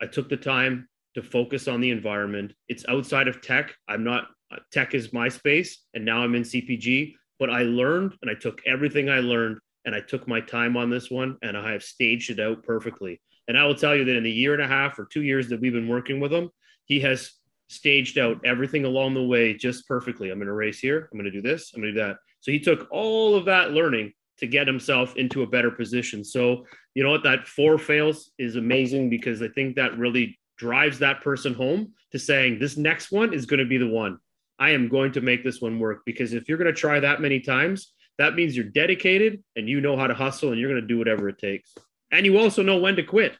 I 0.00 0.06
took 0.06 0.28
the 0.28 0.36
time 0.36 0.88
to 1.14 1.22
focus 1.22 1.66
on 1.66 1.80
the 1.80 1.90
environment. 1.90 2.52
It's 2.68 2.84
outside 2.88 3.28
of 3.28 3.40
tech. 3.40 3.74
I'm 3.88 4.04
not 4.04 4.28
Uh, 4.50 4.56
tech 4.72 4.94
is 4.94 5.12
my 5.12 5.28
space 5.28 5.84
and 5.92 6.04
now 6.04 6.22
i'm 6.22 6.34
in 6.34 6.42
cpg 6.42 7.12
but 7.38 7.50
i 7.50 7.62
learned 7.62 8.14
and 8.22 8.30
i 8.30 8.34
took 8.34 8.62
everything 8.66 9.10
i 9.10 9.20
learned 9.20 9.58
and 9.84 9.94
i 9.94 10.00
took 10.00 10.26
my 10.26 10.40
time 10.40 10.76
on 10.76 10.88
this 10.88 11.10
one 11.10 11.36
and 11.42 11.56
i 11.56 11.72
have 11.72 11.82
staged 11.82 12.30
it 12.30 12.40
out 12.40 12.62
perfectly. 12.62 13.20
And 13.46 13.58
i 13.58 13.64
will 13.64 13.74
tell 13.74 13.94
you 13.94 14.04
that 14.04 14.16
in 14.16 14.24
the 14.24 14.30
year 14.30 14.54
and 14.54 14.62
a 14.62 14.68
half 14.68 14.98
or 14.98 15.06
two 15.06 15.22
years 15.22 15.48
that 15.48 15.60
we've 15.60 15.72
been 15.72 15.88
working 15.88 16.20
with 16.20 16.32
him 16.32 16.50
he 16.86 17.00
has 17.00 17.32
staged 17.68 18.16
out 18.18 18.40
everything 18.44 18.86
along 18.86 19.12
the 19.12 19.22
way 19.22 19.52
just 19.52 19.86
perfectly. 19.86 20.30
I'm 20.30 20.38
going 20.38 20.46
to 20.46 20.54
race 20.54 20.78
here 20.78 21.08
i'm 21.12 21.18
going 21.18 21.30
to 21.30 21.40
do 21.40 21.42
this 21.42 21.72
i'm 21.74 21.82
going 21.82 21.94
to 21.94 22.00
do 22.00 22.06
that. 22.06 22.16
So 22.40 22.52
he 22.52 22.60
took 22.60 22.88
all 22.90 23.34
of 23.34 23.44
that 23.46 23.72
learning 23.72 24.12
to 24.38 24.46
get 24.46 24.66
himself 24.66 25.16
into 25.16 25.42
a 25.42 25.46
better 25.46 25.70
position. 25.70 26.24
So 26.24 26.64
you 26.94 27.02
know 27.02 27.10
what? 27.10 27.24
That 27.24 27.46
four 27.46 27.76
fails 27.76 28.30
is 28.38 28.56
amazing 28.56 29.10
because 29.10 29.42
i 29.42 29.48
think 29.48 29.76
that 29.76 29.98
really 29.98 30.38
drives 30.56 30.98
that 30.98 31.20
person 31.20 31.54
home 31.54 31.92
to 32.12 32.18
saying 32.18 32.58
this 32.58 32.76
next 32.76 33.12
one 33.12 33.32
is 33.32 33.46
going 33.46 33.60
to 33.60 33.66
be 33.66 33.78
the 33.78 33.86
one 33.86 34.18
I 34.58 34.70
am 34.70 34.88
going 34.88 35.12
to 35.12 35.20
make 35.20 35.44
this 35.44 35.60
one 35.60 35.78
work 35.78 36.02
because 36.04 36.32
if 36.32 36.48
you're 36.48 36.58
going 36.58 36.72
to 36.72 36.78
try 36.78 37.00
that 37.00 37.20
many 37.20 37.40
times, 37.40 37.92
that 38.18 38.34
means 38.34 38.56
you're 38.56 38.64
dedicated 38.64 39.42
and 39.56 39.68
you 39.68 39.80
know 39.80 39.96
how 39.96 40.06
to 40.06 40.14
hustle 40.14 40.50
and 40.50 40.60
you're 40.60 40.70
going 40.70 40.80
to 40.80 40.86
do 40.86 40.98
whatever 40.98 41.28
it 41.28 41.38
takes. 41.38 41.74
And 42.10 42.26
you 42.26 42.38
also 42.38 42.62
know 42.62 42.78
when 42.78 42.96
to 42.96 43.02
quit 43.02 43.36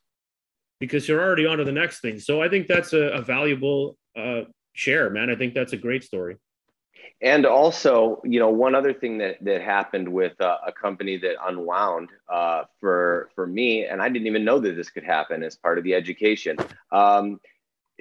because 0.78 1.08
you're 1.08 1.20
already 1.20 1.46
on 1.46 1.58
to 1.58 1.64
the 1.64 1.72
next 1.72 2.00
thing. 2.00 2.20
So 2.20 2.40
I 2.40 2.48
think 2.48 2.68
that's 2.68 2.92
a, 2.92 3.08
a 3.08 3.22
valuable 3.22 3.96
uh, 4.16 4.42
share, 4.74 5.10
man. 5.10 5.30
I 5.30 5.34
think 5.34 5.54
that's 5.54 5.72
a 5.72 5.76
great 5.76 6.04
story. 6.04 6.36
And 7.20 7.46
also, 7.46 8.22
you 8.24 8.38
know, 8.38 8.50
one 8.50 8.76
other 8.76 8.94
thing 8.94 9.18
that 9.18 9.42
that 9.42 9.60
happened 9.60 10.08
with 10.08 10.40
uh, 10.40 10.58
a 10.64 10.70
company 10.70 11.16
that 11.18 11.34
unwound 11.44 12.10
uh, 12.32 12.62
for 12.78 13.28
for 13.34 13.44
me, 13.44 13.86
and 13.86 14.00
I 14.00 14.08
didn't 14.08 14.28
even 14.28 14.44
know 14.44 14.60
that 14.60 14.76
this 14.76 14.88
could 14.88 15.02
happen 15.02 15.42
as 15.42 15.56
part 15.56 15.78
of 15.78 15.84
the 15.84 15.94
education. 15.94 16.56
Um, 16.92 17.40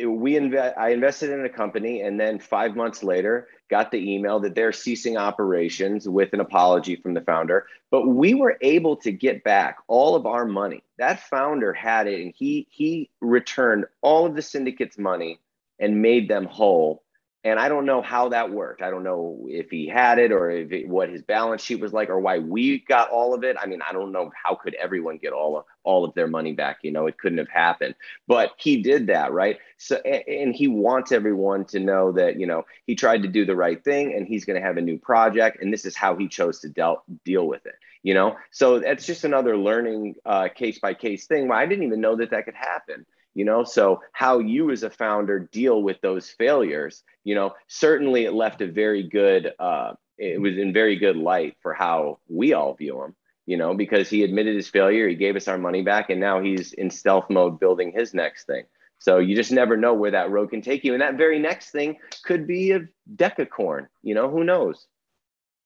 we 0.05 0.35
invest 0.35 0.77
i 0.77 0.89
invested 0.89 1.31
in 1.31 1.43
a 1.45 1.49
company 1.49 2.01
and 2.01 2.19
then 2.19 2.39
five 2.39 2.75
months 2.75 3.03
later 3.03 3.47
got 3.69 3.91
the 3.91 4.13
email 4.13 4.39
that 4.39 4.55
they're 4.55 4.71
ceasing 4.71 5.17
operations 5.17 6.07
with 6.07 6.33
an 6.33 6.39
apology 6.39 6.95
from 6.95 7.13
the 7.13 7.21
founder. 7.21 7.65
But 7.91 8.07
we 8.07 8.33
were 8.33 8.57
able 8.61 8.95
to 8.97 9.11
get 9.11 9.43
back 9.43 9.77
all 9.87 10.15
of 10.15 10.25
our 10.25 10.45
money. 10.45 10.83
That 10.97 11.21
founder 11.21 11.73
had 11.73 12.07
it 12.07 12.21
and 12.21 12.33
he 12.35 12.67
he 12.69 13.09
returned 13.21 13.85
all 14.01 14.25
of 14.25 14.35
the 14.35 14.41
syndicate's 14.41 14.97
money 14.97 15.39
and 15.79 16.01
made 16.01 16.29
them 16.29 16.45
whole 16.45 17.03
and 17.47 17.61
I 17.61 17.69
don't 17.69 17.85
know 17.85 18.01
how 18.01 18.27
that 18.29 18.51
worked. 18.51 18.81
I 18.81 18.89
don't 18.89 19.03
know 19.03 19.45
if 19.47 19.69
he 19.69 19.87
had 19.87 20.19
it 20.19 20.33
or 20.33 20.51
if 20.51 20.69
it, 20.73 20.85
what 20.85 21.07
his 21.07 21.21
balance 21.21 21.61
sheet 21.61 21.79
was 21.79 21.93
like 21.93 22.09
or 22.09 22.19
why 22.19 22.39
we 22.39 22.79
got 22.79 23.09
all 23.09 23.33
of 23.33 23.45
it. 23.45 23.55
I 23.57 23.67
mean, 23.67 23.79
I 23.87 23.93
don't 23.93 24.11
know 24.11 24.29
how 24.43 24.55
could 24.55 24.73
everyone 24.73 25.17
get 25.17 25.31
all 25.31 25.57
of 25.57 25.63
all 25.83 26.03
of 26.03 26.13
their 26.13 26.27
money 26.27 26.51
back. 26.51 26.79
You 26.81 26.91
know, 26.91 27.07
it 27.07 27.17
couldn't 27.17 27.37
have 27.37 27.47
happened, 27.47 27.95
but 28.27 28.51
he 28.57 28.81
did 28.81 29.07
that, 29.07 29.31
right? 29.31 29.59
So, 29.77 29.95
and 29.95 30.53
he 30.53 30.67
wants 30.67 31.13
everyone 31.13 31.63
to 31.65 31.79
know 31.79 32.11
that 32.11 32.37
you 32.37 32.47
know 32.47 32.65
he 32.85 32.95
tried 32.95 33.21
to 33.21 33.29
do 33.29 33.45
the 33.45 33.55
right 33.55 33.81
thing, 33.81 34.13
and 34.13 34.27
he's 34.27 34.43
going 34.43 34.59
to 34.59 34.67
have 34.67 34.75
a 34.75 34.81
new 34.81 34.97
project, 34.97 35.61
and 35.61 35.71
this 35.71 35.85
is 35.85 35.95
how 35.95 36.17
he 36.17 36.27
chose 36.27 36.59
to 36.59 36.69
deal 36.69 37.03
deal 37.23 37.47
with 37.47 37.65
it. 37.65 37.75
You 38.03 38.13
know, 38.13 38.35
so 38.51 38.79
that's 38.79 39.05
just 39.05 39.23
another 39.23 39.55
learning 39.55 40.15
uh, 40.25 40.49
case 40.53 40.79
by 40.79 40.95
case 40.95 41.27
thing. 41.27 41.49
I 41.49 41.65
didn't 41.65 41.85
even 41.85 42.01
know 42.01 42.17
that 42.17 42.31
that 42.31 42.43
could 42.43 42.55
happen 42.55 43.05
you 43.37 43.45
know? 43.45 43.63
So 43.63 44.01
how 44.11 44.39
you 44.39 44.71
as 44.71 44.83
a 44.83 44.89
founder 44.89 45.39
deal 45.39 45.81
with 45.81 46.01
those 46.01 46.29
failures 46.29 47.03
you 47.27 47.35
know 47.35 47.53
certainly 47.67 48.23
it 48.23 48.33
left 48.33 48.61
a 48.61 48.71
very 48.71 49.03
good 49.03 49.51
uh, 49.59 49.91
it 50.17 50.41
was 50.41 50.57
in 50.57 50.71
very 50.71 50.95
good 50.95 51.17
light 51.17 51.57
for 51.61 51.73
how 51.73 52.17
we 52.29 52.53
all 52.53 52.73
view 52.73 53.03
him 53.03 53.13
you 53.45 53.57
know 53.57 53.73
because 53.75 54.09
he 54.09 54.23
admitted 54.23 54.55
his 54.55 54.69
failure 54.69 55.09
he 55.09 55.15
gave 55.15 55.35
us 55.35 55.49
our 55.49 55.57
money 55.57 55.81
back 55.81 56.09
and 56.09 56.21
now 56.21 56.41
he's 56.41 56.71
in 56.73 56.89
stealth 56.89 57.29
mode 57.29 57.59
building 57.59 57.91
his 57.91 58.13
next 58.13 58.47
thing. 58.47 58.63
So 58.99 59.19
you 59.19 59.35
just 59.35 59.51
never 59.51 59.77
know 59.77 59.93
where 59.93 60.09
that 60.09 60.31
road 60.31 60.49
can 60.49 60.61
take 60.61 60.83
you. 60.83 60.93
And 60.93 61.01
that 61.03 61.17
very 61.17 61.37
next 61.37 61.69
thing 61.69 61.97
could 62.23 62.47
be 62.47 62.71
a 62.71 62.79
decacorn 63.15 63.87
you 64.01 64.15
know? 64.15 64.29
Who 64.29 64.43
knows? 64.43 64.87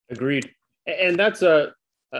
Agreed. 0.10 0.52
And 0.88 1.18
that's 1.18 1.44
a 1.44 1.74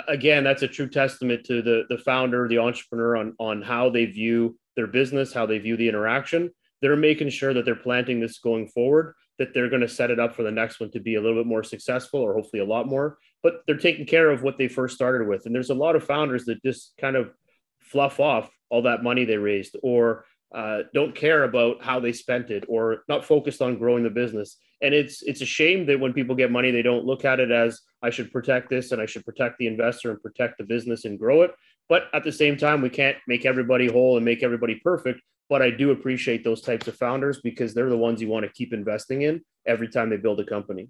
again 0.08 0.44
that's 0.44 0.62
a 0.62 0.68
true 0.68 0.88
testament 0.88 1.44
to 1.46 1.64
the 1.64 1.84
the 1.90 1.98
founder 1.98 2.48
the 2.48 2.60
entrepreneur 2.60 3.18
on 3.18 3.34
on 3.40 3.62
how 3.64 3.90
they 3.90 4.06
view 4.06 4.56
their 4.76 4.88
business, 4.88 5.34
how 5.34 5.46
they 5.46 5.58
view 5.60 5.78
the 5.78 5.90
interaction. 5.90 6.52
They're 6.82 6.96
making 6.96 7.30
sure 7.30 7.54
that 7.54 7.66
they're 7.66 7.76
planting 7.76 8.20
this 8.20 8.40
going 8.40 8.68
forward, 8.68 9.14
that 9.38 9.54
they're 9.54 9.70
going 9.70 9.82
to 9.82 9.88
set 9.88 10.12
it 10.12 10.20
up 10.20 10.36
for 10.36 10.44
the 10.44 10.52
next 10.52 10.80
one 10.80 10.92
to 10.92 11.00
be 11.00 11.16
a 11.16 11.22
little 11.22 11.40
bit 11.40 11.48
more 11.48 11.64
successful 11.64 12.22
or 12.22 12.34
hopefully 12.34 12.62
a 12.62 12.66
lot 12.66 12.88
more. 12.88 13.18
But 13.44 13.62
they're 13.66 13.78
taking 13.78 14.06
care 14.06 14.30
of 14.30 14.44
what 14.44 14.58
they 14.58 14.68
first 14.68 14.96
started 14.96 15.28
with. 15.28 15.46
And 15.46 15.54
there's 15.54 15.70
a 15.70 15.76
lot 15.76 15.96
of 15.96 16.04
founders 16.04 16.46
that 16.46 16.62
just 16.64 16.94
kind 17.00 17.16
of 17.16 17.32
fluff 17.80 18.20
off 18.20 18.50
all 18.70 18.84
that 18.84 19.04
money 19.04 19.26
they 19.26 19.38
raised 19.38 19.76
or 19.84 20.26
uh, 20.54 20.80
don't 20.94 21.16
care 21.16 21.44
about 21.44 21.84
how 21.84 22.00
they 22.00 22.12
spent 22.12 22.50
it 22.50 22.66
or 22.68 23.04
not 23.08 23.24
focused 23.24 23.62
on 23.62 23.78
growing 23.78 24.04
the 24.04 24.10
business. 24.10 24.58
And 24.82 24.94
it's 24.94 25.22
it's 25.22 25.42
a 25.42 25.46
shame 25.46 25.86
that 25.86 26.00
when 26.00 26.14
people 26.14 26.36
get 26.36 26.52
money, 26.52 26.72
they 26.72 26.82
don't 26.82 27.06
look 27.06 27.24
at 27.24 27.40
it 27.40 27.52
as 27.52 27.82
I 28.02 28.10
should 28.10 28.32
protect 28.32 28.70
this 28.70 28.92
and 28.92 29.02
I 29.02 29.06
should 29.06 29.24
protect 29.24 29.60
the 29.60 29.68
investor 29.68 30.10
and 30.10 30.22
protect 30.22 30.58
the 30.58 30.64
business 30.64 31.06
and 31.06 31.20
grow 31.20 31.44
it. 31.44 31.52
But 31.92 32.04
at 32.14 32.24
the 32.24 32.32
same 32.32 32.56
time, 32.56 32.82
we 32.82 32.90
can't 32.90 33.18
make 33.28 33.46
everybody 33.46 33.92
whole 33.92 34.16
and 34.16 34.24
make 34.24 34.44
everybody 34.44 34.76
perfect. 34.76 35.20
But 35.50 35.62
I 35.62 35.72
do 35.72 35.92
appreciate 35.92 36.42
those 36.42 36.62
types 36.62 36.88
of 36.88 36.96
founders 36.96 37.42
because 37.44 37.74
they're 37.74 37.90
the 37.90 37.98
ones 37.98 38.22
you 38.22 38.30
want 38.30 38.46
to 38.46 38.52
keep 38.54 38.72
investing 38.72 39.24
in 39.24 39.42
every 39.68 39.90
time 39.90 40.10
they 40.10 40.16
build 40.16 40.40
a 40.40 40.46
company. 40.46 40.88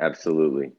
Absolutely. 0.00 0.72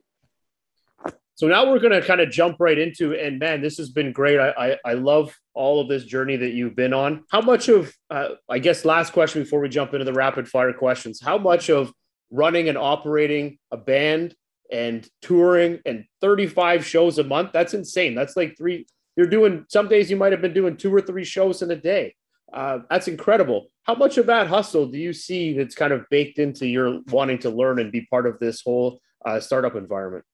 So 1.35 1.47
now 1.47 1.71
we're 1.71 1.79
going 1.79 1.93
to 1.93 2.05
kind 2.05 2.19
of 2.19 2.29
jump 2.29 2.57
right 2.59 2.77
into, 2.77 3.13
and 3.13 3.39
man, 3.39 3.61
this 3.61 3.77
has 3.77 3.89
been 3.89 4.11
great. 4.11 4.37
I, 4.37 4.49
I, 4.49 4.77
I 4.83 4.93
love 4.95 5.33
all 5.53 5.79
of 5.79 5.87
this 5.87 6.03
journey 6.03 6.35
that 6.35 6.51
you've 6.51 6.75
been 6.75 6.91
on. 6.93 7.23
How 7.31 7.39
much 7.39 7.69
of, 7.69 7.95
uh, 8.09 8.31
I 8.49 8.59
guess, 8.59 8.83
last 8.83 9.13
question 9.13 9.43
before 9.43 9.61
we 9.61 9.69
jump 9.69 9.93
into 9.93 10.03
the 10.03 10.11
rapid 10.11 10.49
fire 10.49 10.73
questions, 10.73 11.21
how 11.23 11.37
much 11.37 11.69
of 11.69 11.93
running 12.31 12.67
and 12.67 12.77
operating 12.77 13.59
a 13.71 13.77
band 13.77 14.35
and 14.73 15.07
touring 15.21 15.79
and 15.85 16.03
35 16.19 16.85
shows 16.85 17.19
a 17.19 17.23
month, 17.23 17.51
that's 17.53 17.75
insane. 17.75 18.15
That's 18.15 18.35
like 18.35 18.57
three, 18.57 18.87
you're 19.15 19.27
doing, 19.27 19.65
some 19.69 19.87
days 19.87 20.09
you 20.09 20.17
might 20.17 20.31
have 20.31 20.41
been 20.41 20.53
doing 20.53 20.75
two 20.75 20.93
or 20.93 20.99
three 20.99 21.23
shows 21.23 21.61
in 21.61 21.71
a 21.71 21.75
day. 21.75 22.15
Uh, 22.51 22.79
that's 22.89 23.07
incredible. 23.07 23.67
How 23.83 23.95
much 23.95 24.17
of 24.17 24.25
that 24.27 24.47
hustle 24.47 24.87
do 24.87 24.97
you 24.97 25.13
see 25.13 25.53
that's 25.53 25.75
kind 25.75 25.93
of 25.93 26.05
baked 26.09 26.39
into 26.39 26.67
your 26.67 27.01
wanting 27.09 27.37
to 27.39 27.49
learn 27.49 27.79
and 27.79 27.91
be 27.91 28.01
part 28.01 28.25
of 28.25 28.39
this 28.39 28.61
whole 28.61 28.99
uh, 29.25 29.39
startup 29.39 29.75
environment? 29.75 30.25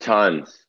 Tons, 0.00 0.64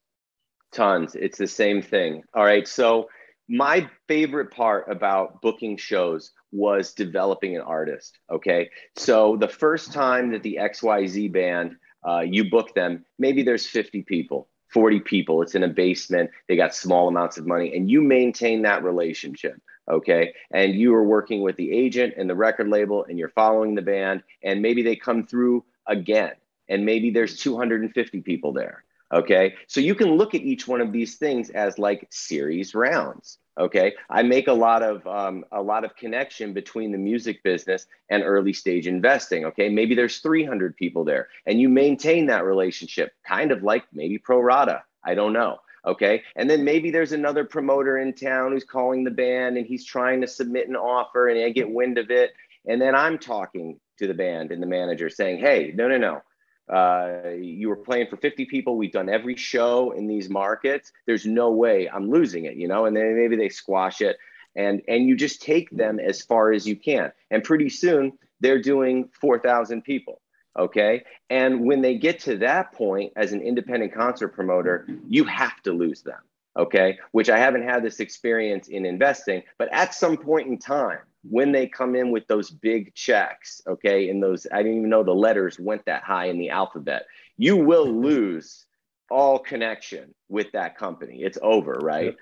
tons. 0.72 1.16
It's 1.16 1.38
the 1.38 1.48
same 1.48 1.82
thing. 1.82 2.24
All 2.34 2.44
right. 2.44 2.68
So, 2.68 3.10
my 3.50 3.90
favorite 4.08 4.52
part 4.52 4.90
about 4.90 5.42
booking 5.42 5.76
shows 5.76 6.32
was 6.54 6.94
developing 6.94 7.58
an 7.58 7.62
artist. 7.62 8.18
Okay. 8.32 8.70
So, 8.96 9.36
the 9.36 9.48
first 9.48 9.92
time 9.92 10.32
that 10.32 10.44
the 10.44 10.60
XYZ 10.62 11.32
band, 11.34 11.76
uh, 12.06 12.20
you 12.20 12.50
book 12.50 12.74
them, 12.76 13.06
maybe 13.20 13.44
there's 13.44 13.66
50 13.66 14.04
people, 14.04 14.48
40 14.70 15.02
people. 15.02 15.42
It's 15.42 15.56
in 15.56 15.64
a 15.64 15.68
basement. 15.68 16.32
They 16.48 16.56
got 16.56 16.76
small 16.76 17.08
amounts 17.08 17.38
of 17.38 17.48
money, 17.48 17.76
and 17.76 17.90
you 17.90 18.02
maintain 18.02 18.62
that 18.64 18.84
relationship. 18.84 19.62
Okay. 19.90 20.34
And 20.52 20.74
you 20.74 20.96
are 20.96 21.04
working 21.04 21.42
with 21.42 21.58
the 21.58 21.72
agent 21.72 22.14
and 22.18 22.30
the 22.30 22.36
record 22.36 22.70
label, 22.70 23.04
and 23.04 23.20
you're 23.20 23.30
following 23.30 23.76
the 23.76 23.82
band, 23.82 24.24
and 24.42 24.62
maybe 24.62 24.82
they 24.82 24.96
come 24.96 25.26
through 25.26 25.66
again, 25.88 26.34
and 26.70 26.86
maybe 26.86 27.12
there's 27.12 27.38
250 27.40 28.22
people 28.22 28.54
there 28.54 28.86
Okay. 29.14 29.54
So 29.68 29.80
you 29.80 29.96
can 29.96 30.16
look 30.16 30.34
at 30.34 30.42
each 30.42 30.68
one 30.68 30.82
of 30.82 30.92
these 30.92 31.16
things 31.16 31.52
as 31.52 31.78
like 31.78 32.08
series 32.10 32.74
rounds. 32.74 33.38
Okay. 33.58 33.94
I 34.10 34.24
make 34.24 34.48
a 34.48 34.54
lot 34.54 34.82
of 34.82 35.06
um, 35.06 35.46
a 35.52 35.62
lot 35.62 35.84
of 35.84 35.96
connection 35.96 36.54
between 36.54 36.92
the 36.92 36.98
music 36.98 37.44
business 37.44 37.86
and 38.10 38.24
early 38.24 38.54
stage 38.54 38.88
investing. 38.88 39.46
Okay. 39.46 39.70
Maybe 39.70 39.94
there's 39.94 40.20
300 40.20 40.76
people 40.76 41.04
there 41.04 41.28
and 41.46 41.60
you 41.60 41.70
maintain 41.70 42.26
that 42.28 42.46
relationship 42.46 43.14
kind 43.26 43.52
of 43.52 43.62
like 43.62 43.86
maybe 43.94 44.18
pro 44.18 44.40
rata. 44.40 44.84
I 45.04 45.14
don't 45.14 45.34
know. 45.34 45.60
Okay. 45.86 46.24
And 46.36 46.50
then 46.50 46.64
maybe 46.64 46.90
there's 46.90 47.12
another 47.12 47.44
promoter 47.44 47.98
in 47.98 48.14
town 48.14 48.54
who's 48.54 48.64
calling 48.64 49.04
the 49.04 49.12
band 49.12 49.58
and 49.58 49.68
he's 49.68 49.86
trying 49.86 50.22
to 50.22 50.28
submit 50.28 50.70
an 50.70 50.76
offer 50.76 51.28
and 51.28 51.40
I 51.40 51.50
get 51.50 51.70
wind 51.70 51.98
of 51.98 52.10
it. 52.10 52.32
And 52.66 52.82
then 52.82 52.96
I'm 52.96 53.20
talking 53.20 53.80
to 54.00 54.08
the 54.08 54.14
band 54.14 54.52
and 54.52 54.64
the 54.64 54.68
manager 54.68 55.10
saying, 55.10 55.40
Hey, 55.40 55.74
no, 55.76 55.88
no, 55.88 55.98
no 55.98 56.22
uh, 56.70 57.30
you 57.40 57.70
were 57.70 57.76
playing 57.76 58.08
for 58.10 58.18
50 58.18 58.46
people. 58.46 58.78
We've 58.78 58.92
done 58.92 59.10
every 59.10 59.36
show 59.36 59.92
in 59.92 60.08
these 60.08 60.30
markets. 60.30 60.92
There's 61.06 61.26
no 61.26 61.52
way 61.52 61.90
I'm 61.90 62.10
losing 62.10 62.46
it, 62.46 62.56
you 62.56 62.68
know. 62.68 62.86
And 62.86 62.96
then 62.96 63.18
maybe 63.18 63.36
they 63.36 63.50
squash 63.50 64.02
it, 64.02 64.18
and 64.56 64.82
and 64.88 65.08
you 65.08 65.16
just 65.16 65.42
take 65.42 65.70
them 65.72 66.00
as 66.00 66.22
far 66.22 66.52
as 66.52 66.68
you 66.68 66.76
can. 66.76 67.12
And 67.32 67.44
pretty 67.44 67.70
soon 67.70 68.18
they're 68.40 68.62
doing 68.62 69.10
4,000 69.20 69.84
people. 69.84 70.22
Okay. 70.58 71.04
And 71.30 71.66
when 71.66 71.82
they 71.82 71.98
get 71.98 72.20
to 72.22 72.38
that 72.38 72.74
point 72.74 73.14
as 73.16 73.32
an 73.32 73.42
independent 73.42 73.94
concert 73.94 74.30
promoter, 74.30 74.88
you 75.08 75.24
have 75.24 75.62
to 75.64 75.72
lose 75.72 76.04
them. 76.04 76.20
Okay. 76.58 77.00
Which 77.12 77.30
I 77.30 77.40
haven't 77.40 77.64
had 77.64 77.84
this 77.84 78.00
experience 78.00 78.68
in 78.68 78.86
investing, 78.86 79.44
but 79.58 79.70
at 79.72 79.96
some 79.96 80.18
point 80.18 80.48
in 80.48 80.60
time, 80.60 81.00
when 81.24 81.52
they 81.52 81.68
come 81.68 81.96
in 81.96 82.12
with 82.12 82.28
those 82.28 82.50
big 82.50 82.94
checks, 82.94 83.62
okay, 83.68 84.10
and 84.10 84.22
those, 84.22 84.46
I 84.52 84.58
didn't 84.58 84.78
even 84.78 84.90
know 84.90 85.04
the 85.04 85.14
letters 85.14 85.60
went 85.60 85.86
that 85.86 86.04
high 86.04 86.26
in 86.26 86.38
the 86.38 86.50
alphabet, 86.50 87.06
you 87.38 87.56
will 87.56 87.88
lose 87.88 88.66
all 89.10 89.40
connection 89.40 90.14
with 90.30 90.52
that 90.54 90.78
company. 90.78 91.22
It's 91.22 91.38
over, 91.42 91.74
right? 91.82 92.06
Yep. 92.06 92.16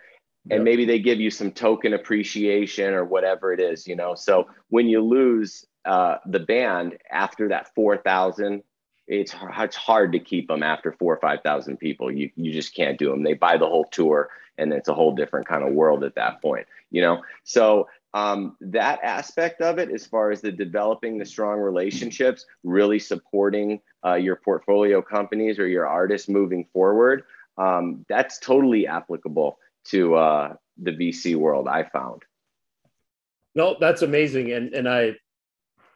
And 0.49 0.63
maybe 0.63 0.85
they 0.85 0.99
give 0.99 1.19
you 1.19 1.29
some 1.29 1.51
token 1.51 1.93
appreciation 1.93 2.93
or 2.93 3.05
whatever 3.05 3.53
it 3.53 3.59
is, 3.59 3.87
you 3.87 3.95
know. 3.95 4.15
So 4.15 4.47
when 4.69 4.87
you 4.87 5.01
lose 5.01 5.65
uh, 5.85 6.17
the 6.25 6.39
band 6.39 6.97
after 7.11 7.49
that 7.49 7.73
4,000, 7.75 8.63
it's, 9.07 9.35
it's 9.57 9.75
hard 9.75 10.11
to 10.13 10.19
keep 10.19 10.47
them 10.47 10.63
after 10.63 10.91
four 10.93 11.13
or 11.13 11.19
5,000 11.19 11.77
people. 11.77 12.11
You, 12.11 12.31
you 12.35 12.51
just 12.53 12.75
can't 12.75 12.97
do 12.97 13.09
them. 13.09 13.23
They 13.23 13.33
buy 13.33 13.57
the 13.57 13.67
whole 13.67 13.85
tour 13.85 14.29
and 14.57 14.73
it's 14.73 14.89
a 14.89 14.93
whole 14.93 15.15
different 15.15 15.47
kind 15.47 15.63
of 15.63 15.73
world 15.73 16.03
at 16.03 16.15
that 16.15 16.41
point, 16.41 16.67
you 16.89 17.01
know? 17.01 17.21
So 17.43 17.87
um, 18.13 18.57
that 18.59 18.99
aspect 19.03 19.61
of 19.61 19.79
it, 19.79 19.89
as 19.89 20.05
far 20.05 20.31
as 20.31 20.41
the 20.41 20.51
developing 20.51 21.17
the 21.17 21.25
strong 21.25 21.59
relationships, 21.59 22.45
really 22.63 22.99
supporting 22.99 23.79
uh, 24.05 24.15
your 24.15 24.35
portfolio 24.35 25.01
companies 25.01 25.59
or 25.59 25.67
your 25.67 25.87
artists 25.87 26.27
moving 26.27 26.65
forward, 26.73 27.23
um, 27.57 28.05
that's 28.09 28.39
totally 28.39 28.87
applicable 28.87 29.57
to 29.85 30.15
uh, 30.15 30.53
the 30.77 30.91
VC 30.91 31.35
world. 31.35 31.67
I 31.67 31.83
found. 31.83 32.23
No, 33.55 33.77
that's 33.79 34.01
amazing, 34.01 34.51
and 34.51 34.73
and 34.73 34.87
I, 34.87 35.13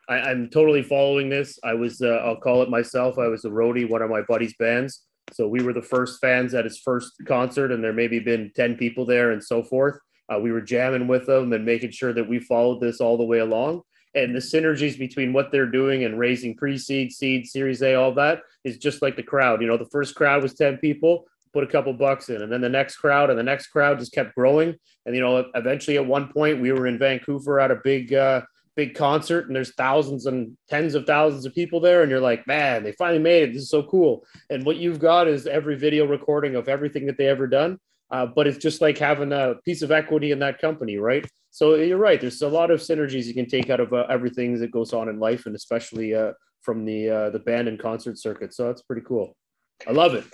I 0.07 0.31
am 0.31 0.49
totally 0.49 0.83
following 0.83 1.29
this. 1.29 1.59
I 1.63 1.73
was 1.73 2.01
uh, 2.01 2.21
I'll 2.23 2.35
call 2.35 2.61
it 2.61 2.69
myself. 2.69 3.17
I 3.17 3.27
was 3.27 3.45
a 3.45 3.49
roadie, 3.49 3.89
one 3.89 4.01
of 4.01 4.09
my 4.09 4.21
buddy's 4.21 4.55
bands. 4.55 5.03
So 5.33 5.47
we 5.47 5.63
were 5.63 5.73
the 5.73 5.81
first 5.81 6.21
fans 6.21 6.53
at 6.53 6.65
his 6.65 6.79
first 6.79 7.13
concert, 7.27 7.71
and 7.71 7.83
there 7.83 7.93
maybe 7.93 8.19
been 8.19 8.51
ten 8.55 8.75
people 8.75 9.05
there, 9.05 9.31
and 9.31 9.43
so 9.43 9.63
forth. 9.63 9.97
Uh, 10.33 10.39
we 10.39 10.51
were 10.51 10.61
jamming 10.61 11.07
with 11.07 11.25
them 11.25 11.53
and 11.53 11.65
making 11.65 11.91
sure 11.91 12.13
that 12.13 12.27
we 12.27 12.39
followed 12.39 12.81
this 12.81 12.99
all 12.99 13.17
the 13.17 13.23
way 13.23 13.39
along. 13.39 13.81
And 14.15 14.33
the 14.33 14.39
synergies 14.39 14.97
between 14.97 15.33
what 15.33 15.51
they're 15.51 15.69
doing 15.69 16.05
and 16.05 16.17
raising 16.17 16.55
pre-seed, 16.55 17.11
seed, 17.11 17.45
Series 17.45 17.81
A, 17.81 17.95
all 17.95 18.13
that 18.13 18.41
is 18.63 18.77
just 18.77 19.01
like 19.01 19.17
the 19.17 19.23
crowd. 19.23 19.61
You 19.61 19.67
know, 19.67 19.77
the 19.77 19.89
first 19.91 20.15
crowd 20.15 20.41
was 20.41 20.53
ten 20.53 20.77
people, 20.77 21.25
put 21.53 21.65
a 21.65 21.67
couple 21.67 21.93
bucks 21.93 22.29
in, 22.29 22.41
and 22.41 22.51
then 22.51 22.61
the 22.61 22.69
next 22.69 22.95
crowd 22.97 23.29
and 23.29 23.37
the 23.37 23.43
next 23.43 23.67
crowd 23.67 23.99
just 23.99 24.13
kept 24.13 24.33
growing. 24.33 24.75
And 25.05 25.15
you 25.15 25.21
know, 25.21 25.45
eventually 25.53 25.97
at 25.97 26.05
one 26.05 26.31
point 26.31 26.61
we 26.61 26.71
were 26.71 26.87
in 26.87 26.97
Vancouver 26.97 27.59
at 27.59 27.71
a 27.71 27.79
big. 27.83 28.13
Uh, 28.13 28.41
big 28.75 28.93
concert 28.93 29.47
and 29.47 29.55
there's 29.55 29.73
thousands 29.75 30.25
and 30.25 30.55
tens 30.69 30.95
of 30.95 31.05
thousands 31.05 31.45
of 31.45 31.55
people 31.55 31.79
there 31.79 32.01
and 32.01 32.11
you're 32.11 32.19
like 32.19 32.45
man 32.45 32.83
they 32.83 32.91
finally 32.91 33.21
made 33.21 33.43
it 33.43 33.53
this 33.53 33.63
is 33.63 33.69
so 33.69 33.81
cool 33.83 34.25
and 34.49 34.65
what 34.65 34.75
you've 34.75 34.99
got 34.99 35.27
is 35.27 35.47
every 35.47 35.77
video 35.77 36.05
recording 36.05 36.55
of 36.55 36.67
everything 36.67 37.05
that 37.05 37.17
they 37.17 37.27
ever 37.27 37.47
done 37.47 37.79
uh, 38.11 38.25
but 38.25 38.47
it's 38.47 38.57
just 38.57 38.81
like 38.81 38.97
having 38.97 39.31
a 39.31 39.55
piece 39.65 39.81
of 39.81 39.91
equity 39.91 40.31
in 40.31 40.39
that 40.39 40.59
company, 40.59 40.97
right? 40.97 41.25
So 41.51 41.75
you're 41.75 41.97
right. 41.97 42.19
There's 42.19 42.41
a 42.41 42.47
lot 42.47 42.71
of 42.71 42.79
synergies 42.79 43.25
you 43.25 43.33
can 43.33 43.47
take 43.47 43.69
out 43.69 43.79
of 43.79 43.93
uh, 43.93 44.05
everything 44.09 44.59
that 44.59 44.71
goes 44.71 44.93
on 44.93 45.09
in 45.09 45.19
life, 45.19 45.45
and 45.45 45.55
especially 45.55 46.13
uh, 46.13 46.33
from 46.61 46.85
the 46.85 47.09
uh, 47.09 47.29
the 47.29 47.39
band 47.39 47.67
and 47.67 47.79
concert 47.79 48.19
circuit. 48.19 48.53
So 48.53 48.65
that's 48.65 48.81
pretty 48.81 49.03
cool. 49.03 49.35
I 49.87 49.91
love 49.91 50.15
it. 50.15 50.25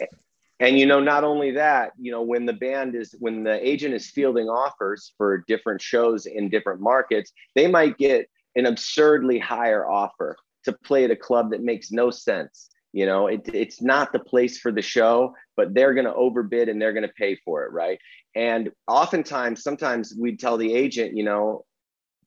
And 0.60 0.78
you 0.78 0.86
know, 0.86 1.00
not 1.00 1.24
only 1.24 1.52
that, 1.52 1.92
you 2.00 2.12
know, 2.12 2.22
when 2.22 2.46
the 2.46 2.54
band 2.54 2.96
is 2.96 3.16
when 3.20 3.44
the 3.44 3.68
agent 3.68 3.94
is 3.94 4.10
fielding 4.10 4.48
offers 4.48 5.14
for 5.18 5.44
different 5.48 5.82
shows 5.82 6.26
in 6.26 6.50
different 6.50 6.82
markets, 6.82 7.32
they 7.56 7.68
might 7.68 7.98
get 7.98 8.28
an 8.56 8.66
absurdly 8.66 9.40
higher 9.40 9.90
offer 9.90 10.36
to 10.66 10.74
play 10.74 11.04
at 11.04 11.12
a 11.12 11.16
club 11.16 11.52
that 11.52 11.64
makes 11.64 11.92
no 11.92 12.12
sense 12.12 12.70
you 12.94 13.06
know, 13.06 13.28
it, 13.28 13.50
it's 13.54 13.82
not 13.82 14.12
the 14.12 14.20
place 14.20 14.60
for 14.60 14.72
the 14.72 14.82
show, 14.82 15.34
but 15.56 15.74
they're 15.74 15.94
going 15.94 16.06
to 16.06 16.14
overbid 16.14 16.70
and 16.70 16.82
they're 16.82 16.94
going 16.94 17.08
to 17.08 17.14
pay 17.14 17.38
for 17.44 17.64
it, 17.64 17.72
right? 17.72 18.00
And 18.36 18.72
oftentimes, 18.88 19.64
sometimes 19.64 20.14
we'd 20.18 20.40
tell 20.40 20.58
the 20.58 20.74
agent, 20.74 21.16
you 21.16 21.24
know, 21.24 21.66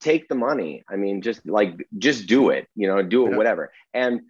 take 0.01 0.29
the 0.29 0.35
money. 0.35 0.83
I 0.89 0.97
mean, 0.97 1.23
just 1.23 1.47
like 1.47 1.75
just 1.99 2.27
do 2.27 2.51
it, 2.51 2.69
you 2.75 2.87
know, 2.87 3.03
do 3.03 3.27
it, 3.27 3.37
whatever. 3.37 3.73
And 3.93 4.23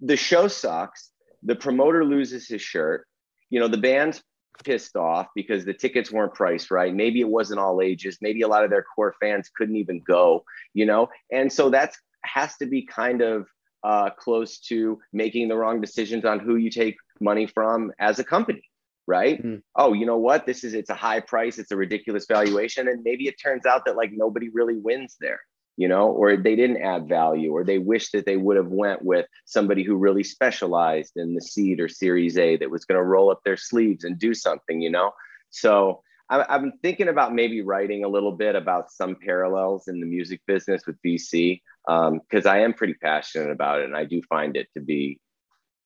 the 0.00 0.16
show 0.16 0.48
sucks. 0.48 1.10
The 1.42 1.56
promoter 1.56 2.04
loses 2.04 2.48
his 2.48 2.62
shirt. 2.62 3.06
You 3.50 3.60
know, 3.60 3.68
the 3.68 3.78
band's 3.78 4.22
pissed 4.64 4.96
off 4.96 5.28
because 5.34 5.64
the 5.64 5.74
tickets 5.74 6.10
weren't 6.10 6.34
priced 6.34 6.70
right. 6.70 6.94
Maybe 6.94 7.20
it 7.20 7.28
wasn't 7.28 7.60
all 7.60 7.80
ages. 7.80 8.18
Maybe 8.20 8.42
a 8.42 8.48
lot 8.48 8.64
of 8.64 8.70
their 8.70 8.84
core 8.94 9.14
fans 9.20 9.50
couldn't 9.56 9.76
even 9.76 10.00
go, 10.06 10.44
you 10.74 10.86
know? 10.86 11.08
And 11.32 11.52
so 11.52 11.70
that's 11.70 11.96
has 12.24 12.56
to 12.56 12.66
be 12.66 12.84
kind 12.84 13.22
of 13.22 13.46
uh, 13.84 14.10
close 14.10 14.58
to 14.58 14.98
making 15.12 15.48
the 15.48 15.56
wrong 15.56 15.80
decisions 15.80 16.24
on 16.24 16.38
who 16.38 16.56
you 16.56 16.70
take 16.70 16.96
money 17.20 17.46
from 17.46 17.92
as 17.98 18.18
a 18.18 18.24
company 18.24 18.62
right? 19.06 19.42
Mm-hmm. 19.42 19.60
oh 19.74 19.94
you 19.94 20.04
know 20.04 20.18
what? 20.18 20.44
This 20.44 20.64
is 20.64 20.74
it's 20.74 20.90
a 20.90 20.94
high 20.94 21.20
price. 21.20 21.58
It's 21.58 21.70
a 21.70 21.76
ridiculous 21.76 22.26
valuation. 22.28 22.88
And 22.88 23.02
maybe 23.02 23.26
it 23.26 23.36
turns 23.42 23.64
out 23.64 23.86
that 23.86 23.96
like 23.96 24.10
nobody 24.12 24.50
really 24.50 24.76
wins 24.76 25.16
there 25.18 25.40
you 25.78 25.86
know 25.86 26.08
or 26.08 26.36
they 26.36 26.56
didn't 26.56 26.82
add 26.82 27.08
value 27.08 27.52
or 27.52 27.64
they 27.64 27.78
wish 27.78 28.10
that 28.10 28.26
they 28.26 28.36
would 28.36 28.56
have 28.56 28.66
went 28.66 29.00
with 29.02 29.24
somebody 29.46 29.84
who 29.84 29.94
really 29.94 30.24
specialized 30.24 31.12
in 31.16 31.34
the 31.34 31.40
seed 31.40 31.80
or 31.80 31.88
series 31.88 32.36
a 32.36 32.56
that 32.56 32.70
was 32.70 32.84
going 32.84 32.98
to 32.98 33.04
roll 33.04 33.30
up 33.30 33.40
their 33.44 33.56
sleeves 33.56 34.04
and 34.04 34.18
do 34.18 34.34
something 34.34 34.82
you 34.82 34.90
know? 34.90 35.12
So 35.50 36.02
I'm 36.30 36.72
thinking 36.82 37.08
about 37.08 37.34
maybe 37.34 37.62
writing 37.62 38.04
a 38.04 38.08
little 38.08 38.32
bit 38.32 38.54
about 38.54 38.90
some 38.90 39.16
parallels 39.24 39.88
in 39.88 39.98
the 39.98 40.04
music 40.04 40.42
business 40.46 40.82
with 40.86 41.00
VC 41.00 41.62
because 41.88 42.44
um, 42.46 42.52
I 42.52 42.60
am 42.60 42.74
pretty 42.74 42.94
passionate 42.94 43.50
about 43.50 43.80
it 43.80 43.86
and 43.86 43.96
I 43.96 44.04
do 44.04 44.20
find 44.28 44.56
it 44.56 44.68
to 44.74 44.80
be 44.80 45.18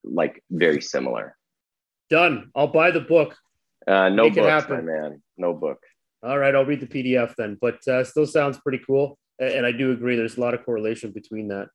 like 0.03 0.43
very 0.51 0.83
similar. 0.83 1.37
Done. 2.11 2.51
I'll 2.57 2.67
buy 2.67 2.91
the 2.91 3.01
book. 3.01 3.37
Uh, 3.87 4.09
no 4.09 4.25
Make 4.25 4.35
books, 4.35 4.69
my 4.69 4.81
man. 4.81 5.23
No 5.37 5.55
book. 5.55 5.79
All 6.25 6.39
right, 6.39 6.55
I'll 6.55 6.65
read 6.65 6.81
the 6.81 6.87
PDF 6.87 7.35
then. 7.37 7.57
But 7.61 7.87
uh, 7.87 8.05
still 8.05 8.27
sounds 8.27 8.59
pretty 8.59 8.81
cool, 8.85 9.17
and 9.39 9.65
I 9.65 9.73
do 9.73 9.93
agree. 9.93 10.17
There's 10.17 10.37
a 10.37 10.41
lot 10.41 10.55
of 10.55 10.65
correlation 10.65 11.13
between 11.13 11.49
that. 11.49 11.69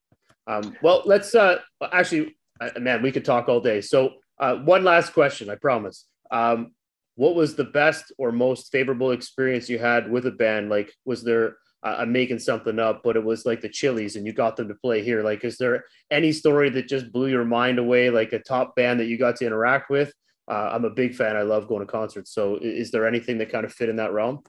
Um, 0.46 0.76
well, 0.82 1.02
let's 1.06 1.34
uh, 1.34 1.58
actually 1.92 2.36
Uh, 2.60 2.70
man, 2.80 3.02
we 3.02 3.12
could 3.12 3.24
talk 3.24 3.48
all 3.48 3.60
day. 3.60 3.80
So, 3.80 4.14
uh, 4.40 4.56
one 4.56 4.84
last 4.84 5.12
question, 5.12 5.50
I 5.50 5.54
promise. 5.54 6.06
Um, 6.30 6.72
what 7.14 7.34
was 7.34 7.54
the 7.54 7.64
best 7.64 8.12
or 8.18 8.32
most 8.32 8.70
favorable 8.70 9.12
experience 9.12 9.68
you 9.68 9.78
had 9.78 10.10
with 10.10 10.26
a 10.26 10.30
band? 10.30 10.68
Like, 10.68 10.92
was 11.04 11.22
there 11.22 11.56
I'm 11.82 12.12
making 12.12 12.40
something 12.40 12.78
up, 12.78 13.02
but 13.04 13.16
it 13.16 13.24
was 13.24 13.46
like 13.46 13.60
the 13.60 13.68
Chili's 13.68 14.16
and 14.16 14.26
you 14.26 14.32
got 14.32 14.56
them 14.56 14.68
to 14.68 14.74
play 14.74 15.02
here. 15.02 15.22
Like, 15.22 15.44
is 15.44 15.58
there 15.58 15.84
any 16.10 16.32
story 16.32 16.70
that 16.70 16.88
just 16.88 17.12
blew 17.12 17.28
your 17.28 17.44
mind 17.44 17.78
away, 17.78 18.10
like 18.10 18.32
a 18.32 18.40
top 18.40 18.74
band 18.74 18.98
that 19.00 19.06
you 19.06 19.16
got 19.16 19.36
to 19.36 19.46
interact 19.46 19.88
with? 19.88 20.12
Uh, 20.50 20.70
I'm 20.72 20.84
a 20.84 20.90
big 20.90 21.14
fan. 21.14 21.36
I 21.36 21.42
love 21.42 21.68
going 21.68 21.86
to 21.86 21.90
concerts. 21.90 22.32
So, 22.32 22.58
is 22.60 22.90
there 22.90 23.06
anything 23.06 23.38
that 23.38 23.52
kind 23.52 23.64
of 23.64 23.72
fit 23.72 23.88
in 23.88 23.96
that 23.96 24.12
realm? 24.12 24.42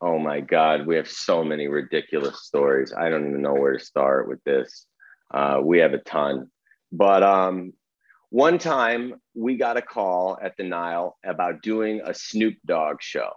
Oh 0.00 0.18
my 0.18 0.40
God, 0.40 0.86
we 0.86 0.96
have 0.96 1.08
so 1.08 1.44
many 1.44 1.68
ridiculous 1.68 2.42
stories. 2.42 2.92
I 2.96 3.08
don't 3.08 3.28
even 3.28 3.42
know 3.42 3.54
where 3.54 3.78
to 3.78 3.84
start 3.84 4.28
with 4.28 4.42
this. 4.44 4.86
Uh, 5.32 5.60
we 5.62 5.78
have 5.78 5.92
a 5.92 5.98
ton, 5.98 6.50
but 6.90 7.22
um, 7.22 7.72
one 8.30 8.58
time 8.58 9.14
we 9.34 9.56
got 9.56 9.76
a 9.76 9.82
call 9.82 10.38
at 10.42 10.56
the 10.56 10.64
Nile 10.64 11.16
about 11.24 11.62
doing 11.62 12.00
a 12.04 12.14
Snoop 12.14 12.54
Dogg 12.66 12.96
show. 13.00 13.30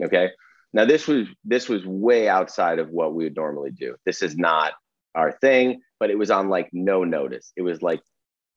Okay, 0.00 0.30
now 0.72 0.84
this 0.84 1.06
was 1.06 1.26
this 1.44 1.68
was 1.68 1.84
way 1.84 2.28
outside 2.28 2.78
of 2.78 2.88
what 2.90 3.14
we 3.14 3.24
would 3.24 3.36
normally 3.36 3.70
do. 3.70 3.96
This 4.06 4.22
is 4.22 4.36
not 4.36 4.72
our 5.14 5.32
thing, 5.32 5.82
but 6.00 6.10
it 6.10 6.18
was 6.18 6.30
on 6.30 6.48
like 6.48 6.70
no 6.72 7.04
notice. 7.04 7.52
It 7.56 7.62
was 7.62 7.82
like 7.82 8.00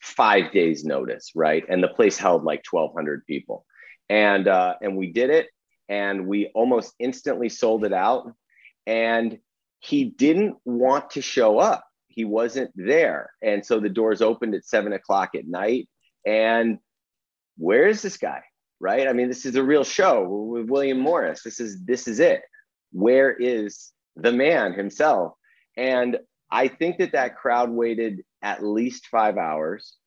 five 0.01 0.51
days 0.51 0.85
notice, 0.85 1.31
right? 1.35 1.63
And 1.67 1.83
the 1.83 1.89
place 1.89 2.17
held 2.17 2.43
like 2.43 2.63
1,200 2.69 3.25
people, 3.25 3.65
and 4.09 4.47
uh, 4.47 4.75
and 4.81 4.95
we 4.95 5.11
did 5.11 5.29
it, 5.29 5.47
and 5.89 6.27
we 6.27 6.51
almost 6.55 6.93
instantly 6.99 7.49
sold 7.49 7.85
it 7.85 7.93
out. 7.93 8.31
And 8.87 9.39
he 9.79 10.05
didn't 10.05 10.55
want 10.63 11.11
to 11.11 11.21
show 11.21 11.59
up. 11.59 11.85
He 12.07 12.23
wasn't 12.23 12.71
there, 12.75 13.31
and 13.41 13.65
so 13.65 13.79
the 13.79 13.89
doors 13.89 14.21
opened 14.21 14.55
at 14.55 14.65
seven 14.65 14.93
o'clock 14.93 15.31
at 15.35 15.47
night. 15.47 15.89
And 16.25 16.79
where 17.57 17.87
is 17.87 18.01
this 18.01 18.17
guy? 18.17 18.41
Right? 18.79 19.07
I 19.07 19.13
mean, 19.13 19.27
this 19.27 19.45
is 19.45 19.55
a 19.55 19.63
real 19.63 19.83
show 19.83 20.27
with 20.27 20.69
William 20.69 20.99
Morris. 20.99 21.43
This 21.43 21.59
is 21.59 21.83
this 21.85 22.07
is 22.07 22.19
it. 22.19 22.41
Where 22.91 23.33
is 23.33 23.91
the 24.15 24.31
man 24.31 24.73
himself? 24.73 25.33
And 25.77 26.17
I 26.51 26.67
think 26.67 26.97
that 26.97 27.13
that 27.13 27.35
crowd 27.35 27.69
waited 27.69 28.23
at 28.41 28.63
least 28.63 29.07
five 29.07 29.37
hours. 29.37 29.97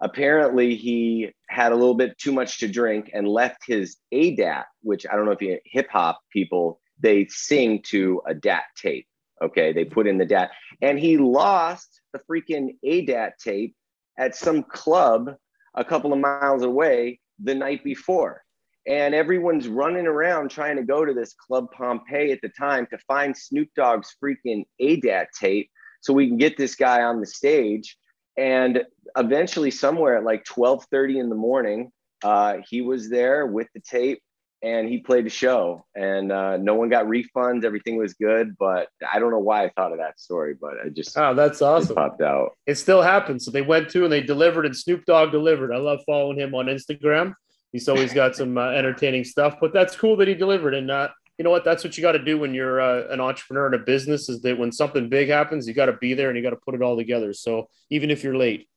Apparently, 0.00 0.76
he 0.76 1.32
had 1.48 1.72
a 1.72 1.74
little 1.74 1.94
bit 1.94 2.16
too 2.18 2.32
much 2.32 2.60
to 2.60 2.68
drink 2.68 3.10
and 3.12 3.26
left 3.26 3.62
his 3.66 3.96
ADAT, 4.12 4.64
which 4.82 5.06
I 5.10 5.16
don't 5.16 5.24
know 5.24 5.32
if 5.32 5.42
you 5.42 5.58
hip 5.64 5.88
hop 5.90 6.20
people 6.32 6.80
they 7.00 7.26
sing 7.26 7.82
to 7.82 8.20
a 8.26 8.34
DAT 8.34 8.64
tape. 8.76 9.06
Okay, 9.42 9.72
they 9.72 9.84
put 9.84 10.08
in 10.08 10.18
the 10.18 10.26
DAT, 10.26 10.50
and 10.82 10.98
he 10.98 11.16
lost 11.16 12.00
the 12.12 12.20
freaking 12.28 12.76
ADAT 12.84 13.32
tape 13.38 13.74
at 14.18 14.34
some 14.34 14.64
club 14.64 15.36
a 15.74 15.84
couple 15.84 16.12
of 16.12 16.18
miles 16.18 16.64
away 16.64 17.20
the 17.42 17.54
night 17.54 17.84
before. 17.84 18.42
And 18.86 19.14
everyone's 19.14 19.68
running 19.68 20.06
around 20.06 20.50
trying 20.50 20.76
to 20.76 20.82
go 20.82 21.04
to 21.04 21.12
this 21.12 21.34
Club 21.34 21.66
Pompeii 21.72 22.32
at 22.32 22.40
the 22.40 22.48
time 22.48 22.86
to 22.90 22.98
find 23.06 23.36
Snoop 23.36 23.68
Dogg's 23.76 24.16
freaking 24.22 24.64
ADAT 24.80 25.26
tape 25.38 25.70
so 26.00 26.12
we 26.12 26.28
can 26.28 26.38
get 26.38 26.56
this 26.56 26.74
guy 26.74 27.02
on 27.02 27.20
the 27.20 27.26
stage. 27.26 27.98
And 28.38 28.84
eventually, 29.16 29.70
somewhere 29.70 30.16
at 30.16 30.24
like 30.24 30.44
12:30 30.44 31.18
in 31.18 31.28
the 31.28 31.34
morning, 31.34 31.90
uh, 32.22 32.58
he 32.68 32.80
was 32.80 33.10
there 33.10 33.46
with 33.46 33.68
the 33.74 33.80
tape 33.80 34.22
and 34.62 34.88
he 34.88 34.98
played 34.98 35.24
the 35.24 35.30
show 35.30 35.84
and 35.94 36.32
uh, 36.32 36.56
no 36.56 36.74
one 36.74 36.88
got 36.88 37.06
refunds. 37.06 37.64
Everything 37.64 37.96
was 37.96 38.14
good 38.14 38.56
but 38.58 38.88
i 39.10 39.18
don't 39.18 39.30
know 39.30 39.38
why 39.38 39.64
i 39.64 39.68
thought 39.70 39.92
of 39.92 39.98
that 39.98 40.18
story 40.18 40.54
but 40.60 40.74
i 40.84 40.88
just 40.88 41.16
oh 41.16 41.34
that's 41.34 41.62
awesome. 41.62 41.94
popped 41.94 42.22
out. 42.22 42.56
It 42.66 42.76
still 42.76 43.02
happens. 43.02 43.44
So 43.44 43.50
they 43.50 43.62
went 43.62 43.88
to 43.90 44.04
and 44.04 44.12
they 44.12 44.22
delivered 44.22 44.66
and 44.66 44.76
snoop 44.76 45.04
dogg 45.04 45.30
delivered. 45.30 45.72
I 45.72 45.78
love 45.78 46.00
following 46.06 46.38
him 46.38 46.54
on 46.54 46.66
instagram. 46.66 47.34
He's 47.72 47.88
always 47.88 48.12
got 48.14 48.34
some 48.34 48.56
uh, 48.58 48.70
entertaining 48.70 49.24
stuff 49.24 49.56
but 49.60 49.72
that's 49.72 49.96
cool 49.96 50.16
that 50.16 50.28
he 50.28 50.34
delivered. 50.34 50.74
And 50.74 50.90
uh, 50.90 51.08
you 51.36 51.44
know 51.44 51.50
what? 51.50 51.64
That's 51.64 51.84
what 51.84 51.96
you 51.96 52.02
got 52.02 52.12
to 52.12 52.18
do 52.18 52.38
when 52.38 52.52
you're 52.52 52.80
uh, 52.80 53.12
an 53.12 53.20
entrepreneur 53.20 53.68
in 53.68 53.74
a 53.74 53.84
business 53.84 54.28
is 54.28 54.40
that 54.42 54.58
when 54.58 54.72
something 54.72 55.08
big 55.08 55.28
happens 55.28 55.68
you 55.68 55.74
got 55.74 55.86
to 55.86 55.92
be 55.94 56.14
there 56.14 56.28
and 56.28 56.36
you 56.36 56.42
got 56.42 56.50
to 56.50 56.56
put 56.56 56.74
it 56.74 56.82
all 56.82 56.96
together. 56.96 57.32
So 57.32 57.68
even 57.90 58.10
if 58.10 58.24
you're 58.24 58.36
late. 58.36 58.68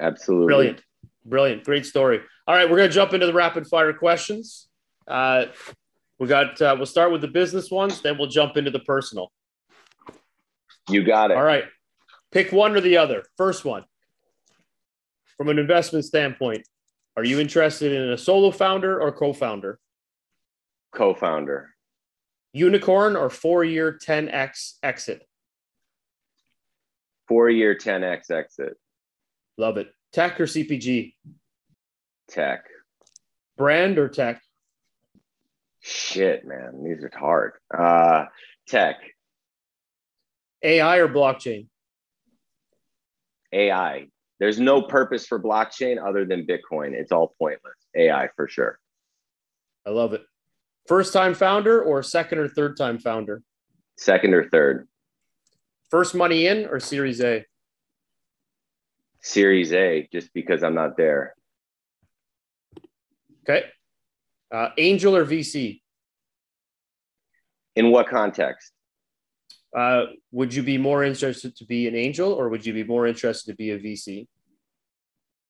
Absolutely. 0.00 0.46
Brilliant. 0.46 0.82
Brilliant. 1.24 1.64
Great 1.64 1.86
story 1.86 2.20
all 2.46 2.54
right, 2.54 2.68
we're 2.68 2.76
going 2.76 2.88
to 2.88 2.94
jump 2.94 3.14
into 3.14 3.26
the 3.26 3.32
rapid 3.32 3.66
fire 3.66 3.92
questions. 3.92 4.68
Uh, 5.08 5.46
we 6.18 6.26
got. 6.28 6.60
Uh, 6.60 6.74
we'll 6.76 6.86
start 6.86 7.10
with 7.10 7.20
the 7.20 7.28
business 7.28 7.70
ones, 7.70 8.00
then 8.02 8.18
we'll 8.18 8.28
jump 8.28 8.56
into 8.56 8.70
the 8.70 8.80
personal. 8.80 9.32
You 10.88 11.02
got 11.02 11.30
it. 11.30 11.36
All 11.36 11.42
right, 11.42 11.64
pick 12.32 12.52
one 12.52 12.76
or 12.76 12.80
the 12.80 12.98
other. 12.98 13.24
First 13.36 13.64
one, 13.64 13.84
from 15.36 15.48
an 15.48 15.58
investment 15.58 16.04
standpoint, 16.04 16.66
are 17.16 17.24
you 17.24 17.40
interested 17.40 17.92
in 17.92 18.10
a 18.10 18.18
solo 18.18 18.50
founder 18.50 19.00
or 19.00 19.12
co-founder? 19.12 19.78
Co-founder. 20.94 21.70
Unicorn 22.52 23.16
or 23.16 23.30
four-year 23.30 23.98
10x 24.04 24.74
exit? 24.82 25.26
Four-year 27.26 27.74
10x 27.74 28.30
exit. 28.30 28.76
Love 29.58 29.76
it. 29.76 29.88
Tech 30.12 30.40
or 30.40 30.44
CPG? 30.44 31.14
Tech. 32.28 32.64
Brand 33.56 33.98
or 33.98 34.08
tech? 34.08 34.42
Shit, 35.80 36.46
man, 36.46 36.82
these 36.82 37.04
are 37.04 37.10
hard. 37.14 37.52
Uh, 37.72 38.26
tech. 38.66 38.96
AI 40.62 40.96
or 40.96 41.08
blockchain? 41.08 41.66
AI. 43.52 44.08
There's 44.40 44.58
no 44.58 44.82
purpose 44.82 45.26
for 45.26 45.40
blockchain 45.40 46.04
other 46.04 46.24
than 46.24 46.46
Bitcoin. 46.46 46.92
It's 46.94 47.12
all 47.12 47.34
pointless. 47.38 47.74
AI 47.94 48.28
for 48.34 48.48
sure. 48.48 48.78
I 49.86 49.90
love 49.90 50.14
it. 50.14 50.22
First 50.88 51.12
time 51.12 51.34
founder 51.34 51.82
or 51.82 52.02
second 52.02 52.38
or 52.38 52.48
third 52.48 52.76
time 52.76 52.98
founder? 52.98 53.42
Second 53.96 54.34
or 54.34 54.48
third. 54.48 54.88
First 55.90 56.14
money 56.14 56.46
in 56.46 56.66
or 56.66 56.80
Series 56.80 57.20
A? 57.20 57.44
Series 59.20 59.72
A, 59.72 60.08
just 60.12 60.32
because 60.34 60.62
I'm 60.62 60.74
not 60.74 60.96
there. 60.96 61.34
Okay. 63.48 63.66
Uh, 64.52 64.70
angel 64.78 65.16
or 65.16 65.24
VC? 65.24 65.80
In 67.76 67.90
what 67.90 68.08
context? 68.08 68.72
Uh, 69.76 70.04
would 70.30 70.54
you 70.54 70.62
be 70.62 70.78
more 70.78 71.02
interested 71.02 71.56
to 71.56 71.64
be 71.64 71.88
an 71.88 71.96
angel 71.96 72.32
or 72.32 72.48
would 72.48 72.64
you 72.64 72.72
be 72.72 72.84
more 72.84 73.06
interested 73.06 73.50
to 73.50 73.56
be 73.56 73.70
a 73.70 73.78
VC? 73.78 74.26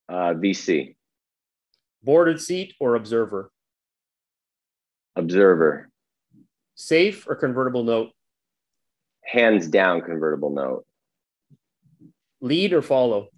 Uh, 0.09 0.33
VC. 0.35 0.97
Boarded 2.03 2.41
seat 2.41 2.75
or 2.81 2.95
observer? 2.95 3.51
Observer. 5.17 5.91
Safe 6.75 7.29
or 7.29 7.37
convertible 7.37 7.85
note? 7.85 8.11
Hands 9.25 9.67
down, 9.69 10.01
convertible 10.01 10.51
note. 10.51 10.85
Lead 12.41 12.73
or 12.73 12.83
follow? 12.83 13.29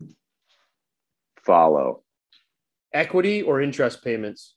Follow. 1.45 2.03
Equity 2.93 3.43
or 3.43 3.61
interest 3.61 4.03
payments? 4.03 4.55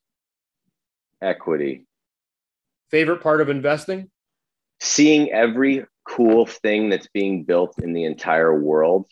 Equity. 1.22 1.86
Favorite 2.92 3.22
part 3.22 3.42
of 3.42 3.50
investing? 3.50 4.10
Seeing 4.80 5.32
every 5.32 5.86
cool 6.08 6.46
thing 6.46 6.90
that's 6.90 7.08
being 7.14 7.44
built 7.44 7.76
in 7.84 7.94
the 7.94 8.06
entire 8.06 8.58
world 8.58 9.06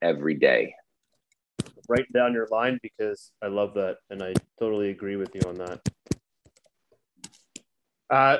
every 0.00 0.34
day. 0.34 0.74
Write 1.88 2.10
down 2.12 2.32
your 2.32 2.46
line 2.50 2.78
because 2.82 3.32
I 3.42 3.48
love 3.48 3.74
that 3.74 3.96
and 4.10 4.22
I 4.22 4.34
totally 4.58 4.90
agree 4.90 5.16
with 5.16 5.34
you 5.34 5.40
on 5.46 5.54
that. 5.56 5.80
Uh, 8.10 8.38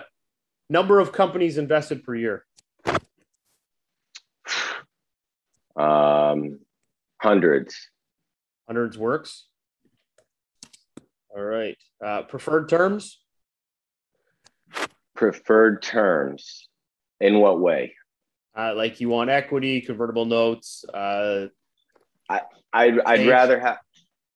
number 0.71 1.01
of 1.01 1.13
companies 1.13 1.59
invested 1.59 2.05
per 2.05 2.15
year? 2.15 2.45
Um, 5.77 6.61
hundreds. 7.21 7.77
Hundreds 8.67 8.99
works. 8.99 9.47
All 11.35 11.43
right. 11.43 11.77
Uh, 12.05 12.23
preferred 12.23 12.69
terms? 12.69 13.21
Preferred 15.15 15.83
terms. 15.83 16.69
In 17.21 17.41
what 17.41 17.61
way? 17.61 17.95
Uh, 18.57 18.75
like 18.75 19.01
you 19.01 19.09
want 19.09 19.31
equity, 19.31 19.81
convertible 19.81 20.25
notes. 20.25 20.85
Uh, 20.93 21.47
I 22.29 22.41
I'd, 22.73 23.01
I'd 23.01 23.29
rather 23.29 23.59
have 23.59 23.79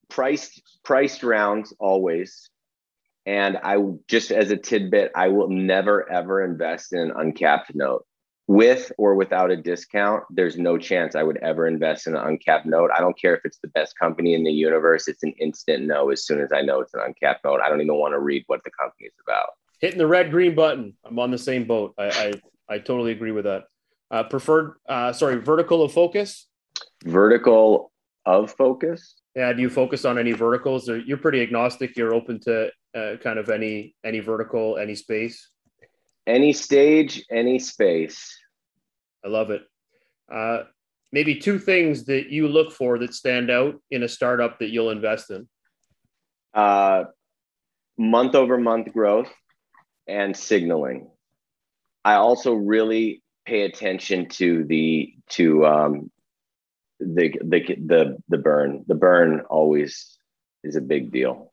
priced 0.08 0.62
priced 0.84 1.22
rounds 1.22 1.74
always. 1.78 2.48
And 3.24 3.56
I 3.62 3.78
just 4.08 4.32
as 4.32 4.50
a 4.50 4.56
tidbit, 4.56 5.12
I 5.14 5.28
will 5.28 5.48
never 5.48 6.10
ever 6.10 6.44
invest 6.44 6.92
in 6.92 6.98
an 6.98 7.12
uncapped 7.16 7.74
note 7.74 8.04
with 8.52 8.92
or 8.98 9.14
without 9.14 9.50
a 9.50 9.56
discount, 9.56 10.24
there's 10.28 10.58
no 10.58 10.76
chance 10.76 11.14
I 11.14 11.22
would 11.22 11.38
ever 11.38 11.66
invest 11.66 12.06
in 12.06 12.14
an 12.14 12.26
uncapped 12.26 12.66
note. 12.66 12.90
I 12.94 13.00
don't 13.00 13.18
care 13.18 13.34
if 13.34 13.40
it's 13.44 13.58
the 13.58 13.68
best 13.68 13.98
company 13.98 14.34
in 14.34 14.44
the 14.44 14.52
universe. 14.52 15.08
It's 15.08 15.22
an 15.22 15.32
instant 15.40 15.86
no 15.86 16.10
as 16.10 16.26
soon 16.26 16.38
as 16.40 16.50
I 16.52 16.60
know 16.60 16.80
it's 16.80 16.92
an 16.92 17.00
uncapped 17.00 17.44
note. 17.44 17.60
I 17.64 17.70
don't 17.70 17.80
even 17.80 17.96
want 17.96 18.12
to 18.12 18.20
read 18.20 18.44
what 18.48 18.62
the 18.64 18.70
company 18.70 19.06
is 19.06 19.14
about. 19.26 19.48
Hitting 19.80 19.98
the 19.98 20.06
red 20.06 20.30
green 20.30 20.54
button. 20.54 20.94
I'm 21.04 21.18
on 21.18 21.30
the 21.30 21.38
same 21.38 21.64
boat. 21.64 21.94
I 21.98 22.04
I, 22.68 22.74
I 22.74 22.78
totally 22.78 23.12
agree 23.12 23.32
with 23.32 23.44
that. 23.44 23.64
Uh, 24.10 24.24
preferred, 24.24 24.74
uh, 24.86 25.12
sorry, 25.14 25.36
vertical 25.36 25.82
of 25.82 25.92
focus. 25.92 26.46
Vertical 27.04 27.90
of 28.26 28.52
focus. 28.52 29.14
Yeah. 29.34 29.50
Do 29.54 29.62
you 29.62 29.70
focus 29.70 30.04
on 30.04 30.18
any 30.18 30.32
verticals 30.32 30.90
or 30.90 30.98
you're 30.98 31.16
pretty 31.16 31.40
agnostic? 31.40 31.96
You're 31.96 32.14
open 32.14 32.38
to 32.40 32.70
uh, 32.94 33.16
kind 33.22 33.38
of 33.38 33.48
any, 33.48 33.94
any 34.04 34.20
vertical, 34.20 34.76
any 34.76 34.94
space? 34.94 35.48
Any 36.26 36.52
stage, 36.52 37.24
any 37.30 37.58
space. 37.58 38.38
I 39.24 39.28
love 39.28 39.50
it. 39.50 39.62
Uh, 40.32 40.64
maybe 41.12 41.36
two 41.36 41.58
things 41.58 42.04
that 42.04 42.30
you 42.30 42.48
look 42.48 42.72
for 42.72 42.98
that 42.98 43.14
stand 43.14 43.50
out 43.50 43.80
in 43.90 44.02
a 44.02 44.08
startup 44.08 44.58
that 44.58 44.70
you'll 44.70 44.90
invest 44.90 45.30
in. 45.30 45.48
Uh, 46.54 47.04
month 47.98 48.34
over 48.34 48.58
month 48.58 48.92
growth 48.92 49.30
and 50.06 50.36
signaling. 50.36 51.10
I 52.04 52.14
also 52.14 52.54
really 52.54 53.22
pay 53.46 53.62
attention 53.62 54.28
to 54.30 54.64
the 54.64 55.14
to 55.30 55.66
um, 55.66 56.10
the 56.98 57.34
the 57.42 57.76
the 57.86 58.16
the 58.28 58.38
burn. 58.38 58.84
The 58.86 58.94
burn 58.94 59.40
always 59.48 60.16
is 60.64 60.76
a 60.76 60.80
big 60.80 61.12
deal. 61.12 61.52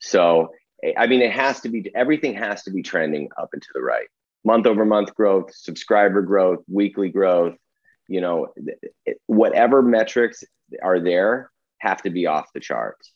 So 0.00 0.50
I 0.96 1.06
mean, 1.06 1.22
it 1.22 1.32
has 1.32 1.60
to 1.62 1.68
be 1.68 1.90
everything 1.94 2.34
has 2.34 2.62
to 2.64 2.70
be 2.70 2.82
trending 2.82 3.28
up 3.38 3.50
and 3.52 3.62
to 3.62 3.68
the 3.74 3.82
right. 3.82 4.08
Month 4.44 4.66
over 4.66 4.84
month 4.84 5.14
growth, 5.14 5.54
subscriber 5.54 6.22
growth, 6.22 6.60
weekly 6.68 7.08
growth. 7.08 7.56
You 8.08 8.20
know, 8.20 8.48
whatever 9.26 9.82
metrics 9.82 10.44
are 10.82 11.00
there 11.00 11.50
have 11.78 12.02
to 12.02 12.10
be 12.10 12.26
off 12.26 12.52
the 12.52 12.60
charts. 12.60 13.12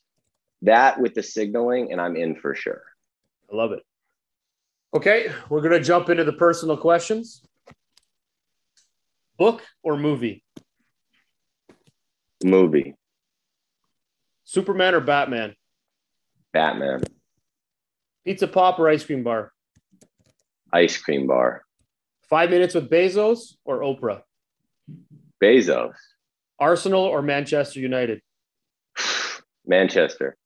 That 0.62 1.00
with 1.00 1.14
the 1.14 1.22
signaling, 1.22 1.92
and 1.92 2.00
I'm 2.00 2.16
in 2.16 2.36
for 2.36 2.54
sure. 2.54 2.82
I 3.52 3.56
love 3.56 3.72
it. 3.72 3.82
Okay, 4.94 5.30
we're 5.50 5.60
going 5.60 5.72
to 5.72 5.84
jump 5.84 6.08
into 6.08 6.24
the 6.24 6.32
personal 6.32 6.76
questions. 6.76 7.42
Book 9.38 9.62
or 9.82 9.96
movie? 9.96 10.42
Movie. 12.42 12.94
Superman 14.44 14.94
or 14.94 15.00
Batman? 15.00 15.54
Batman. 16.52 17.02
Pizza 18.24 18.48
pop 18.48 18.78
or 18.78 18.88
ice 18.88 19.04
cream 19.04 19.22
bar? 19.22 19.52
Ice 20.72 20.96
cream 20.96 21.26
bar. 21.26 21.62
Five 22.28 22.50
minutes 22.50 22.74
with 22.74 22.90
Bezos 22.90 23.54
or 23.64 23.80
Oprah? 23.80 24.22
Bezos. 25.42 25.94
Arsenal 26.58 27.02
or 27.02 27.22
Manchester 27.22 27.80
United? 27.80 28.20
Manchester. 29.66 30.36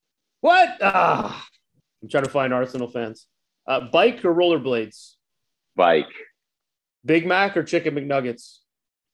What? 0.41 0.77
Ah, 0.81 1.45
I'm 2.03 2.09
trying 2.09 2.25
to 2.25 2.31
find 2.31 2.53
Arsenal 2.53 2.89
fans. 2.89 3.27
Uh, 3.67 3.81
bike 3.93 4.25
or 4.25 4.35
rollerblades? 4.35 5.15
Bike. 5.77 6.13
Big 7.05 7.27
Mac 7.27 7.57
or 7.57 7.63
chicken 7.63 7.95
McNuggets? 7.95 8.59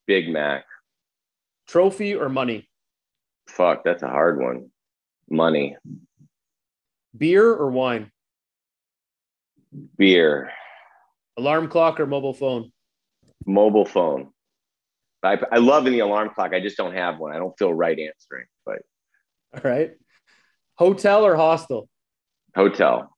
Big 0.06 0.28
Mac. 0.28 0.64
Trophy 1.66 2.14
or 2.14 2.28
money? 2.28 2.68
Fuck, 3.46 3.84
that's 3.84 4.02
a 4.02 4.08
hard 4.08 4.40
one. 4.40 4.70
Money. 5.30 5.76
Beer 7.16 7.50
or 7.50 7.70
wine? 7.70 8.10
Beer. 9.96 10.50
Alarm 11.38 11.68
clock 11.68 12.00
or 12.00 12.06
mobile 12.06 12.34
phone? 12.34 12.72
Mobile 13.46 13.86
phone. 13.86 14.30
I, 15.22 15.38
I 15.52 15.58
love 15.58 15.84
the 15.84 16.00
alarm 16.00 16.30
clock. 16.34 16.52
I 16.52 16.60
just 16.60 16.76
don't 16.76 16.94
have 16.94 17.18
one. 17.18 17.32
I 17.32 17.38
don't 17.38 17.56
feel 17.56 17.72
right 17.72 17.96
answering, 17.96 18.46
but. 18.66 18.78
All 19.54 19.70
right. 19.70 19.92
Hotel 20.74 21.24
or 21.24 21.36
hostel? 21.36 21.88
Hotel. 22.56 23.16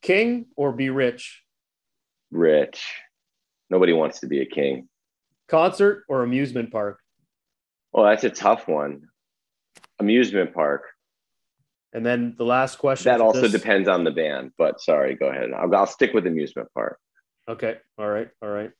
King 0.00 0.46
or 0.56 0.72
be 0.72 0.88
rich? 0.88 1.42
Rich. 2.30 2.82
Nobody 3.68 3.92
wants 3.92 4.20
to 4.20 4.26
be 4.26 4.40
a 4.40 4.46
king. 4.46 4.88
Concert 5.46 6.04
or 6.08 6.22
amusement 6.22 6.72
park? 6.72 6.98
Well, 7.92 8.06
that's 8.06 8.24
a 8.24 8.30
tough 8.30 8.68
one. 8.68 9.02
Amusement 9.98 10.54
park. 10.54 10.84
And 11.92 12.06
then 12.06 12.36
the 12.38 12.44
last 12.44 12.76
question. 12.78 13.12
That 13.12 13.20
also 13.20 13.42
this... 13.42 13.52
depends 13.52 13.86
on 13.86 14.04
the 14.04 14.12
band, 14.12 14.52
but 14.56 14.80
sorry, 14.80 15.14
go 15.14 15.26
ahead. 15.26 15.50
I'll, 15.52 15.74
I'll 15.74 15.86
stick 15.86 16.14
with 16.14 16.26
amusement 16.26 16.68
park. 16.74 16.98
Okay. 17.50 17.76
All 17.98 18.08
right. 18.08 18.28
All 18.40 18.48
right. 18.48 18.70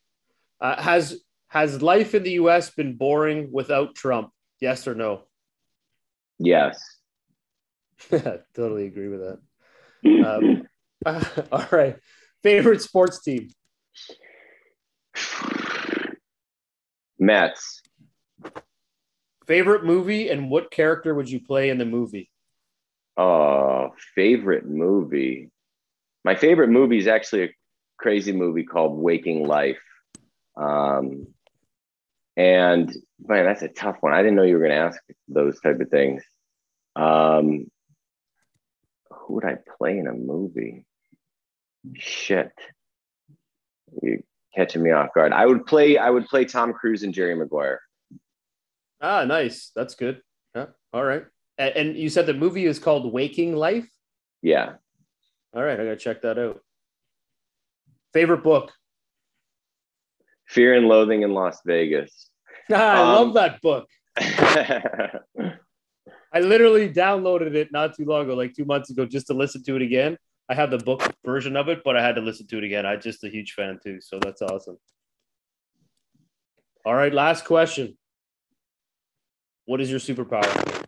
Uh, 0.60 0.80
has 0.80 1.20
has 1.48 1.82
life 1.82 2.14
in 2.14 2.22
the 2.22 2.32
U.S. 2.32 2.70
been 2.70 2.96
boring 2.96 3.50
without 3.50 3.96
Trump? 3.96 4.30
Yes 4.60 4.86
or 4.86 4.94
no? 4.94 5.22
Yes. 6.38 6.80
totally 8.54 8.86
agree 8.86 9.08
with 9.08 9.20
that. 9.20 10.24
Um, 10.24 10.66
uh, 11.04 11.24
all 11.52 11.66
right. 11.72 11.96
Favorite 12.44 12.80
sports 12.80 13.20
team? 13.22 13.48
Mets. 17.18 17.82
Favorite 19.48 19.84
movie 19.84 20.28
and 20.28 20.48
what 20.48 20.70
character 20.70 21.12
would 21.14 21.28
you 21.28 21.40
play 21.40 21.70
in 21.70 21.78
the 21.78 21.84
movie? 21.84 22.30
Uh, 23.16 23.88
favorite 24.14 24.64
movie. 24.64 25.50
My 26.24 26.36
favorite 26.36 26.68
movie 26.68 26.98
is 26.98 27.08
actually 27.08 27.42
a 27.44 27.48
crazy 28.00 28.32
movie 28.32 28.64
called 28.64 28.98
Waking 28.98 29.46
Life. 29.46 29.80
Um, 30.56 31.26
and 32.36 32.90
man, 33.26 33.44
that's 33.44 33.62
a 33.62 33.68
tough 33.68 33.98
one. 34.00 34.14
I 34.14 34.22
didn't 34.22 34.36
know 34.36 34.42
you 34.42 34.54
were 34.54 34.66
going 34.66 34.70
to 34.70 34.86
ask 34.86 35.00
those 35.28 35.60
type 35.60 35.80
of 35.80 35.90
things. 35.90 36.22
Um, 36.96 37.70
who 39.10 39.34
would 39.34 39.44
I 39.44 39.58
play 39.78 39.98
in 39.98 40.06
a 40.06 40.12
movie? 40.12 40.84
Shit. 41.94 42.52
you're 44.02 44.18
catching 44.54 44.82
me 44.82 44.90
off 44.90 45.14
guard. 45.14 45.32
I 45.32 45.46
would 45.46 45.66
play 45.66 45.96
I 45.96 46.10
would 46.10 46.26
play 46.26 46.44
Tom 46.44 46.72
Cruise 46.72 47.02
and 47.02 47.14
Jerry 47.14 47.34
Maguire. 47.34 47.80
Ah, 49.00 49.24
nice. 49.24 49.72
That's 49.74 49.94
good. 49.94 50.20
Yeah. 50.54 50.66
All 50.92 51.04
right. 51.04 51.24
And 51.58 51.96
you 51.96 52.08
said 52.08 52.26
the 52.26 52.34
movie 52.34 52.66
is 52.66 52.78
called 52.78 53.12
Waking 53.12 53.54
Life? 53.54 53.88
Yeah. 54.42 54.74
All 55.54 55.62
right, 55.62 55.78
I 55.78 55.84
gotta 55.84 55.96
check 55.96 56.22
that 56.22 56.38
out. 56.38 56.60
Favorite 58.12 58.42
book? 58.42 58.72
Fear 60.48 60.74
and 60.74 60.88
Loathing 60.88 61.22
in 61.22 61.32
Las 61.32 61.60
Vegas. 61.64 62.30
Ah, 62.72 62.74
I 62.74 63.00
um, 63.00 63.06
love 63.14 63.34
that 63.34 63.60
book. 63.60 63.86
I 66.32 66.40
literally 66.40 66.92
downloaded 66.92 67.54
it 67.54 67.72
not 67.72 67.96
too 67.96 68.04
long 68.04 68.22
ago, 68.22 68.34
like 68.34 68.54
two 68.54 68.64
months 68.64 68.90
ago, 68.90 69.04
just 69.04 69.26
to 69.28 69.34
listen 69.34 69.62
to 69.64 69.76
it 69.76 69.82
again. 69.82 70.16
I 70.48 70.54
have 70.54 70.70
the 70.70 70.78
book 70.78 71.02
version 71.24 71.56
of 71.56 71.68
it, 71.68 71.82
but 71.84 71.96
I 71.96 72.02
had 72.02 72.16
to 72.16 72.20
listen 72.20 72.46
to 72.48 72.58
it 72.58 72.64
again. 72.64 72.84
I'm 72.84 73.00
just 73.00 73.22
a 73.22 73.28
huge 73.28 73.52
fan 73.52 73.78
too, 73.82 74.00
so 74.00 74.18
that's 74.20 74.42
awesome. 74.42 74.78
All 76.84 76.94
right, 76.94 77.12
last 77.12 77.44
question. 77.44 77.96
What 79.66 79.80
is 79.80 79.90
your 79.90 80.00
superpower? 80.00 80.84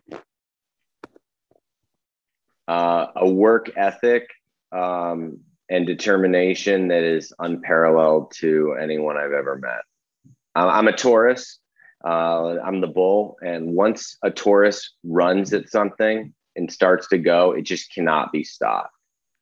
Uh, 2.67 3.07
a 3.15 3.29
work 3.29 3.71
ethic 3.77 4.27
um, 4.73 5.39
and 5.69 5.87
determination 5.87 6.89
that 6.89 7.03
is 7.03 7.33
unparalleled 7.39 8.31
to 8.39 8.75
anyone 8.79 9.17
I've 9.17 9.31
ever 9.31 9.57
met. 9.57 9.81
I'm 10.55 10.87
a 10.87 10.95
Taurus, 10.95 11.59
uh, 12.05 12.59
I'm 12.63 12.81
the 12.81 12.87
bull, 12.87 13.37
and 13.41 13.73
once 13.73 14.17
a 14.23 14.29
Taurus 14.29 14.93
runs 15.03 15.53
at 15.53 15.69
something 15.69 16.33
and 16.55 16.71
starts 16.71 17.07
to 17.07 17.17
go, 17.17 17.53
it 17.53 17.63
just 17.63 17.91
cannot 17.93 18.31
be 18.31 18.43
stopped. 18.43 18.93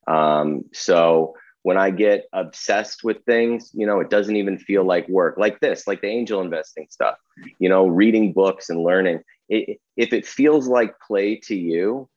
Um, 0.08 0.66
so 0.74 1.36
when 1.64 1.78
I 1.78 1.92
get 1.92 2.26
obsessed 2.34 3.04
with 3.04 3.24
things, 3.26 3.72
you 3.74 3.86
know, 3.86 4.00
it 4.00 4.10
doesn't 4.10 4.36
even 4.36 4.58
feel 4.58 4.84
like 4.84 5.08
work, 5.10 5.38
like 5.38 5.60
this, 5.60 5.86
like 5.86 6.02
the 6.02 6.08
angel 6.08 6.42
investing 6.42 6.88
stuff. 6.90 7.16
You 7.60 7.70
know, 7.70 7.88
reading 7.88 8.34
books 8.34 8.70
and 8.70 8.84
learning. 8.84 9.22
It, 9.50 9.80
if 9.98 10.14
it 10.14 10.26
feels 10.26 10.68
like 10.68 10.96
play 11.06 11.36
to 11.44 11.56
you, 11.56 12.10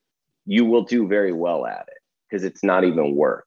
you 0.46 0.64
will 0.64 0.82
do 0.82 1.06
very 1.08 1.32
well 1.32 1.66
at 1.66 1.86
it 1.88 1.98
because 2.28 2.44
it's 2.44 2.62
not 2.62 2.84
even 2.84 3.14
work. 3.16 3.46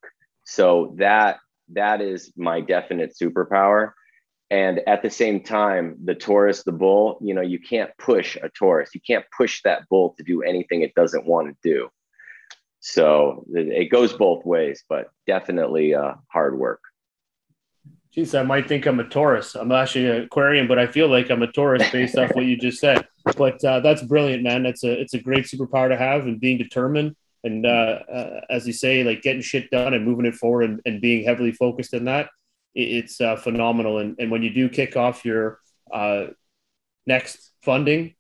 So 0.50 0.96
that 0.98 1.40
that 1.74 2.00
is 2.00 2.32
my 2.38 2.62
definite 2.62 3.14
superpower 3.22 3.92
and 4.50 4.80
at 4.88 5.02
the 5.02 5.10
same 5.10 5.44
time 5.44 5.98
the 6.06 6.16
taurus 6.16 6.64
the 6.64 6.72
bull 6.72 7.18
you 7.22 7.34
know 7.34 7.42
you 7.42 7.60
can't 7.60 7.92
push 7.98 8.38
a 8.42 8.50
taurus 8.50 8.92
you 8.94 9.02
can't 9.06 9.26
push 9.36 9.62
that 9.64 9.88
bull 9.90 10.16
to 10.18 10.24
do 10.24 10.42
anything 10.42 10.82
it 10.82 10.96
doesn't 10.96 11.26
want 11.26 11.50
to 11.50 11.56
do 11.70 11.90
so 12.80 13.46
it 13.50 13.92
goes 13.92 14.14
both 14.14 14.46
ways 14.46 14.86
but 14.88 15.10
definitely 15.26 15.94
uh, 15.94 16.14
hard 16.30 16.58
work 16.58 16.80
Geez, 18.14 18.34
I 18.34 18.42
might 18.42 18.68
think 18.68 18.88
I'm 18.88 19.00
a 19.00 19.04
Taurus. 19.04 19.54
I'm 19.54 19.72
actually 19.72 20.08
an 20.08 20.24
Aquarian, 20.24 20.68
but 20.68 20.80
I 20.80 20.88
feel 20.88 21.08
like 21.08 21.30
I'm 21.30 21.44
a 21.44 21.52
Taurus 21.52 21.88
based 21.92 22.18
off 22.18 22.34
what 22.34 22.46
you 22.46 22.58
just 22.58 22.80
said. 22.80 23.06
But 23.38 23.64
uh, 23.64 23.82
that's 23.82 24.02
brilliant, 24.02 24.42
man. 24.42 24.64
That's 24.64 24.84
a 24.84 25.00
it's 25.00 25.14
a 25.14 25.20
great 25.20 25.46
superpower 25.46 25.90
to 25.90 25.98
have, 25.98 26.24
and 26.24 26.40
being 26.40 26.58
determined, 26.58 27.16
and 27.44 27.66
uh, 27.66 28.00
uh, 28.12 28.42
as 28.50 28.66
you 28.68 28.74
say, 28.74 29.04
like 29.04 29.22
getting 29.22 29.42
shit 29.42 29.70
done 29.72 29.94
and 29.94 30.06
moving 30.06 30.26
it 30.26 30.36
forward, 30.36 30.64
and, 30.64 30.82
and 30.86 31.02
being 31.02 31.24
heavily 31.26 31.52
focused 31.52 31.94
in 31.94 32.06
that 32.06 32.30
it's 32.78 33.20
uh, 33.20 33.36
phenomenal. 33.36 33.98
And, 33.98 34.16
and 34.20 34.30
when 34.30 34.44
you 34.44 34.52
do 34.52 34.70
kick 34.70 34.96
off 34.96 35.26
your 35.26 35.60
uh, 35.92 36.28
next 37.08 37.52
funding, 37.64 38.14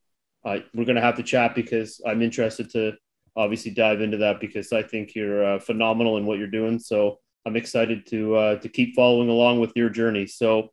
uh, 0.43 0.59
we're 0.73 0.85
going 0.85 0.95
to 0.95 1.01
have 1.01 1.17
to 1.17 1.23
chat 1.23 1.53
because 1.53 2.01
I'm 2.05 2.23
interested 2.23 2.71
to 2.71 2.93
obviously 3.35 3.71
dive 3.71 4.01
into 4.01 4.17
that 4.17 4.39
because 4.39 4.73
I 4.73 4.81
think 4.81 5.13
you're 5.13 5.45
uh, 5.45 5.59
phenomenal 5.59 6.17
in 6.17 6.25
what 6.25 6.39
you're 6.39 6.47
doing. 6.47 6.79
So 6.79 7.19
I'm 7.45 7.55
excited 7.55 8.07
to 8.07 8.35
uh, 8.35 8.55
to 8.59 8.69
keep 8.69 8.95
following 8.95 9.29
along 9.29 9.59
with 9.59 9.73
your 9.75 9.89
journey. 9.89 10.25
So 10.25 10.69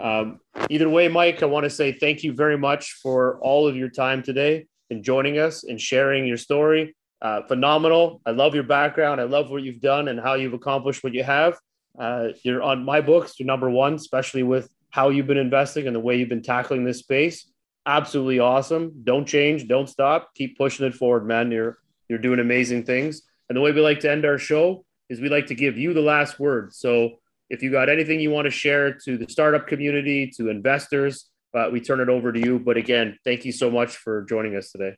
um, 0.00 0.40
either 0.70 0.88
way, 0.88 1.08
Mike, 1.08 1.42
I 1.42 1.46
want 1.46 1.64
to 1.64 1.70
say 1.70 1.92
thank 1.92 2.24
you 2.24 2.32
very 2.32 2.56
much 2.56 2.94
for 3.02 3.38
all 3.40 3.68
of 3.68 3.76
your 3.76 3.90
time 3.90 4.22
today. 4.22 4.66
and 4.90 5.02
joining 5.02 5.38
us 5.38 5.64
and 5.64 5.80
sharing 5.80 6.26
your 6.26 6.36
story. 6.36 6.94
Uh, 7.26 7.42
phenomenal. 7.48 8.20
I 8.24 8.30
love 8.30 8.54
your 8.54 8.62
background. 8.62 9.20
I 9.20 9.24
love 9.24 9.50
what 9.50 9.64
you've 9.64 9.80
done 9.80 10.06
and 10.06 10.20
how 10.20 10.34
you've 10.34 10.52
accomplished 10.52 11.02
what 11.02 11.12
you 11.12 11.24
have. 11.24 11.58
Uh, 11.98 12.28
you're 12.44 12.62
on 12.62 12.84
my 12.84 13.00
books. 13.00 13.34
You're 13.36 13.48
number 13.48 13.68
one, 13.68 13.94
especially 13.94 14.44
with 14.44 14.70
how 14.90 15.08
you've 15.08 15.26
been 15.26 15.36
investing 15.36 15.88
and 15.88 15.96
the 15.96 15.98
way 15.98 16.14
you've 16.14 16.28
been 16.28 16.40
tackling 16.40 16.84
this 16.84 17.00
space. 17.00 17.50
Absolutely 17.84 18.38
awesome. 18.38 18.92
Don't 19.02 19.26
change. 19.26 19.66
Don't 19.66 19.88
stop. 19.88 20.36
Keep 20.36 20.56
pushing 20.56 20.86
it 20.86 20.94
forward, 20.94 21.26
man. 21.26 21.50
You're 21.50 21.78
you're 22.08 22.20
doing 22.20 22.38
amazing 22.38 22.84
things. 22.84 23.22
And 23.48 23.56
the 23.56 23.60
way 23.60 23.72
we 23.72 23.80
like 23.80 23.98
to 24.00 24.10
end 24.10 24.24
our 24.24 24.38
show 24.38 24.84
is 25.08 25.20
we 25.20 25.28
like 25.28 25.46
to 25.46 25.56
give 25.56 25.76
you 25.76 25.94
the 25.94 26.02
last 26.02 26.38
word. 26.38 26.72
So 26.74 27.16
if 27.50 27.60
you 27.60 27.72
got 27.72 27.88
anything 27.88 28.20
you 28.20 28.30
want 28.30 28.44
to 28.44 28.52
share 28.52 28.92
to 29.04 29.18
the 29.18 29.26
startup 29.28 29.66
community, 29.66 30.30
to 30.36 30.48
investors, 30.48 31.28
uh, 31.54 31.70
we 31.72 31.80
turn 31.80 31.98
it 31.98 32.08
over 32.08 32.30
to 32.30 32.38
you. 32.38 32.60
But 32.60 32.76
again, 32.76 33.18
thank 33.24 33.44
you 33.44 33.50
so 33.50 33.68
much 33.68 33.96
for 33.96 34.22
joining 34.28 34.54
us 34.54 34.70
today. 34.70 34.94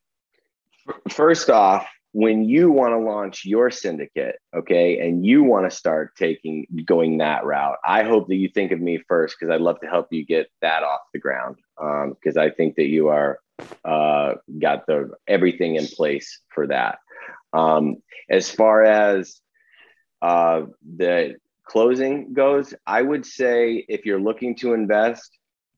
First 1.09 1.49
off, 1.49 1.87
when 2.13 2.45
you 2.45 2.71
want 2.71 2.93
to 2.93 2.99
launch 2.99 3.45
your 3.45 3.71
syndicate, 3.71 4.37
okay, 4.57 4.99
and 5.01 5.25
you 5.25 5.43
want 5.43 5.71
to 5.71 5.77
start 5.77 6.17
taking 6.17 6.67
going 6.85 7.19
that 7.19 7.45
route, 7.45 7.77
I 7.85 8.03
hope 8.03 8.29
that 8.29 8.37
you 8.37 8.49
think 8.49 8.73
of 8.73 8.81
me 8.81 8.99
first 9.09 9.37
because 9.39 9.53
I'd 9.53 9.61
love 9.61 9.81
to 9.81 9.87
help 9.87 10.09
you 10.11 10.25
get 10.25 10.49
that 10.63 10.83
off 10.83 11.01
the 11.13 11.21
ground. 11.21 11.57
Because 11.77 12.37
um, 12.37 12.43
I 12.43 12.51
think 12.51 12.77
that 12.77 12.87
you 12.87 13.09
are 13.09 13.41
uh, 13.85 14.35
got 14.59 14.87
the 14.87 15.11
everything 15.27 15.77
in 15.77 15.87
place 15.87 16.41
for 16.55 16.67
that. 16.69 16.99
Um, 17.53 17.97
as 18.31 18.51
far 18.51 18.85
as 18.85 19.41
uh, 20.23 20.63
the 20.97 21.37
closing 21.65 22.33
goes, 22.33 22.75
I 22.87 23.03
would 23.03 23.27
say 23.27 23.85
if 23.89 24.07
you're 24.07 24.21
looking 24.21 24.57
to 24.57 24.73
invest, 24.73 25.31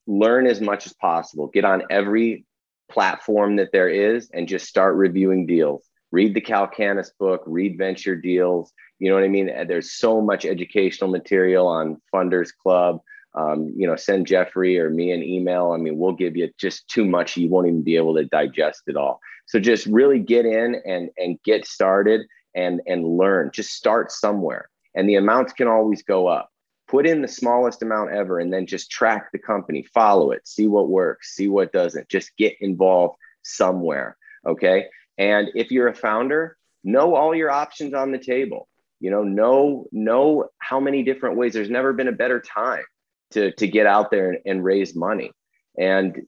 learn 0.07 0.47
as 0.47 0.61
much 0.61 0.87
as 0.87 0.93
possible. 0.93 1.49
Get 1.49 1.65
on 1.65 1.83
every 1.91 2.45
platform 2.91 3.57
that 3.57 3.71
there 3.73 3.89
is 3.89 4.31
and 4.33 4.49
just 4.49 4.67
start 4.67 4.97
reviewing 4.97 5.47
deals. 5.47 5.90
Read 6.13 6.35
the 6.35 6.41
Calacanis 6.41 7.11
book, 7.19 7.43
read 7.47 7.79
Venture 7.79 8.17
Deals. 8.17 8.73
You 8.99 9.09
know 9.09 9.15
what 9.15 9.25
I 9.25 9.29
mean? 9.29 9.47
There's 9.47 9.93
so 9.93 10.21
much 10.21 10.45
educational 10.45 11.11
material 11.11 11.67
on 11.67 12.01
Funders 12.13 12.51
Club. 12.55 13.01
Um, 13.35 13.73
you 13.77 13.87
know, 13.87 13.95
send 13.95 14.27
Jeffrey 14.27 14.79
or 14.79 14.91
me 14.91 15.13
an 15.13 15.23
email. 15.23 15.71
I 15.71 15.77
mean, 15.77 15.99
we'll 15.99 16.13
give 16.13 16.37
you 16.37 16.51
just 16.59 16.89
too 16.89 17.05
much. 17.05 17.37
You 17.37 17.49
won't 17.49 17.69
even 17.69 17.83
be 17.83 17.97
able 17.97 18.17
to 18.17 18.25
digest 18.25 18.83
it 18.89 18.97
all. 18.97 19.21
So 19.47 19.61
just 19.61 19.87
really 19.87 20.19
get 20.19 20.47
in 20.47 20.83
and 20.85 21.11
and 21.17 21.41
get 21.45 21.67
started 21.67 22.23
and 22.55 22.81
and 22.87 23.05
learn. 23.05 23.53
Just 23.53 23.73
start 23.73 24.11
somewhere 24.11 24.69
and 24.95 25.09
the 25.09 25.17
amounts 25.17 25.53
can 25.53 25.69
always 25.69 26.03
go 26.03 26.27
up. 26.27 26.51
Put 26.89 27.07
in 27.07 27.23
the 27.23 27.29
smallest 27.29 27.83
amount 27.83 28.11
ever 28.11 28.41
and 28.41 28.53
then 28.53 28.67
just 28.67 28.91
track 28.91 29.31
the 29.33 29.39
company, 29.39 29.87
follow 29.95 30.33
it, 30.33 30.47
see 30.47 30.67
what 30.67 30.89
works, 30.89 31.37
see 31.37 31.49
what 31.49 31.73
doesn't. 31.73 32.09
Just 32.09 32.37
get 32.37 32.57
involved 32.61 33.17
somewhere. 33.43 34.17
Okay. 34.47 34.87
And 35.21 35.51
if 35.55 35.71
you're 35.71 35.89
a 35.89 35.95
founder, 35.95 36.57
know 36.83 37.15
all 37.15 37.35
your 37.35 37.51
options 37.51 37.93
on 37.93 38.11
the 38.11 38.19
table. 38.19 38.67
You 39.01 39.11
know, 39.11 39.23
know 39.23 39.87
know 39.93 40.49
how 40.59 40.81
many 40.81 41.03
different 41.03 41.37
ways. 41.37 41.53
There's 41.53 41.71
never 41.71 41.93
been 41.93 42.09
a 42.09 42.13
better 42.13 42.41
time 42.41 42.85
to 43.33 43.53
to 43.53 43.69
get 43.69 43.87
out 43.87 44.11
there 44.11 44.31
and, 44.31 44.39
and 44.47 44.65
raise 44.65 44.97
money. 44.97 45.31
And 45.79 46.23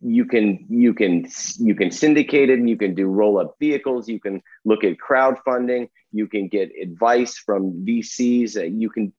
you 0.00 0.24
can 0.26 0.64
you 0.68 0.94
can 0.94 1.26
you 1.58 1.74
can 1.74 1.90
syndicate 1.90 2.50
it 2.50 2.58
and 2.60 2.70
you 2.70 2.76
can 2.76 2.94
do 2.94 3.06
roll 3.06 3.36
up 3.36 3.56
vehicles 3.58 4.08
you 4.08 4.20
can 4.20 4.40
look 4.64 4.84
at 4.84 4.96
crowdfunding 4.96 5.88
you 6.12 6.28
can 6.28 6.46
get 6.46 6.70
advice 6.80 7.36
from 7.36 7.84
vcs 7.84 8.80
you 8.80 8.88
can 8.88 9.12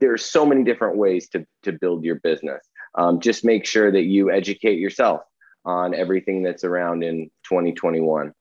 there's 0.00 0.24
so 0.24 0.44
many 0.44 0.64
different 0.64 0.96
ways 0.96 1.28
to 1.28 1.46
to 1.62 1.70
build 1.70 2.02
your 2.02 2.16
business 2.16 2.66
um, 2.96 3.20
just 3.20 3.44
make 3.44 3.64
sure 3.64 3.92
that 3.92 4.06
you 4.06 4.28
educate 4.28 4.80
yourself 4.80 5.20
on 5.64 5.94
everything 5.94 6.42
that's 6.42 6.64
around 6.64 7.02
in 7.02 7.30
2021 7.48 8.32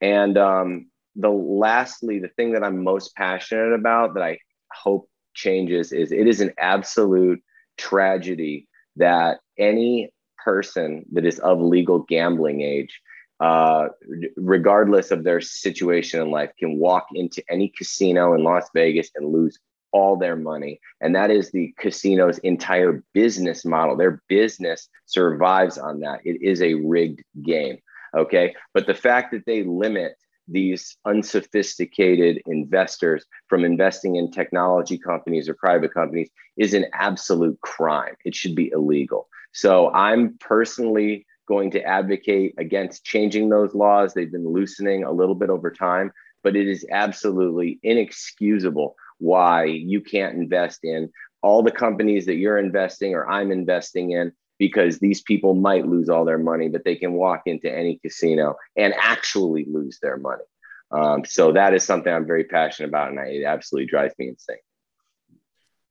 and 0.00 0.38
um, 0.38 0.90
the 1.16 1.28
lastly 1.28 2.18
the 2.18 2.28
thing 2.28 2.52
that 2.52 2.64
i'm 2.64 2.82
most 2.82 3.14
passionate 3.16 3.74
about 3.74 4.14
that 4.14 4.22
i 4.22 4.38
hope 4.72 5.08
changes 5.34 5.92
is 5.92 6.12
it 6.12 6.26
is 6.26 6.40
an 6.40 6.52
absolute 6.58 7.42
tragedy 7.78 8.68
that 8.96 9.38
any 9.58 10.12
person 10.44 11.04
that 11.12 11.24
is 11.24 11.38
of 11.38 11.60
legal 11.60 12.00
gambling 12.00 12.60
age, 12.60 13.00
uh, 13.40 13.88
regardless 14.36 15.10
of 15.10 15.24
their 15.24 15.40
situation 15.40 16.20
in 16.20 16.30
life, 16.30 16.50
can 16.58 16.78
walk 16.78 17.06
into 17.14 17.42
any 17.48 17.72
casino 17.76 18.34
in 18.34 18.44
Las 18.44 18.68
Vegas 18.74 19.10
and 19.14 19.32
lose 19.32 19.58
all 19.92 20.16
their 20.16 20.36
money. 20.36 20.80
And 21.00 21.14
that 21.14 21.30
is 21.30 21.50
the 21.50 21.74
casino's 21.78 22.38
entire 22.38 23.02
business 23.12 23.64
model. 23.64 23.96
Their 23.96 24.22
business 24.28 24.88
survives 25.06 25.78
on 25.78 26.00
that. 26.00 26.20
It 26.24 26.42
is 26.42 26.62
a 26.62 26.74
rigged 26.74 27.22
game. 27.42 27.78
Okay. 28.16 28.54
But 28.74 28.86
the 28.86 28.94
fact 28.94 29.32
that 29.32 29.46
they 29.46 29.62
limit 29.64 30.16
these 30.48 30.96
unsophisticated 31.04 32.42
investors 32.46 33.24
from 33.48 33.64
investing 33.64 34.16
in 34.16 34.30
technology 34.30 34.98
companies 34.98 35.48
or 35.48 35.54
private 35.54 35.94
companies 35.94 36.30
is 36.56 36.74
an 36.74 36.86
absolute 36.92 37.60
crime. 37.60 38.14
It 38.24 38.34
should 38.34 38.54
be 38.54 38.70
illegal. 38.70 39.28
So 39.52 39.90
I'm 39.92 40.36
personally 40.40 41.26
going 41.46 41.70
to 41.72 41.82
advocate 41.82 42.54
against 42.58 43.04
changing 43.04 43.48
those 43.48 43.74
laws. 43.74 44.14
They've 44.14 44.30
been 44.30 44.48
loosening 44.48 45.04
a 45.04 45.12
little 45.12 45.34
bit 45.34 45.50
over 45.50 45.70
time, 45.70 46.12
but 46.42 46.56
it 46.56 46.68
is 46.68 46.86
absolutely 46.90 47.78
inexcusable 47.82 48.96
why 49.22 49.64
you 49.64 50.00
can't 50.00 50.36
invest 50.36 50.80
in 50.82 51.10
all 51.42 51.62
the 51.62 51.70
companies 51.70 52.26
that 52.26 52.34
you're 52.34 52.58
investing 52.58 53.14
or 53.14 53.28
I'm 53.28 53.50
investing 53.50 54.10
in 54.10 54.32
because 54.58 54.98
these 54.98 55.22
people 55.22 55.54
might 55.54 55.86
lose 55.86 56.08
all 56.08 56.24
their 56.24 56.38
money, 56.38 56.68
but 56.68 56.84
they 56.84 56.96
can 56.96 57.14
walk 57.14 57.42
into 57.46 57.72
any 57.72 57.98
casino 57.98 58.56
and 58.76 58.94
actually 58.96 59.64
lose 59.68 59.98
their 60.00 60.16
money. 60.16 60.44
Um, 60.92 61.24
so 61.24 61.52
that 61.52 61.72
is 61.74 61.84
something 61.84 62.12
I'm 62.12 62.26
very 62.26 62.44
passionate 62.44 62.88
about, 62.88 63.10
and 63.10 63.18
I, 63.18 63.24
it 63.24 63.44
absolutely 63.44 63.86
drives 63.88 64.14
me 64.18 64.28
insane. 64.28 64.58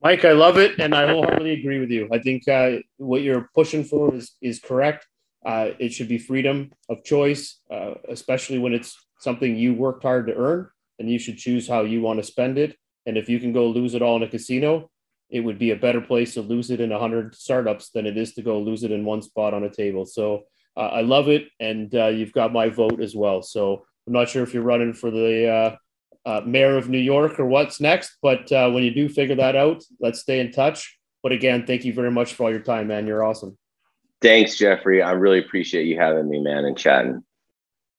Mike, 0.01 0.25
I 0.25 0.31
love 0.31 0.57
it, 0.57 0.79
and 0.79 0.93
I 0.93 1.07
wholeheartedly 1.07 1.53
agree 1.53 1.79
with 1.79 1.89
you. 1.89 2.07
I 2.11 2.19
think 2.19 2.47
uh, 2.47 2.77
what 2.97 3.21
you're 3.21 3.49
pushing 3.53 3.83
for 3.83 4.13
is 4.15 4.35
is 4.41 4.59
correct. 4.59 5.07
Uh, 5.45 5.71
it 5.79 5.91
should 5.91 6.07
be 6.07 6.17
freedom 6.17 6.71
of 6.87 7.03
choice, 7.03 7.59
uh, 7.71 7.95
especially 8.09 8.59
when 8.59 8.73
it's 8.73 8.95
something 9.19 9.55
you 9.55 9.73
worked 9.73 10.03
hard 10.03 10.27
to 10.27 10.35
earn, 10.35 10.69
and 10.99 11.09
you 11.09 11.19
should 11.19 11.37
choose 11.37 11.67
how 11.67 11.81
you 11.81 12.01
want 12.01 12.19
to 12.19 12.23
spend 12.23 12.57
it. 12.57 12.77
And 13.05 13.17
if 13.17 13.29
you 13.29 13.39
can 13.39 13.53
go 13.53 13.67
lose 13.67 13.93
it 13.95 14.01
all 14.01 14.17
in 14.17 14.23
a 14.23 14.27
casino, 14.27 14.89
it 15.29 15.39
would 15.39 15.57
be 15.57 15.71
a 15.71 15.75
better 15.75 16.01
place 16.01 16.33
to 16.33 16.41
lose 16.41 16.71
it 16.71 16.81
in 16.81 16.89
100 16.89 17.35
startups 17.35 17.89
than 17.89 18.05
it 18.05 18.17
is 18.17 18.33
to 18.33 18.41
go 18.41 18.59
lose 18.59 18.83
it 18.83 18.91
in 18.91 19.05
one 19.05 19.21
spot 19.21 19.53
on 19.53 19.63
a 19.63 19.69
table. 19.69 20.05
So 20.05 20.43
uh, 20.75 20.87
I 20.87 21.01
love 21.01 21.29
it, 21.29 21.47
and 21.59 21.93
uh, 21.95 22.07
you've 22.07 22.33
got 22.33 22.53
my 22.53 22.69
vote 22.69 23.01
as 23.01 23.15
well. 23.15 23.41
So 23.41 23.85
I'm 24.07 24.13
not 24.13 24.29
sure 24.29 24.43
if 24.43 24.53
you're 24.53 24.63
running 24.63 24.93
for 24.93 25.09
the 25.09 25.49
uh, 25.49 25.75
uh, 26.25 26.41
mayor 26.45 26.77
of 26.77 26.89
New 26.89 26.99
York 26.99 27.39
or 27.39 27.45
what's 27.45 27.79
next. 27.79 28.17
But 28.21 28.51
uh, 28.51 28.69
when 28.71 28.83
you 28.83 28.91
do 28.93 29.09
figure 29.09 29.35
that 29.35 29.55
out, 29.55 29.83
let's 29.99 30.19
stay 30.19 30.39
in 30.39 30.51
touch. 30.51 30.97
But 31.23 31.31
again, 31.31 31.65
thank 31.65 31.85
you 31.85 31.93
very 31.93 32.11
much 32.11 32.33
for 32.33 32.43
all 32.43 32.51
your 32.51 32.61
time, 32.61 32.87
man. 32.87 33.07
You're 33.07 33.23
awesome. 33.23 33.57
Thanks, 34.21 34.57
Jeffrey. 34.57 35.01
I 35.01 35.11
really 35.11 35.39
appreciate 35.39 35.85
you 35.85 35.97
having 35.97 36.29
me, 36.29 36.39
man, 36.39 36.65
and 36.65 36.77
chatting. 36.77 37.23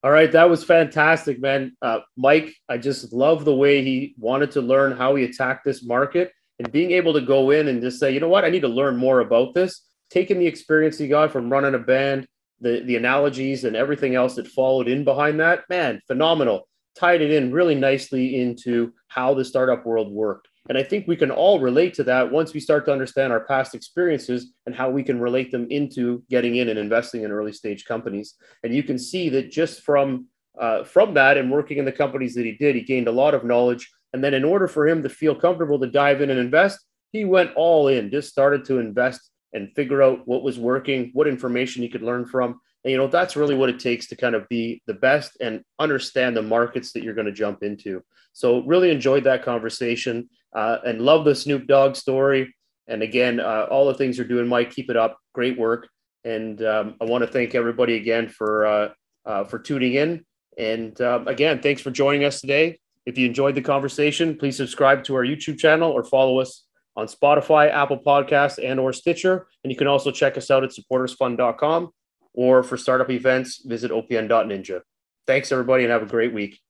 All 0.05 0.11
right, 0.11 0.33
that 0.33 0.51
was 0.51 0.65
fantastic, 0.65 1.41
man. 1.41 1.77
Uh, 1.81 2.01
Mike, 2.17 2.55
I 2.69 2.77
just 2.77 3.13
love 3.13 3.45
the 3.45 3.55
way 3.55 3.85
he 3.85 4.15
wanted 4.19 4.51
to 4.53 4.61
learn 4.61 4.97
how 4.97 5.15
he 5.15 5.25
attacked 5.25 5.65
this 5.65 5.85
market 5.85 6.33
and 6.59 6.73
being 6.73 6.91
able 6.91 7.13
to 7.13 7.21
go 7.21 7.51
in 7.51 7.69
and 7.69 7.81
just 7.81 8.01
say, 8.01 8.13
you 8.13 8.19
know 8.19 8.29
what, 8.29 8.45
I 8.45 8.51
need 8.51 8.63
to 8.63 8.69
learn 8.69 8.97
more 8.97 9.21
about 9.21 9.55
this. 9.55 9.87
Taking 10.11 10.39
the 10.39 10.47
experience 10.47 10.99
he 10.99 11.07
got 11.07 11.31
from 11.31 11.51
running 11.51 11.75
a 11.75 11.79
band, 11.79 12.27
the 12.61 12.83
the 12.85 12.97
analogies 12.97 13.65
and 13.65 13.77
everything 13.77 14.15
else 14.15 14.35
that 14.35 14.49
followed 14.49 14.89
in 14.89 15.05
behind 15.05 15.41
that, 15.41 15.65
man, 15.69 16.01
phenomenal 16.07 16.69
tied 16.95 17.23
it 17.23 17.31
in 17.31 17.53
really 17.53 17.75
nicely 17.75 18.41
into 18.41 18.93
how 19.09 19.35
the 19.35 19.45
startup 19.45 19.87
world 19.87 20.13
worked. 20.13 20.49
And 20.69 20.79
I 20.79 20.83
think 20.83 21.09
we 21.09 21.17
can 21.17 21.31
all 21.31 21.61
relate 21.61 21.95
to 21.95 22.05
that 22.05 22.31
once 22.31 22.55
we 22.55 22.61
start 22.61 22.85
to 22.87 22.93
understand 22.93 23.33
our 23.33 23.45
past 23.45 23.75
experiences 23.75 24.53
and 24.67 24.75
how 24.75 24.91
we 24.91 25.03
can 25.03 25.21
relate 25.21 25.51
them 25.51 25.67
into 25.71 26.23
getting 26.31 26.57
in 26.57 26.69
and 26.69 26.79
investing 26.79 27.25
in 27.25 27.33
early 27.33 27.53
stage 27.53 27.85
companies. 27.85 28.35
And 28.63 28.75
you 28.75 28.83
can 28.83 28.99
see 28.99 29.29
that 29.31 29.51
just 29.51 29.83
from 29.83 30.27
uh, 30.61 30.85
from 30.85 31.15
that 31.15 31.39
and 31.39 31.51
working 31.51 31.79
in 31.79 31.85
the 31.85 31.93
companies 31.93 32.35
that 32.35 32.45
he 32.45 32.53
did, 32.53 32.75
he 32.75 32.83
gained 32.83 33.09
a 33.09 33.13
lot 33.13 33.35
of 33.35 33.45
knowledge. 33.45 33.91
And 34.13 34.23
then, 34.23 34.35
in 34.35 34.45
order 34.45 34.69
for 34.69 34.87
him 34.87 35.03
to 35.03 35.09
feel 35.09 35.35
comfortable 35.35 35.81
to 35.81 35.87
dive 35.87 36.21
in 36.21 36.29
and 36.29 36.39
invest, 36.39 36.79
he 37.11 37.25
went 37.25 37.55
all 37.57 37.89
in, 37.89 38.11
just 38.11 38.29
started 38.29 38.65
to 38.67 38.79
invest 38.79 39.31
and 39.55 39.73
figure 39.75 40.03
out 40.03 40.27
what 40.27 40.43
was 40.43 40.59
working, 40.59 41.11
what 41.15 41.27
information 41.27 41.83
he 41.83 41.89
could 41.89 42.03
learn 42.03 42.27
from, 42.27 42.61
and, 42.85 42.91
you 42.91 42.97
know, 42.97 43.07
that's 43.07 43.37
really 43.37 43.55
what 43.55 43.69
it 43.69 43.79
takes 43.79 44.07
to 44.09 44.17
kind 44.17 44.35
of 44.35 44.49
be 44.49 44.83
the 44.87 44.95
best 44.95 45.37
and 45.41 45.63
understand 45.79 46.37
the 46.37 46.43
markets 46.43 46.93
that 46.93 47.03
you're 47.03 47.15
going 47.15 47.27
to 47.27 47.33
jump 47.33 47.63
into. 47.63 48.03
So, 48.33 48.65
really 48.65 48.91
enjoyed 48.91 49.25
that 49.25 49.45
conversation 49.45 50.29
uh, 50.55 50.79
and 50.85 51.01
love 51.01 51.25
the 51.25 51.35
Snoop 51.35 51.67
Dogg 51.67 51.97
story. 51.97 52.55
And 52.89 53.03
again, 53.03 53.41
uh, 53.41 53.67
all 53.71 53.87
the 53.87 53.95
things 53.95 54.19
you're 54.19 54.27
doing, 54.27 54.49
Mike, 54.49 54.71
keep 54.71 54.91
it 54.91 54.97
up. 54.97 55.19
Great 55.35 55.59
work. 55.59 55.89
And 56.25 56.63
um, 56.65 56.97
I 57.01 57.05
want 57.05 57.23
to 57.23 57.31
thank 57.31 57.55
everybody 57.55 57.97
again 57.97 58.29
for 58.29 58.67
uh, 58.67 58.89
uh 59.25 59.45
for 59.45 59.59
tuning 59.59 59.95
in. 59.95 60.25
And 60.59 61.01
um, 61.01 61.29
again, 61.29 61.63
thanks 61.63 61.81
for 61.81 61.91
joining 61.91 62.25
us 62.25 62.41
today. 62.41 62.79
If 63.07 63.19
you 63.19 63.27
enjoyed 63.27 63.55
the 63.55 63.63
conversation, 63.63 64.37
please 64.37 64.57
subscribe 64.57 65.05
to 65.05 65.15
our 65.15 65.25
YouTube 65.25 65.59
channel 65.59 65.91
or 65.91 66.05
follow 66.05 66.39
us 66.39 66.65
on 66.95 67.07
Spotify, 67.07 67.71
Apple 67.71 67.99
Podcasts, 67.99 68.63
and 68.63 68.79
or 68.79 68.93
Stitcher. 68.93 69.47
And 69.65 69.73
you 69.73 69.77
can 69.77 69.87
also 69.87 70.11
check 70.11 70.37
us 70.37 70.51
out 70.51 70.63
at 70.63 70.71
supportersfund.com. 70.71 71.91
or 72.35 72.63
for 72.63 72.77
startup 72.77 73.11
events, 73.11 73.63
visit 73.65 73.91
opn.ninja. 73.91 74.81
Thanks, 75.27 75.53
everybody, 75.53 75.85
and 75.85 75.93
have 75.93 76.03
a 76.03 76.07
great 76.07 76.33
week. 76.33 76.61